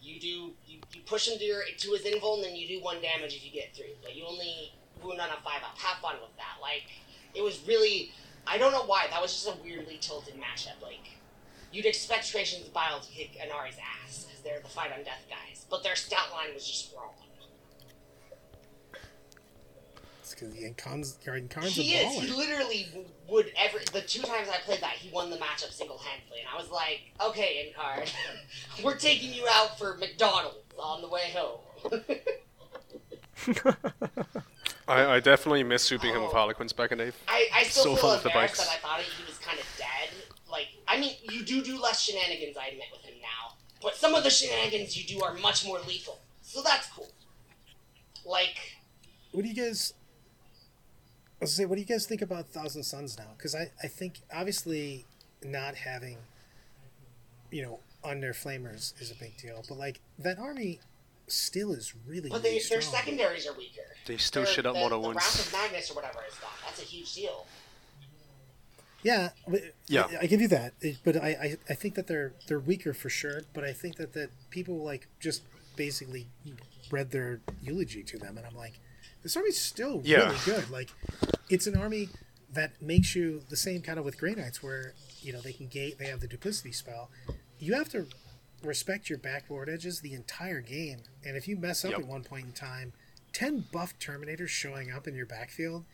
[0.02, 2.82] You do you, you push him to your to his invul, and then you do
[2.84, 3.96] one damage if you get through.
[4.02, 4.74] But you only
[5.04, 5.78] wound on a five up.
[5.78, 6.62] Have fun with that.
[6.62, 6.88] Like
[7.36, 8.12] it was really.
[8.48, 9.08] I don't know why.
[9.12, 10.82] That was just a weirdly tilted matchup.
[10.82, 11.20] Like
[11.72, 15.66] you'd expect Trajan's Bile to kick Ynnari's ass because they're the fight on death guys,
[15.70, 17.14] but their stat line was just wrong.
[20.32, 22.14] It's because Yncarne's, Yncarne's He a is.
[22.22, 22.88] He literally
[23.28, 23.80] would ever.
[23.94, 26.70] the two times I played that he won the matchup single handedly, and I was
[26.70, 28.12] like, okay, Yncarne,
[28.84, 31.60] we're taking you out for McDonald's on the way home.
[34.88, 36.36] I, I definitely miss souping him with Oh.
[36.36, 37.12] Harlequins back in the day.
[37.28, 38.68] I, I still So feel fun the embarrassed bikes.
[38.70, 40.10] that I thought he was kind of dead.
[40.52, 44.14] Like, I mean, you do do less shenanigans, I admit, with him now, but some
[44.16, 47.10] of the shenanigans you do are much more lethal, so that's cool.
[48.26, 48.58] Like,
[49.32, 49.94] What do you guys?
[51.42, 53.28] I was say, what do you guys think about Thousand Sons now?
[53.38, 55.06] Because I, I think obviously
[55.44, 56.18] not having,
[57.50, 60.80] you know, under their flamers is a big deal, but like that army
[61.28, 62.30] still is really.
[62.30, 62.96] but really their strong.
[62.96, 63.82] secondaries are weaker.
[64.06, 65.24] They still Their- shit out the, Mortal the Wounds.
[65.24, 66.50] Wrath of Magnus or whatever is gone.
[66.66, 67.46] That's a huge deal.
[69.02, 69.30] Yeah,
[69.88, 70.08] Yeah.
[70.12, 70.74] I, I give you that.
[71.06, 73.44] But I, I, I think that they're they're weaker for sure.
[73.54, 75.44] But I think that that people like just
[75.78, 76.28] basically
[76.92, 78.80] read their eulogy to them, and I'm like,
[79.24, 80.26] this army's still Yeah.
[80.30, 80.70] really good.
[80.70, 80.90] Like,
[81.50, 82.10] it's an army
[82.54, 85.68] that makes you the same kind of with Grey Knights, where you know they can
[85.68, 87.10] gate, they have the duplicity spell.
[87.60, 88.08] You have to
[88.64, 92.00] respect your backboard edges the entire game, and if you mess up Yep.
[92.02, 92.94] at one point in time,
[93.34, 95.86] ten buff Terminators showing up in your backfield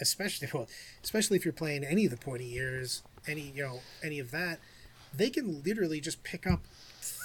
[0.00, 0.66] especially well,
[1.04, 4.58] especially if you're playing any of the pointy ears, any you know any of that,
[5.14, 6.62] they can literally just pick up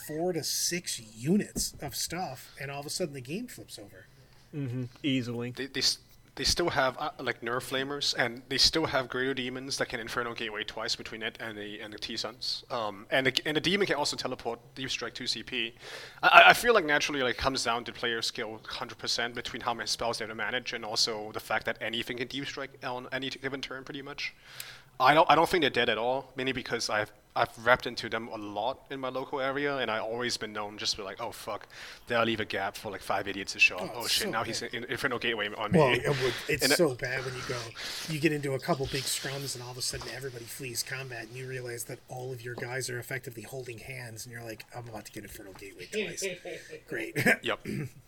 [0.06, 4.07] four to six units of stuff, and all of a sudden the game flips over.
[5.04, 5.52] Easily.
[5.52, 5.82] They, they,
[6.36, 10.00] they still have uh, like nerf flamers, and they still have greater demons that can
[10.00, 12.64] Infernal Gateway twice between it and the and the T Sons.
[12.70, 15.74] Um, and the, and the demon can also teleport Deep Strike 2 CP.
[16.22, 19.74] I- I, I feel like naturally like comes down to player skill 100% between how
[19.74, 22.72] many spells they have to manage, and also the fact that anything can Deep Strike
[22.86, 24.36] on any given turn pretty much.
[25.00, 28.10] I don't I don't think they're dead at all, mainly because I've I've wrapped into
[28.10, 31.04] them a lot in my local area, and I've always been known just to be
[31.04, 31.68] like, oh fuck,
[32.08, 33.92] they'll leave a gap for like five idiots to show up.
[33.94, 34.74] Oh, Oh, shit, so now he's bad.
[34.74, 35.78] in Infernal Gateway on me.
[35.78, 37.60] Well, it would, it's And it- so bad when you go,
[38.10, 41.28] you get into a couple big scrums, and all of a sudden everybody flees combat,
[41.28, 44.66] and you realize that all of your guys are effectively holding hands, and you're like,
[44.76, 46.26] I'm about to get Infernal Gateway twice.
[46.90, 47.16] Great.
[47.44, 47.60] Yep.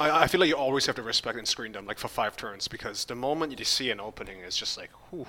[0.00, 2.36] I, I feel like you always have to respect and screen them like for five
[2.36, 5.26] turns because the moment you see an opening, it's just like, whew.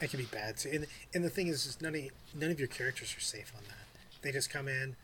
[0.00, 0.70] It can be bad too.
[0.72, 2.02] And, and the thing is, is none of
[2.34, 3.76] none of your characters are safe on that.
[4.22, 4.96] They just come in,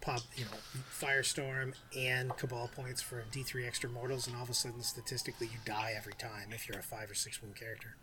[0.00, 0.50] pop, you know,
[0.98, 5.48] Firestorm and Cabal points for D three extra mortals, and all of a sudden, statistically,
[5.48, 7.96] you die every time if you're a five or six wound character.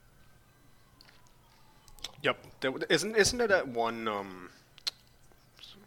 [2.21, 2.37] Yep.
[2.59, 4.49] There, isn't isn't there that one um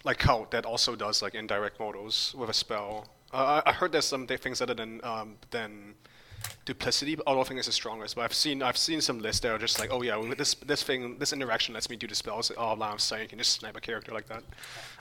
[0.02, 3.06] like cult that also does like indirect modals with a spell?
[3.34, 5.94] Uh, I I heard there's some things other than um than
[6.64, 8.14] duplicity, but I don't think it's the strongest.
[8.14, 10.54] But I've seen I've seen some lists that are just like, oh yeah, well, this
[10.54, 12.52] this thing this interaction lets me do the spells.
[12.56, 14.44] Oh, now I'm saying you can just snipe a character like that.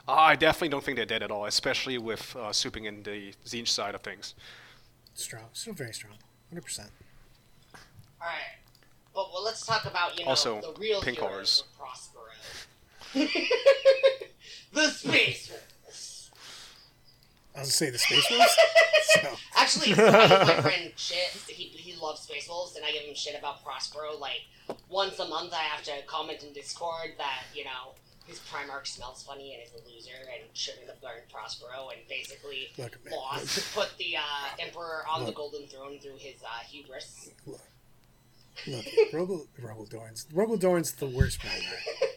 [0.08, 3.32] Uh, I definitely don't think they're dead at all, especially with uh, souping in the
[3.44, 4.34] Tzeentch side of things.
[5.14, 6.14] Strong, still very strong,
[6.48, 6.90] hundred percent.
[8.20, 8.58] All right,
[9.14, 12.24] but well, let's talk about you know Also, the real pink heroes of Prospero.
[14.72, 15.73] the Space Wolves.
[17.54, 18.56] I was gonna say the Space Wolves.
[19.22, 21.30] so Actually, I give my friend shit.
[21.46, 24.16] He, he loves Space Wolves, and I give him shit about Prospero.
[24.18, 24.42] Like,
[24.88, 27.94] once a month, I have to comment in Discord that, you know,
[28.26, 32.68] his Primarch smells funny and is a loser and shouldn't have learned Prospero, and basically
[32.78, 37.30] Look, lost, put the uh, Emperor on the Golden Throne through his uh, hubris.
[37.46, 37.60] look,
[38.66, 41.60] look, Robo Robodorn's Robodorn's the worst guy.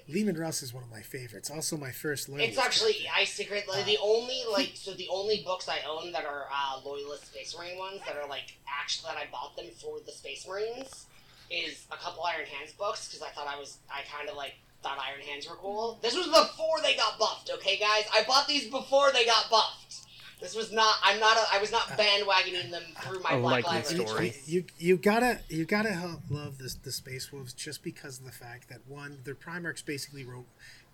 [0.10, 1.50] Leman Russ is one of my favorites.
[1.50, 2.50] Also, my first loyalist.
[2.50, 3.12] It's actually character.
[3.18, 6.80] I secret like, the only like so the only books I own that are uh,
[6.86, 10.48] loyalist Space Marine ones that are like actually that I bought them for the Space
[10.48, 11.08] Marines
[11.50, 14.54] is a couple Iron Hands books because I thought I was I kind of like
[14.82, 16.00] thought Iron Hands were cool.
[16.02, 18.06] This was before they got buffed, okay, guys.
[18.14, 20.07] I bought these before they got buffed.
[20.40, 20.96] This was not.
[21.04, 21.36] I'm not.
[21.36, 24.08] A, I was not bandwagoning them through my A Black likely Library.
[24.08, 24.30] story.
[24.30, 24.48] choice.
[24.48, 28.32] You you gotta you gotta ho- love this the Space Wolves just because of the
[28.32, 30.46] fact that one their Primarch's basically wrote.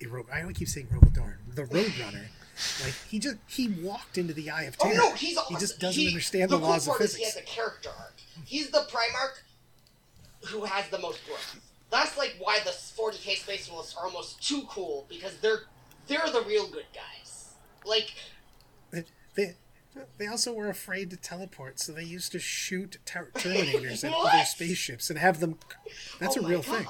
[0.04, 2.28] a ro- I always keep saying Robodorn the Roadrunner,
[2.86, 6.02] like he just he walked into the Eye of Oh no, he's he just doesn't
[6.02, 8.16] He- understand the the, laws cool of part is he has a character arc.
[8.46, 9.42] He's the Primarch
[10.52, 11.60] who has the most growth.
[11.92, 15.64] That's like why the 40k Space Wolves are almost too cool because they're
[16.08, 17.54] they're the real good guys.
[17.86, 18.14] Like
[19.36, 19.56] They,
[19.96, 24.12] they they also were afraid to teleport, so they used to shoot ter- Terminators at
[24.12, 24.34] What?
[24.34, 25.58] other spaceships and have them.
[26.20, 26.78] That's oh a my real God.
[26.78, 26.88] thing.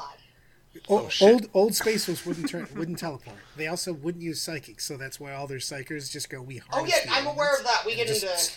[0.89, 1.27] O- shit.
[1.29, 3.37] old old Space Wolves wouldn't turn wouldn't teleport.
[3.57, 6.41] They also wouldn't use psychics, so that's why all their psykers just go.
[6.41, 7.83] We Oh yeah, I'm aware of that.
[7.85, 8.51] We get and into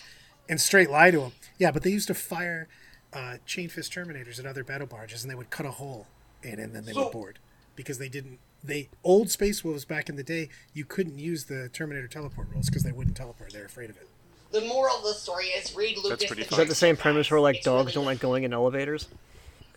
[0.49, 1.31] and straight lie to them.
[1.59, 2.67] Yeah, but they used to fire
[3.13, 6.07] uh, chain fist terminators at other battle barges, and they would cut a hole
[6.41, 7.39] in, and then they So- would board
[7.75, 8.39] because they didn't.
[8.63, 12.67] They old Space Wolves back in the day, you couldn't use the Terminator teleport rules
[12.67, 13.53] because they wouldn't teleport.
[13.53, 14.07] They're afraid of it.
[14.51, 16.09] the moral of the story is read Lucas.
[16.09, 16.49] That's pretty the.
[16.51, 19.07] Is that the same premise where like It's dogs really don't like going in elevators?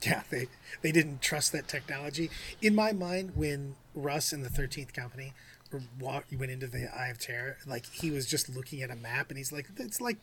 [0.03, 0.49] Yeah, they
[0.83, 2.31] they didn't trust that technology.
[2.63, 5.35] In my mind, when Russ in the Thirteenth Company
[6.01, 9.29] wa- went into the Eye of Terror, like he was just looking at a map
[9.29, 10.17] and he's like, "It's like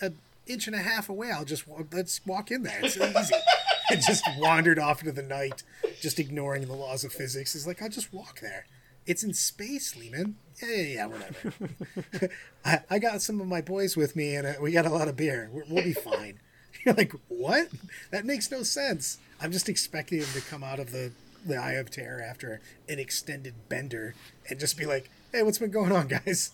[0.00, 0.16] an
[0.46, 1.30] inch and a half away.
[1.30, 2.80] I'll just let's walk in there.
[2.82, 3.34] It's easy."
[3.90, 5.62] and just wandered off into the night,
[6.00, 7.52] just ignoring the laws of physics.
[7.52, 8.66] He's like, "I'll just walk there.
[9.06, 10.36] It's in space, Leman.
[10.62, 12.30] Yeah, yeah, yeah, whatever."
[12.64, 15.08] I, I got some of my boys with me, and uh, we got a lot
[15.08, 15.48] of beer.
[15.52, 16.38] We're, we'll be fine.
[16.84, 17.68] You're like, what?
[18.10, 19.18] That makes no sense.
[19.40, 21.12] I'm just expecting him to come out of the,
[21.44, 24.14] the Eye of Terror after an extended bender
[24.48, 26.52] and just be like, hey, what's been going on, guys?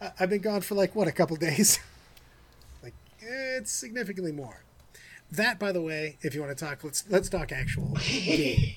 [0.00, 1.80] I, I've been gone for like, what, a couple days?
[2.82, 4.62] like, eh, it's significantly more.
[5.32, 8.74] That, by the way, if you want to talk, let's let's talk actual game.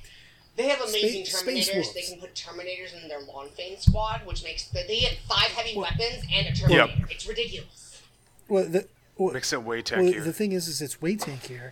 [0.55, 1.73] They have amazing Space- Space Terminators.
[1.75, 1.93] Wolves.
[1.95, 5.49] They can put Terminators in their Long Fang squad, which makes the, they get five
[5.51, 6.93] heavy weapons and a Terminator.
[6.99, 7.09] Yep.
[7.09, 8.01] It's ridiculous.
[8.47, 11.71] Well, the, well, Makes it way Well, the thing is, is it's way tankier,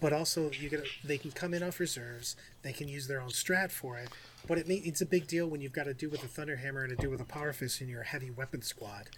[0.00, 2.36] but also you get they can come in off reserves.
[2.62, 4.08] They can use their own strat for it,
[4.46, 6.82] but it may, it's a big deal when you've got to do with a thunderhammer
[6.84, 9.08] and to do with a power fist in your heavy weapon squad,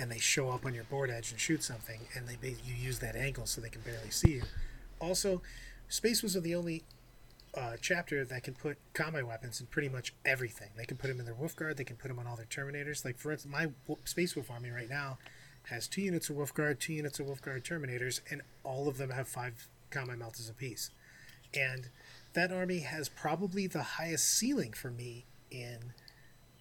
[0.00, 2.98] and they show up on your board edge and shoot something, and they you use
[3.00, 4.42] that angle so they can barely see you.
[4.98, 5.42] Also,
[5.88, 6.84] Space was the only
[7.54, 10.68] uh, chapter that can put combat weapons in pretty much everything.
[10.76, 11.76] They can put them in their Wolf Guard.
[11.76, 13.04] They can put them on all their Terminators.
[13.04, 13.68] Like for instance, my
[14.04, 15.18] Space Wolf army right now
[15.64, 18.96] has two units of Wolf Guard, two units of Wolf Guard Terminators, and all of
[18.96, 20.90] them have five combi-meltas apiece.
[21.52, 21.88] And
[22.32, 25.92] that army has probably the highest ceiling for me in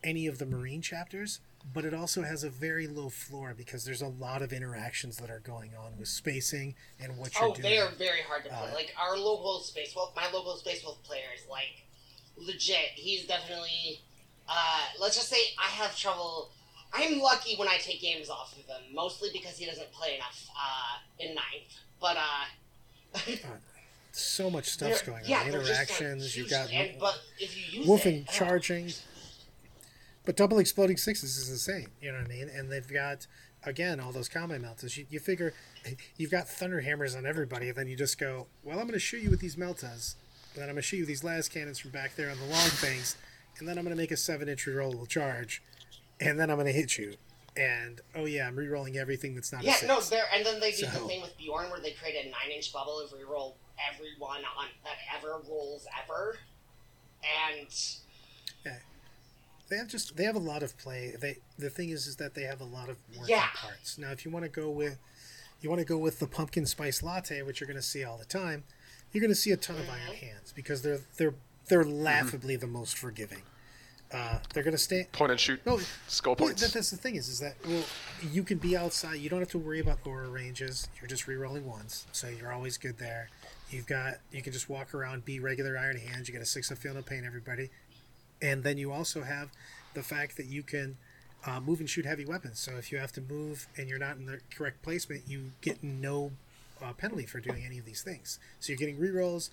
[0.03, 1.39] any of the Marine chapters,
[1.73, 5.29] but it also has a very low floor because there's a lot of interactions that
[5.29, 7.61] are going on with spacing and what you're Oh, doing.
[7.63, 8.69] they are very hard to play.
[8.71, 11.85] Uh, like our local Space Wolf, my local Space Wolf player is like
[12.37, 12.91] legit.
[12.95, 14.01] He's definitely.
[14.47, 16.49] Uh, let's just say I have trouble.
[16.91, 20.47] I'm lucky when I take games off of him, mostly because he doesn't play enough
[20.57, 21.77] uh, in ninth.
[22.01, 23.19] But uh,
[24.11, 25.51] so much stuff's going yeah, on.
[25.51, 26.35] like, Interactions.
[26.35, 28.91] You've huge, got and, but if you use Wolfing it, uh, charging.
[30.25, 31.87] But double exploding sixes is insane.
[32.01, 32.49] You know what I mean?
[32.49, 33.27] And they've got
[33.63, 34.97] again all those combi-meltas.
[34.97, 35.53] You, you figure
[36.17, 38.99] you've got thunder hammers on everybody, and then you just go, well, I'm going to
[38.99, 40.15] shoot you with these meltas,
[40.53, 42.45] and then I'm going to shoot you these las cannons from back there on the
[42.45, 43.17] long things,
[43.57, 45.61] and then I'm going to make a seven inch rerollable charge,
[46.19, 47.13] and then I'm going to hit you.
[47.57, 50.71] And oh yeah, I'm rerolling everything that's not a Yeah, no, they're and then they
[50.71, 53.57] do the thing with Bjorn where they create a nine inch bubble if we roll
[53.91, 56.37] everyone on that ever rolls ever.
[57.49, 57.67] And
[59.69, 61.15] they have just they have a lot of play.
[61.19, 63.47] They the thing is is that they have a lot of working Yeah.
[63.55, 63.97] parts.
[63.97, 64.97] Now, if you want to go with
[65.61, 68.17] you want to go with the pumpkin spice latte, which you're going to see all
[68.17, 68.63] the time,
[69.11, 71.35] you're going to see a ton of iron hands because they're they're
[71.67, 73.41] they're laughably the most forgiving.
[74.11, 75.07] Uh, they're going to stay.
[75.11, 75.59] Point and shoot.
[75.67, 76.63] No, Skull well, points.
[76.63, 77.83] that, that's the thing is, is that well,
[78.31, 79.15] you can be outside.
[79.19, 80.87] You don't have to worry about aura ranges.
[80.99, 83.29] You're just re-rolling once, so you're always good there.
[83.69, 86.27] You've got you can just walk around, be regular iron hands.
[86.27, 87.69] You get a six of feel no pain, everybody,
[88.41, 89.49] and then you also have
[89.93, 90.97] the fact that you can
[91.45, 92.59] uh, move and shoot heavy weapons.
[92.59, 95.83] So if you have to move and you're not in the correct placement, you get
[95.83, 96.31] no
[96.83, 98.39] uh, penalty for doing any of these things.
[98.59, 99.49] So you're getting rerolls,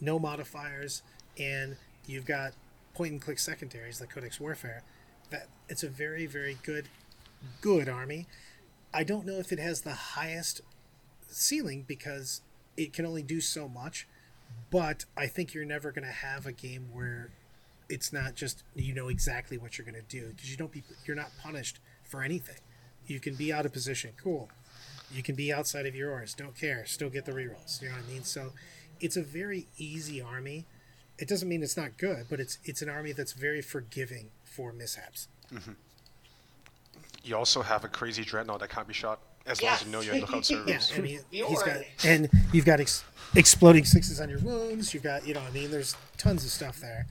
[0.00, 1.02] no modifiers,
[1.38, 2.52] and you've got
[2.94, 4.82] point and click secondaries like Codex Warfare.
[5.30, 6.86] That it's a very very good
[7.60, 8.26] good army.
[8.92, 10.60] I don't know if it has the highest
[11.28, 12.42] ceiling because
[12.76, 14.06] it can only do so much,
[14.70, 17.30] but I think you're never going to have a game where
[17.88, 20.82] it's not just you know exactly what you're going to do because you don't be
[21.06, 22.56] you're not punished for anything.
[23.06, 24.48] You can be out of position, cool.
[25.12, 27.80] You can be outside of your oars, don't care, still get the rerolls.
[27.82, 28.24] You know what I mean?
[28.24, 28.52] So
[29.00, 30.64] it's a very easy army.
[31.18, 34.72] It doesn't mean it's not good, but it's it's an army that's very forgiving for
[34.72, 35.28] mishaps.
[35.52, 35.72] Mm-hmm.
[37.22, 40.00] You also have a crazy dreadnought that can't be shot as long as you know
[40.00, 40.92] your lookout Yeah, servers.
[40.96, 41.50] I mean, Bjorn.
[41.50, 43.04] he's got, and you've got ex-
[43.34, 44.92] exploding sixes on your wounds.
[44.94, 47.06] You've got, you know, what I mean, there's tons of stuff there.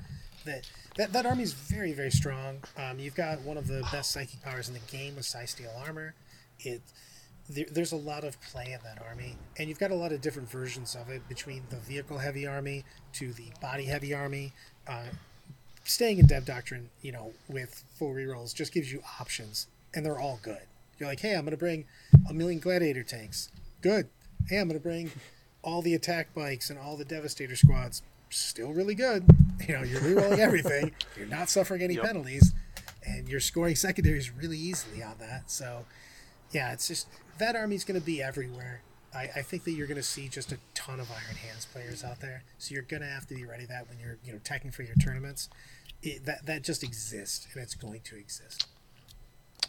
[0.45, 2.59] That that, that army's very, very strong.
[2.77, 5.71] Um, you've got one of the best psychic powers in the game with Psi Steel
[5.85, 6.13] armor.
[6.59, 6.81] It
[7.49, 10.21] there, there's a lot of play in that army, and you've got a lot of
[10.21, 12.83] different versions of it between the vehicle heavy army
[13.13, 14.53] to the body heavy army.
[14.87, 15.07] Uh,
[15.83, 20.19] staying in Dev Doctrine, you know, with full rerolls just gives you options, and they're
[20.19, 20.61] all good.
[20.97, 21.85] You're like, hey, I'm going to bring
[22.29, 23.49] a million Gladiator tanks.
[23.81, 24.07] Good.
[24.47, 25.11] Hey, I'm going to bring
[25.63, 28.01] all the attack bikes and all the Devastator squads.
[28.35, 29.25] Still really good.
[29.67, 30.91] You know, you're rerolling everything.
[31.17, 32.03] You're not suffering any Yep.
[32.05, 32.53] penalties,
[33.05, 35.49] and you're scoring secondaries really easily on that.
[35.51, 35.85] So,
[36.51, 37.07] yeah, it's just
[37.37, 38.81] that army's going to be everywhere.
[39.15, 42.03] I, I think that you're going to see just a ton of Iron Hands players
[42.03, 42.43] out there.
[42.57, 44.81] So you're going to have to be ready that when you're you know teching for
[44.83, 45.49] your tournaments,
[46.01, 48.67] it, that that just exists and it's going to exist.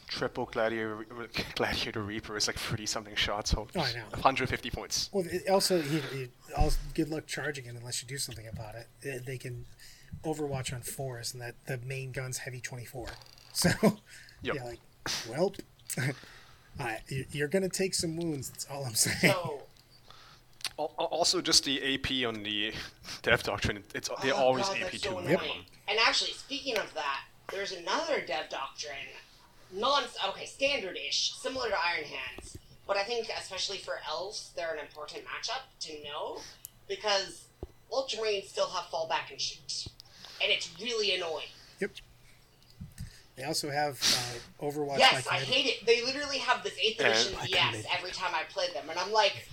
[0.08, 1.06] Triple Gladiator,
[1.54, 3.52] Gladiator Reaper is like 30 something shots.
[3.52, 4.04] Holy Oh, I know.
[4.10, 5.10] 150 points.
[5.12, 8.74] Well, it also, you, you, also good luck charging it unless you do something about
[8.74, 9.24] it.
[9.26, 9.66] They can
[10.24, 13.08] Overwatch on fours, and that the main gun's heavy twenty four.
[13.52, 13.68] So,
[14.42, 14.54] Yep.
[14.56, 14.78] yeah, like,
[15.28, 15.52] well,
[16.80, 18.48] uh, you- you're gonna take some wounds.
[18.50, 19.32] That's all I'm saying.
[19.34, 19.62] So,
[20.78, 22.72] Al- al- Also, just the AP on the
[23.22, 25.20] Dev Doctrine, it's they're oh always God, AP that's two.
[25.28, 25.40] Yep.
[25.88, 27.20] And actually, speaking of that,
[27.52, 28.96] there's another Dev Doctrine,
[29.74, 32.56] non okay, standard-ish, similar to Iron Hands,
[32.86, 36.38] but I think especially for elves, they're an important matchup to know
[36.88, 37.44] because
[37.92, 39.86] Ultramarines still have fallback and shoot,
[40.42, 41.46] and it's really annoying.
[41.80, 41.90] Yep.
[43.36, 43.94] They also have
[44.60, 44.98] uh, Overwatch.
[44.98, 45.86] Yes, I hate it.
[45.86, 48.88] They literally have this 8th And- edition I DS can- every time I play them,
[48.88, 49.48] and I'm like,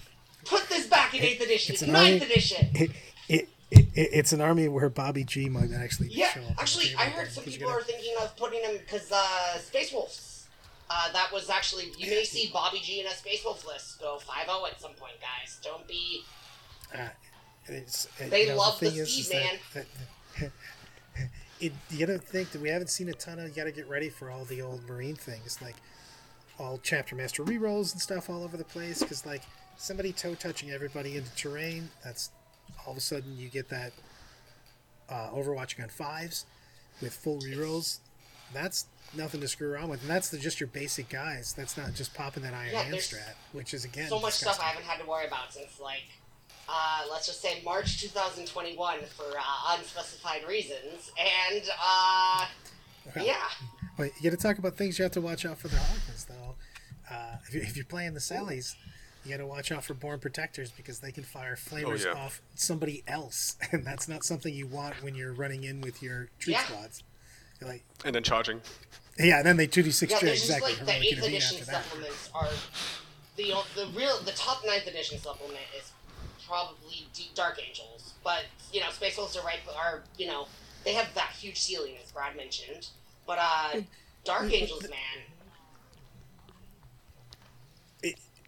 [0.46, 2.68] put this back in 8th edition, it's it's an 9th edition.
[2.76, 2.92] It,
[3.28, 3.50] it,
[3.94, 6.50] it, it's an army where Bobby G might actually Yeah, show up.
[6.50, 9.92] on actually, I heard some people gonna- are thinking of putting him because uh, Space
[9.92, 10.48] Wolves.
[10.90, 14.18] Uh, that was actually you may see Bobby G in a Space Wolf list go
[14.28, 15.60] 5-0 at some point, guys.
[15.64, 16.24] Don't be.
[16.94, 17.08] Uh,
[17.68, 19.30] it's, uh, They know, love the is, Steve, is
[19.74, 19.86] that-
[20.40, 20.52] that-
[21.62, 23.48] it, you gotta think that we haven't seen a ton of.
[23.50, 25.76] You gotta get ready for all the old Marine things, like
[26.60, 29.00] all chapter master rerolls and stuff all over the place.
[29.00, 29.44] Because like
[29.78, 32.32] somebody toe touching everybody into terrain, that's
[32.86, 33.94] all of a sudden you get that
[35.10, 36.46] uh, Overwatching on fives
[37.02, 38.00] with full rerolls.
[38.54, 38.86] That's
[39.16, 41.54] nothing to screw around with, and that's the, just your basic guys.
[41.54, 44.34] That's not just popping that Iron Yeah, Hand there's strat, which is again so much
[44.34, 46.04] stuff I haven't had to worry about since like.
[46.70, 52.46] Uh, let's just say March 2021 for uh, unspecified reasons, and uh,
[53.14, 53.36] Well, yeah,
[53.98, 56.26] But you got to talk about things you have to watch out for the Harlequins,
[56.26, 56.56] though.
[57.14, 58.76] Uh, if, you, if you're playing the Sallies,
[59.24, 62.24] you got to watch out for Born Protectors because they can fire flamers Oh, yeah.
[62.26, 66.30] off somebody else, and that's not something you want when you're running in with your
[66.40, 66.64] troop Yeah.
[66.66, 67.04] squads.
[67.60, 68.62] You're like, And then charging.
[69.20, 70.18] yeah, and then they 2d6 yeah.
[70.18, 70.74] straight, There's just exactly.
[70.86, 71.84] like the 8th edition after that.
[71.86, 72.50] supplements are
[73.38, 75.92] the the real the top ninth edition supplement is
[76.48, 78.44] probably D- Dark Angels, but
[78.74, 80.48] you know Space Wolves are right are you know
[80.84, 82.88] they have that huge ceiling as Brad mentioned,
[83.26, 83.82] but uh
[84.26, 85.24] Dark Angels man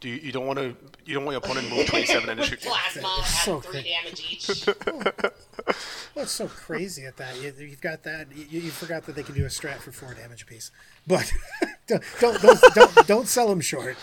[0.03, 0.75] Do you, you don't want to
[1.05, 2.69] you don't want your opponent to move 27 and then shoot you.
[2.69, 3.85] plasma It's at so three great.
[3.85, 4.67] damage each.
[6.13, 7.41] Well, it's so crazy at that.
[7.41, 8.27] You, you've got that.
[8.35, 10.71] You, you forgot that they can do a strat for four damage apiece.
[11.07, 11.31] But
[11.87, 13.95] don't, don't, don't, don't, don't sell them short.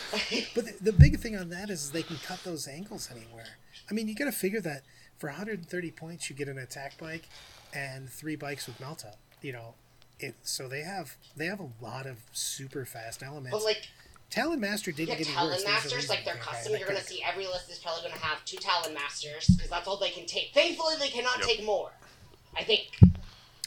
[0.55, 3.59] But the, the big thing on that is they can cut those angles anywhere.
[3.91, 4.83] I mean, you got to figure that
[5.19, 7.29] for 130 points, you get an attack bike
[7.75, 9.19] and three bikes with melt up.
[9.43, 9.75] You know,
[10.19, 10.35] it.
[10.43, 13.51] So they have they have a lot of super fast elements.
[13.57, 13.89] But like
[14.31, 15.65] Talon Master didn't yeah, get Talon worse.
[15.65, 16.73] There's a Masters, like they're they- custom.
[16.73, 19.87] they You're gonna see every list is probably gonna have two Talon Masters because that's
[19.89, 20.53] all they can take.
[20.55, 21.47] Thankfully, they cannot Yep.
[21.47, 21.91] take more.
[22.57, 22.83] I think.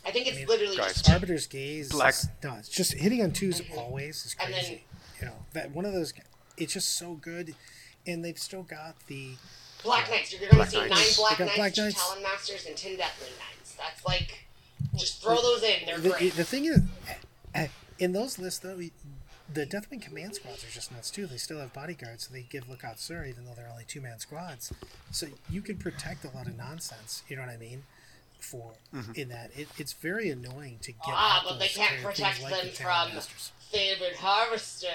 [0.06, 1.10] I think it's mean, literally guys, just.
[1.10, 1.90] Arbiter's Gaze.
[1.90, 4.54] Black- Is, no, it's just hitting on 2s always is crazy.
[4.54, 4.80] And then-
[5.22, 6.14] you know that one of those.
[6.58, 7.56] It's just so good,
[8.06, 9.36] and they've still got the.
[9.82, 10.32] Black Knights.
[10.32, 10.90] You're gonna see Knights.
[10.92, 13.74] nine Black They got Knights, Black two Talon Masters, and ten Deathwing Knights.
[13.78, 14.46] That's like,
[14.96, 15.86] just throw those in.
[15.86, 16.36] They're The, great.
[16.36, 16.80] the thing is,
[17.56, 17.68] eh,
[18.00, 18.80] in those lists though,
[19.52, 21.26] the Deathwing command squads are just nuts too.
[21.28, 24.20] They still have bodyguards, so they give Lookout Sir, even though they're only two man
[24.20, 24.72] squads.
[25.12, 27.24] So you can protect a lot of nonsense.
[27.28, 27.84] You know what I mean?
[28.40, 28.74] For
[29.16, 31.00] in that, it, it's very annoying to get.
[31.08, 33.52] ah, but they those can't protect things like them the Talon from Masters.
[33.72, 34.88] favored harvester.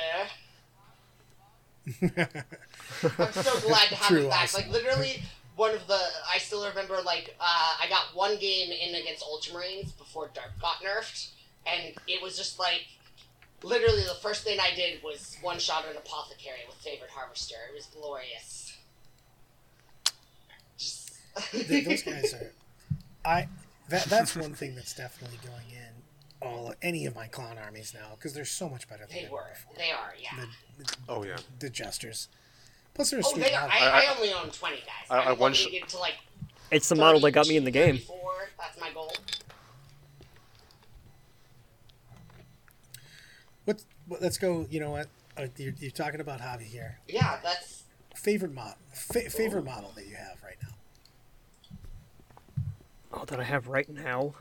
[2.03, 4.43] I'm so glad to have True, it back.
[4.45, 4.63] awesome.
[4.63, 5.23] Like literally,
[5.57, 5.99] one of the
[6.33, 10.83] I still remember like uh, I got one game in against Ultramarines before Dark got
[10.83, 11.31] nerfed,
[11.67, 12.87] and it was just like
[13.63, 17.57] literally the first thing I did was one shot an apothecary with favored harvester.
[17.71, 18.77] It was glorious.
[20.77, 21.13] Just
[21.53, 22.53] those guys are
[23.25, 23.49] i
[23.89, 25.93] that that's one thing that's definitely going in
[26.49, 29.29] all any of my clown armies now because they're so much better than they they
[29.29, 29.39] were.
[29.39, 30.15] were before They are.
[30.21, 30.45] Yeah.
[30.79, 31.37] the, Oh yeah.
[31.59, 32.29] the jesters
[32.95, 33.69] plus they're Oh, they are.
[33.69, 35.07] I, I- I only own twenty guys.
[35.11, 36.15] I- I I'm one sh- to get to like
[36.71, 37.97] It's the model that got me in the game.
[37.99, 38.17] 34.
[38.59, 39.13] That's my goal.
[43.65, 45.07] what, what let's go you know what
[45.37, 50.07] uh, you're, you're talking about hobby here Yeah, that's favorite mod fa- favorite model that
[50.07, 50.69] you have right now
[53.11, 54.35] Oh, that I have right now.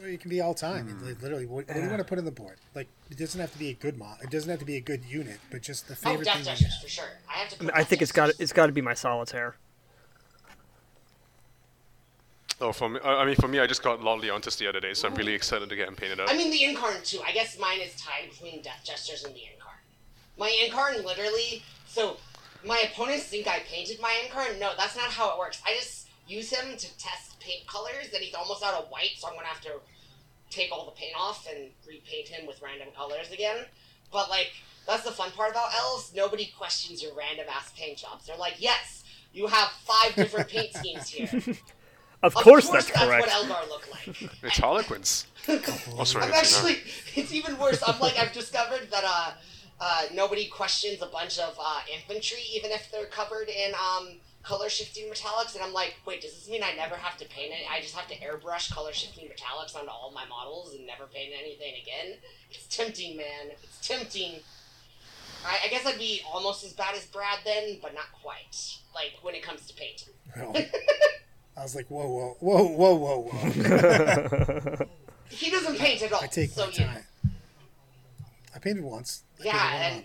[0.00, 0.86] or it can be all time.
[1.04, 3.40] Li- literally what, what do you want to put on the board like it doesn't
[3.40, 5.62] have to be a good mod it doesn't have to be a good unit but
[5.62, 7.10] just the oh, favorite Death thing that you Jesters for sure.
[7.28, 7.56] I have to.
[7.60, 9.56] I, mean, I think it's got it's got to be my solitaire.
[12.60, 14.80] Oh, for me, I I mean, for me, I just got Lord Leontus the other
[14.80, 16.30] day, so I'm really excited to get him painted up.
[16.30, 17.20] I mean, the Yncarne too.
[17.26, 20.38] I guess mine is tied between Death Jesters and the Yncarne.
[20.38, 21.62] My Yncarne literally.
[21.86, 22.16] So,
[22.64, 24.58] my opponents think I painted my Yncarne.
[24.60, 25.60] No, that's not how it works.
[25.66, 29.28] I just use him to test paint colors, and he's almost out of white, so
[29.28, 29.80] I'm gonna have to
[30.50, 33.64] take all the paint off and repaint him with random colors again.
[34.12, 34.52] But like,
[34.86, 36.12] that's the fun part about elves.
[36.14, 38.26] Nobody questions your random ass paint jobs.
[38.26, 41.28] They're like, yes, you have five different paint schemes here.
[42.24, 43.26] Of Of course, that's that's correct.
[43.26, 44.30] what Eldar look like.
[44.42, 45.26] It's Harlequins.
[45.48, 46.78] oh, sorry, I'm actually,
[47.14, 47.82] it's even worse.
[47.86, 49.32] I'm like, I've discovered that uh,
[49.78, 54.70] uh, nobody questions a bunch of uh, infantry, even if they're covered in um, color
[54.70, 55.54] shifting metallics.
[55.54, 57.70] And I'm like, wait, does this mean I never have to paint it?
[57.70, 61.32] I just have to airbrush color shifting metallics onto all my models and never paint
[61.38, 62.16] anything again?
[62.50, 63.52] It's tempting, man.
[63.62, 64.40] It's tempting.
[65.44, 68.78] I, I guess I'd be almost as bad as Brad then, but not quite.
[68.94, 70.14] Like when it comes to painting.
[70.34, 70.54] Well,
[71.56, 74.86] I was like, whoa, whoa, whoa, whoa, whoa, whoa.
[75.28, 76.20] He doesn't paint at all.
[76.22, 76.86] I take so my you know.
[76.86, 77.02] time.
[78.54, 79.22] I painted once.
[79.40, 80.04] I Yeah, painted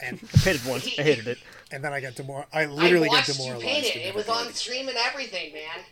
[0.00, 0.86] and- And I painted once.
[0.98, 1.38] I hated it.
[1.72, 2.44] and then I got demor.
[2.52, 3.66] I literally I got watched you demoralized.
[3.66, 3.98] paint it.
[4.00, 5.84] It was on stream and everything, man.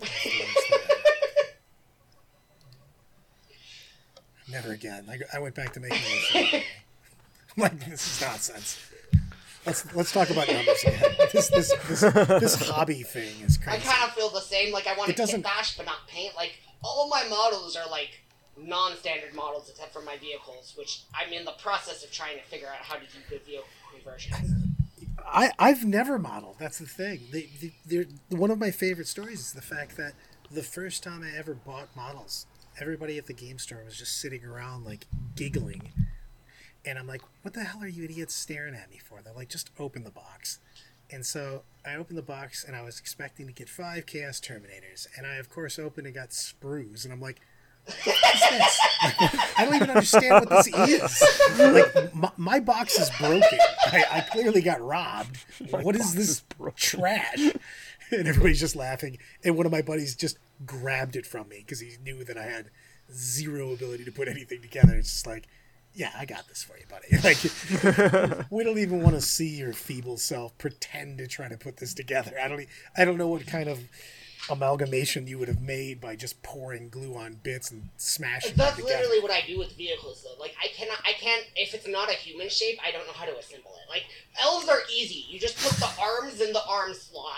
[4.48, 5.06] Never again.
[5.10, 5.98] I, I went back to making
[6.32, 6.34] this.
[7.56, 8.78] I'm like, this is nonsense.
[9.66, 11.02] Let's let's talk about numbers again.
[11.32, 13.78] This this this, this hobby thing is crazy.
[13.78, 14.72] I kind of feel the same.
[14.72, 16.34] Like I want It to doesn't- kit bash, but not paint.
[16.36, 16.52] Like
[16.84, 18.20] all my models are like
[18.56, 22.68] non-standard models, except for my vehicles, which I'm in the process of trying to figure
[22.68, 24.36] out how to do good vehicle conversions.
[25.26, 26.56] I I've never modeled.
[26.58, 27.20] That's the thing.
[27.32, 28.06] They, they, they're,
[28.38, 30.12] one of my favorite stories is the fact that
[30.50, 32.46] the first time I ever bought models,
[32.80, 35.90] everybody at the game store was just sitting around like giggling,
[36.86, 39.48] and I'm like, "What the hell are you idiots staring at me for?" They're like,
[39.48, 40.60] "Just open the box."
[41.10, 45.06] And so I opened the box, and I was expecting to get five Chaos Terminators,
[45.16, 47.40] and I of course opened and got sprues, and I'm like.
[47.86, 48.80] What is this?
[49.04, 51.58] Like, I don't even understand what this is.
[51.60, 53.58] Like my, my box is broken.
[53.86, 55.36] I, I clearly got robbed.
[55.70, 56.42] what is this
[56.74, 57.38] trash?
[58.10, 59.18] And everybody's just laughing.
[59.44, 62.44] And one of my buddies just grabbed it from me because he knew that I
[62.44, 62.70] had
[63.12, 64.94] zero ability to put anything together.
[64.94, 65.46] It's just like,
[65.96, 67.06] yeah, I got this for you, buddy.
[67.24, 71.78] Like, we don't even want to see your feeble self pretend to try to put
[71.78, 72.32] this together.
[72.42, 72.64] I don't.
[72.96, 73.80] I don't know what kind of
[74.48, 79.18] amalgamation you would have made by just pouring glue on bits and smashing That's literally
[79.20, 80.40] what I do with vehicles, though.
[80.40, 81.44] Like I cannot, I can't.
[81.56, 83.88] If it's not a human shape, I don't know how to assemble it.
[83.90, 84.04] Like
[84.40, 85.24] elves are easy.
[85.28, 87.32] You just put the arms in the arm slot.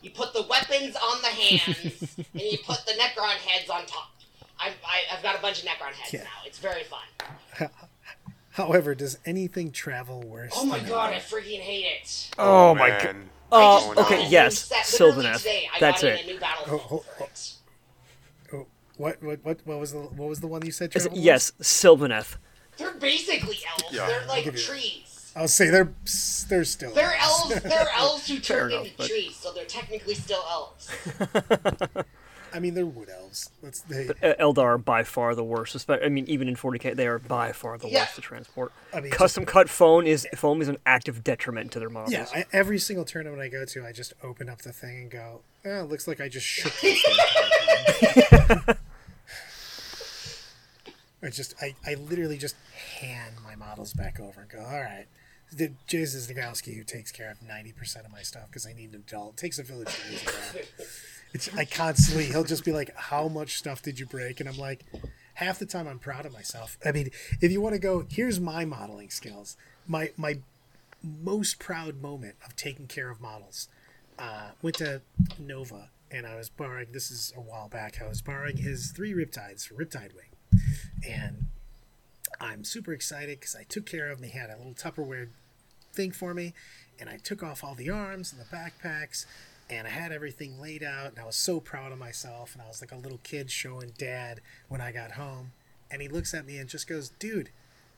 [0.00, 4.10] You put the weapons on the hands, and you put the Necron heads on top.
[4.58, 4.74] I've,
[5.12, 6.22] I've got a bunch of Necron heads Yeah.
[6.22, 6.46] now.
[6.46, 7.00] It's very fun.
[8.56, 10.52] However, does anything travel worse?
[10.56, 12.30] Oh my than god, I freaking hate it.
[12.38, 13.02] Oh, my god.
[13.04, 13.30] man.
[13.52, 15.38] Oh, just bought okay, a yes, set literally Sylvaneth.
[15.38, 15.68] today.
[15.74, 16.20] I That's got it.
[16.24, 17.52] in a new battle Oh, for oh, it.
[18.54, 18.56] Oh.
[18.56, 18.66] oh,
[18.96, 20.96] what, what, what, what was the, what was the one you said?
[20.96, 22.38] Is- travel yes, Sylvaneth.
[22.78, 23.84] They're basically elves.
[23.94, 24.06] Yeah.
[24.06, 24.66] They're like give you that.
[24.66, 25.32] trees.
[25.36, 25.92] I'll say they're,
[26.48, 26.94] they're still.
[26.94, 27.60] They're elves.
[27.60, 30.90] They're elves who Fair turn enough, into but- trees, so they're technically still elves.
[32.56, 33.50] I mean, they're wood elves.
[33.62, 34.08] Let's they.
[34.08, 35.84] Uh, Eldar are by far the worst.
[35.90, 38.00] I mean, even in 40k, they are by far the Yeah.
[38.00, 38.72] worst to transport.
[38.94, 42.12] I mean, Custom cut foam is foam is an active detriment to their models.
[42.12, 45.10] Yeah, I, every single tournament I go to, I just open up the thing and
[45.10, 47.10] go, "Oh, it looks like I just shook this the
[48.48, 48.76] entire time."
[51.22, 52.56] I just, I, I literally just
[53.00, 55.06] hand my models back over and go, "All right."
[55.52, 58.90] The Jason Nagowski, who takes care of ninety percent of my stuff because I need
[58.94, 60.66] an adult, takes a village to raise a dog.
[61.36, 64.56] It's I constantly he'll just be like, "How much stuff did you break?" And I'm
[64.56, 64.84] like,
[65.34, 66.78] half the time I'm proud of myself.
[66.82, 67.10] I mean,
[67.42, 69.56] if you want to go, here's my modeling skills.
[69.86, 70.38] My my
[71.02, 73.68] most proud moment of taking care of models.
[74.18, 75.02] Uh, went to
[75.38, 76.86] Nova and I was borrowing.
[76.92, 78.00] This is a while back.
[78.00, 80.62] I was borrowing his three Riptides for Riptide Wing,
[81.06, 81.46] and
[82.40, 84.24] I'm super excited because I took care of him.
[84.24, 85.28] He had a little Tupperware
[85.92, 86.54] thing for me,
[86.98, 89.26] and I took off all the arms and the backpacks,
[89.68, 92.66] and I had everything laid out, and I was so proud of myself, and I
[92.66, 95.52] was like a little kid showing dad when I got home,
[95.90, 97.50] and he looks at me and just goes, "Dude."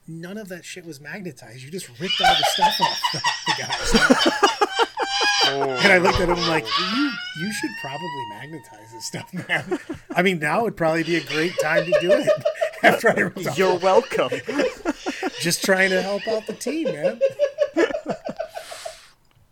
[0.07, 1.61] None of that shit was magnetized.
[1.61, 4.49] You just ripped all the stuff off the, the guys.
[5.51, 6.93] And I looked at him like, oh.
[6.95, 9.79] you you should probably magnetize this stuff, man.
[10.11, 12.29] I mean, now would probably be a great time to do it.
[12.83, 14.29] After I You're welcome.
[15.39, 17.19] just trying to help out the team, man.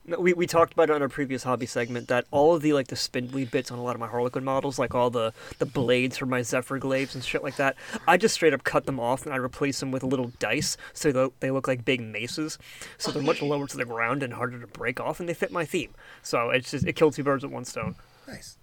[0.10, 2.72] No, we, we talked about it on our previous hobby segment that all of the
[2.72, 5.66] like the spindly bits on a lot of my Harlequin models, like all the the
[5.66, 7.76] blades for my Zephyr glaives and shit like that,
[8.08, 11.12] I just straight up cut them off and I replace them with little dice so
[11.12, 12.58] they, they look like big maces.
[12.98, 15.52] So they're much lower to the ground and harder to break off, and they fit
[15.52, 15.94] my theme.
[16.24, 17.96] So it's just it killed two birds with one stone.
[18.28, 18.58] Nice.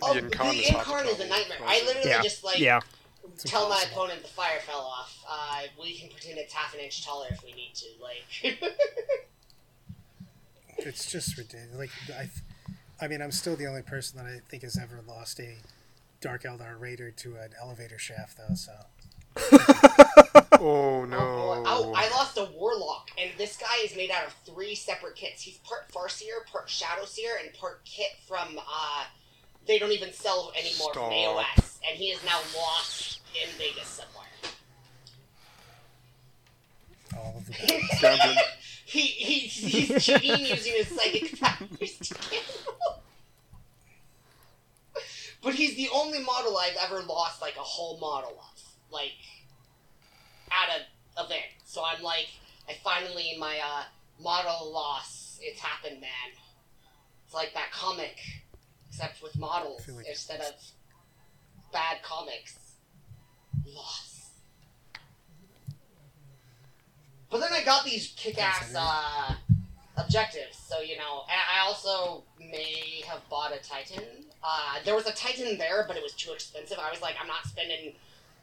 [0.00, 1.58] Oh, The the Yncarne is hard to Yncarne is a nightmare.
[1.66, 2.22] I literally Yeah.
[2.22, 2.80] just like yeah.
[3.44, 5.18] tell my opponent the fire fell off.
[5.28, 7.86] Uh, we can pretend it's half an inch taller if we need to.
[8.00, 8.58] Like,
[10.78, 11.76] It's just ridiculous.
[11.76, 15.40] Like I, I mean, I'm still the only person that I think has ever lost
[15.40, 15.56] a
[16.20, 18.54] Dark Eldar Raider to an elevator shaft, though.
[18.54, 18.72] So
[20.58, 21.18] Oh Oh, no!
[21.18, 21.62] boy.
[21.66, 25.42] Oh, I lost a warlock, and this guy is made out of three separate kits.
[25.42, 29.04] He's part Farseer, part Shadowseer, and part kit from uh
[29.66, 34.26] they don't even sell anymore from AOS, and he is now lost in Vegas somewhere.
[37.16, 37.52] all of the
[38.00, 38.36] Gambling.
[38.96, 43.02] He, he he's cheating using his psychic powers to gamble.
[45.42, 49.12] But he's the only model I've ever lost like a whole model of, like
[50.50, 51.44] at a event.
[51.66, 52.28] So I'm like,
[52.68, 53.82] I finally in my uh,
[54.22, 55.38] model loss.
[55.42, 56.30] It's happened, man.
[57.26, 58.18] It's like that comic,
[58.88, 60.54] except with models like instead of
[61.70, 62.56] bad comics.
[63.66, 64.05] Loss.
[67.30, 69.34] But then I got these kick-ass uh,
[69.96, 71.24] objectives, so you know.
[71.28, 74.04] And I also may have bought a Titan.
[74.42, 76.78] Uh, there was a Titan there, but it was too expensive.
[76.78, 77.94] I was like, I'm not spending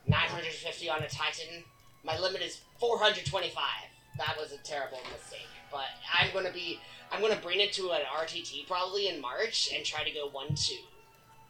[0.08, 1.64] 950 on a Titan.
[2.04, 3.64] My limit is 425.
[4.18, 5.48] That was a terrible mistake.
[5.72, 6.80] But I'm gonna be,
[7.12, 10.54] I'm gonna bring it to an RTT probably in March and try to go one
[10.56, 10.76] two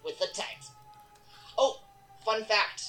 [0.05, 0.67] with the Titan.
[1.57, 1.79] Oh,
[2.23, 2.83] fun fact.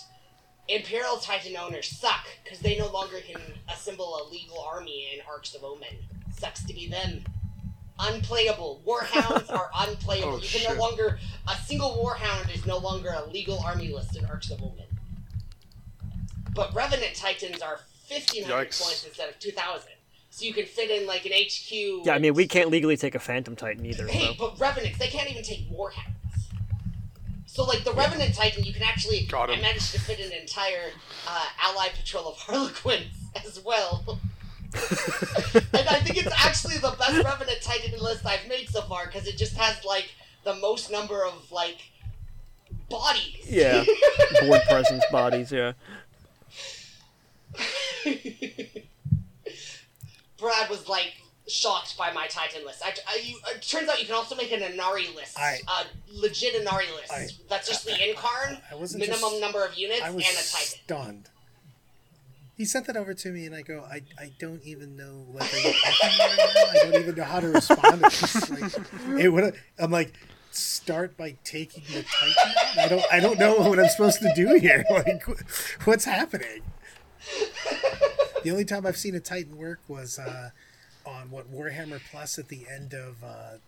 [0.68, 3.40] Imperial Titan owners suck because they no longer can
[3.72, 5.96] assemble a legal army in Arks of Omen.
[6.36, 7.24] Sucks to be them.
[7.98, 8.82] Unplayable.
[8.86, 10.32] Warhounds are unplayable.
[10.32, 10.68] Oh, you can shit.
[10.74, 11.18] no longer.
[11.48, 14.86] A single Warhound is no longer a legal army list in Arks of Omen.
[16.54, 18.82] But Revenant Titans are 1500 Yikes.
[18.82, 19.90] points instead of 2000.
[20.30, 22.06] So you can fit in like an HQ.
[22.06, 24.50] Yeah, I mean, we can't legally take a Phantom Titan either, Hey, so.
[24.50, 26.13] but Revenants, they can't even take Warhounds.
[27.54, 29.26] So, like, the Revenant Titan, you can actually.
[29.26, 29.60] Got him.
[29.60, 30.90] I managed to fit an entire
[31.28, 33.14] uh, allied patrol of Harlequins
[33.46, 34.04] as well.
[34.74, 39.28] and I think it's actually the best Revenant Titan list I've made so far because
[39.28, 40.10] it just has, like,
[40.42, 41.78] the most number of, like,
[42.90, 43.46] bodies.
[43.48, 43.84] Yeah.
[44.40, 45.74] Board presence bodies, yeah.
[50.40, 51.12] Brad was, like,
[51.46, 52.82] shocked by my Titan list.
[52.84, 55.38] I, I, you, it turns out you can also make an Ynnari list.
[55.38, 57.12] I- a legit Ynnari list.
[57.12, 58.58] I- That's just the Yncarne,
[58.98, 60.40] minimum just- number of units, I and a Titan.
[60.84, 61.28] stunned.
[62.56, 65.42] He sent that over to me, and I go, I, I don't even know what
[65.52, 65.74] right.
[65.74, 68.02] I don't even know how to respond.
[68.04, 68.50] It's just
[69.08, 69.54] like, it would.
[69.76, 70.12] I'm like,
[70.52, 72.54] start by taking the Titan.
[72.78, 73.04] I don't.
[73.12, 74.84] I don't know what I'm supposed to do here.
[74.90, 75.24] Like,
[75.84, 76.62] what's happening?
[78.44, 80.50] The only time I've seen a Titan work was uh,
[81.06, 83.58] on what Warhammer Plus at the end of uh,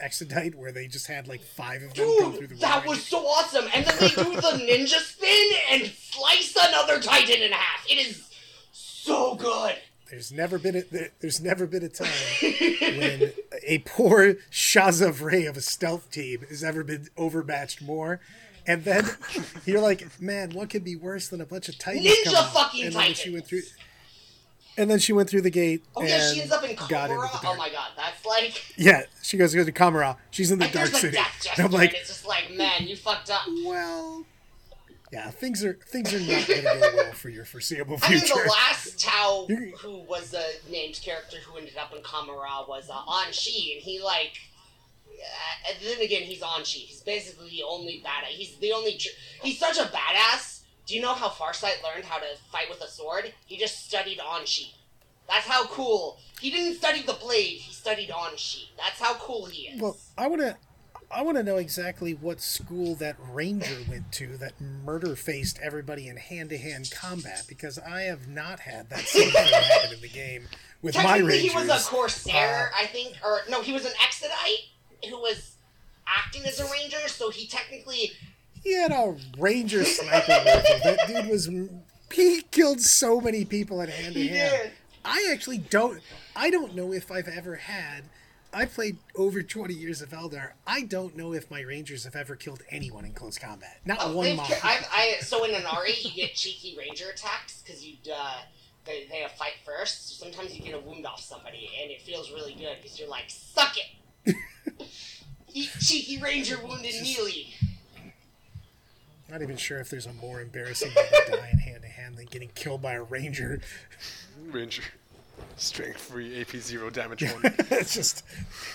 [0.00, 2.54] Exodite, where they just had like five of them go through the.
[2.54, 3.66] Dude, that was so awesome!
[3.74, 7.86] And then they do the ninja spin and slice another Titan in half.
[7.88, 8.28] It is
[8.72, 9.76] so good.
[10.10, 12.08] There's never been a there, there's never been a time
[12.98, 13.32] when
[13.64, 18.20] a poor Shas'vre of a stealth team has ever been overmatched more.
[18.68, 19.08] And then
[19.64, 22.06] you're like, man, what could be worse than a bunch of titans?
[22.06, 23.78] Ninja fucking and then she went through, Titans.
[24.78, 25.82] And then she went through the gate.
[25.96, 27.40] Oh and yeah, she ends up in got into Cobra.
[27.42, 28.74] the Oh my god, that's like.
[28.76, 30.16] Yeah, she goes, goes to Commorragh.
[30.30, 31.16] She's in the dark there's city.
[31.16, 33.42] death I'm like, it's just like, man, you fucked up.
[33.64, 34.24] well,
[35.12, 38.26] yeah, things are things are not going to go well for your foreseeable I future.
[38.34, 39.46] think the last Tau
[39.80, 44.02] who was a named character who ended up in Commorragh was uh, Aun'shi, and he
[44.02, 44.32] like.
[45.18, 46.80] Uh, and then again, he's Aun'shi.
[46.84, 48.24] He's basically the only bad.
[48.24, 48.98] He's the only.
[48.98, 49.08] Tr-
[49.42, 50.55] he's such a badass.
[50.86, 53.32] Do you know how Farsight learned how to fight with a sword?
[53.46, 54.70] He just studied Aun'shi.
[55.28, 56.18] That's how cool.
[56.40, 57.58] He didn't study the blade.
[57.58, 58.68] He studied Aun'shi.
[58.76, 59.80] That's how cool he is.
[59.80, 60.56] Well, I want to,
[61.10, 66.06] I want to know exactly what school that ranger went to that murder faced everybody
[66.06, 70.00] in hand to hand combat because I have not had that same thing happen in
[70.00, 70.46] the game
[70.82, 71.52] with my Technically, rangers.
[71.52, 75.56] he was a Corsair, Uh, I think, or no, he was an Exodite who was
[76.06, 77.08] acting as a ranger.
[77.08, 78.12] So he technically,
[78.66, 80.80] He had a ranger sniper rifle.
[80.82, 81.48] That dude was.
[82.12, 84.72] He killed so many people at hand to hand.
[85.04, 86.00] I actually don't.
[86.34, 88.02] I don't know if I've ever had.
[88.52, 90.54] I played over 20 years of Eldar.
[90.66, 93.78] I don't know if my rangers have ever killed anyone in close combat.
[93.84, 94.50] Not oh, one mob.
[94.64, 98.38] I, I, so in Ynnari, you get cheeky ranger attacks because you uh,
[98.84, 100.08] they they have fight first.
[100.08, 103.08] So sometimes you get a wound off somebody, and it feels really good because you're
[103.08, 104.34] like, suck it.
[105.78, 107.54] Cheeky ranger wounded melee.
[109.28, 112.16] Not even sure if there's a more embarrassing way to die in hand to hand
[112.16, 113.60] than getting killed by a ranger.
[114.46, 114.82] Ranger.
[115.56, 117.40] Strength free, AP zero damage one.
[117.70, 118.24] it's just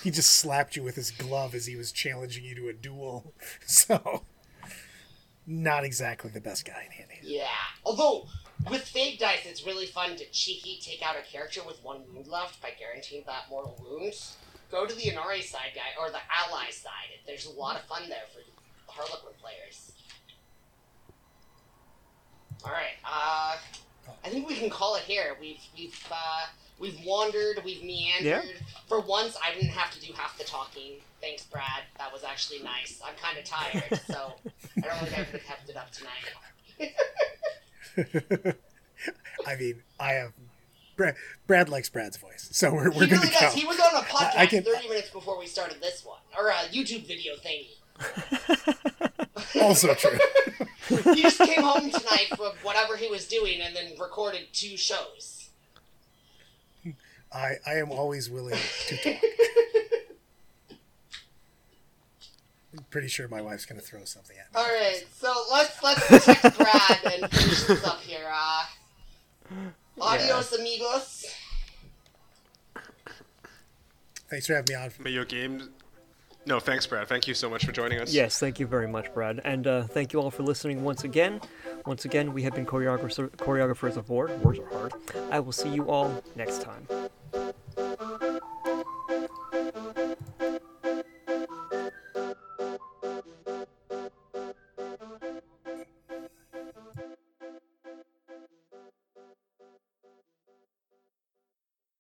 [0.04, 3.34] he just slapped you with his glove as he was challenging you to a duel.
[3.66, 4.24] So
[5.48, 7.20] not exactly the best guy in handy.
[7.24, 7.48] Yeah.
[7.86, 8.28] Although
[8.70, 12.28] with fake dice, it's really fun to cheeky take out a character with one wound
[12.28, 14.38] left by guaranteeing that mortal wounds.
[14.72, 17.20] Go to the Ynnari side guy or the ally side.
[17.26, 18.42] There's a lot of fun there for
[18.92, 19.92] Harlequin players.
[22.66, 22.96] All right.
[23.06, 23.58] Uh,
[24.24, 25.36] I think we can call it here.
[25.40, 26.46] We've we've uh,
[26.80, 27.62] we've wandered.
[27.66, 28.26] We've meandered.
[28.26, 28.42] Yeah.
[28.88, 30.94] For once, I didn't have to do half the talking.
[31.22, 31.84] Thanks, Brad.
[31.98, 33.00] That was actually nice.
[33.06, 34.34] I'm kind of tired, so
[34.78, 36.26] I don't think I could have kept it up tonight.
[39.48, 40.34] I mean, I have
[40.96, 41.16] Brad.
[41.48, 43.50] Brad likes Brad's voice, so we're, we're really to go.
[43.50, 46.50] He was on a podcast I can- 30 minutes before we started this one, or
[46.50, 47.70] a YouTube video thingy.
[49.62, 50.18] Also true.
[51.14, 55.50] He just came home tonight from whatever he was doing and then recorded two shows.
[57.34, 58.58] I I am always willing
[58.88, 59.22] to talk.
[62.78, 64.60] I'm pretty sure my wife's gonna throw something at me.
[64.60, 68.30] All right, so let's let's check Brad and finish this up here.
[68.32, 68.66] Uh,
[70.02, 71.26] adios, amigos.
[74.30, 74.92] Thanks for having me on.
[75.00, 75.70] May your game.
[76.46, 77.08] No, thanks, Brad.
[77.08, 78.14] Thank you so much for joining us.
[78.14, 79.42] Yes, thank you very much, Brad.
[79.44, 81.40] And uh, thank you all for listening once again.
[81.86, 84.28] Once again, we have been choreographers, choreographers of war.
[84.42, 84.94] Words are hard.
[85.30, 86.88] I will see you all next time.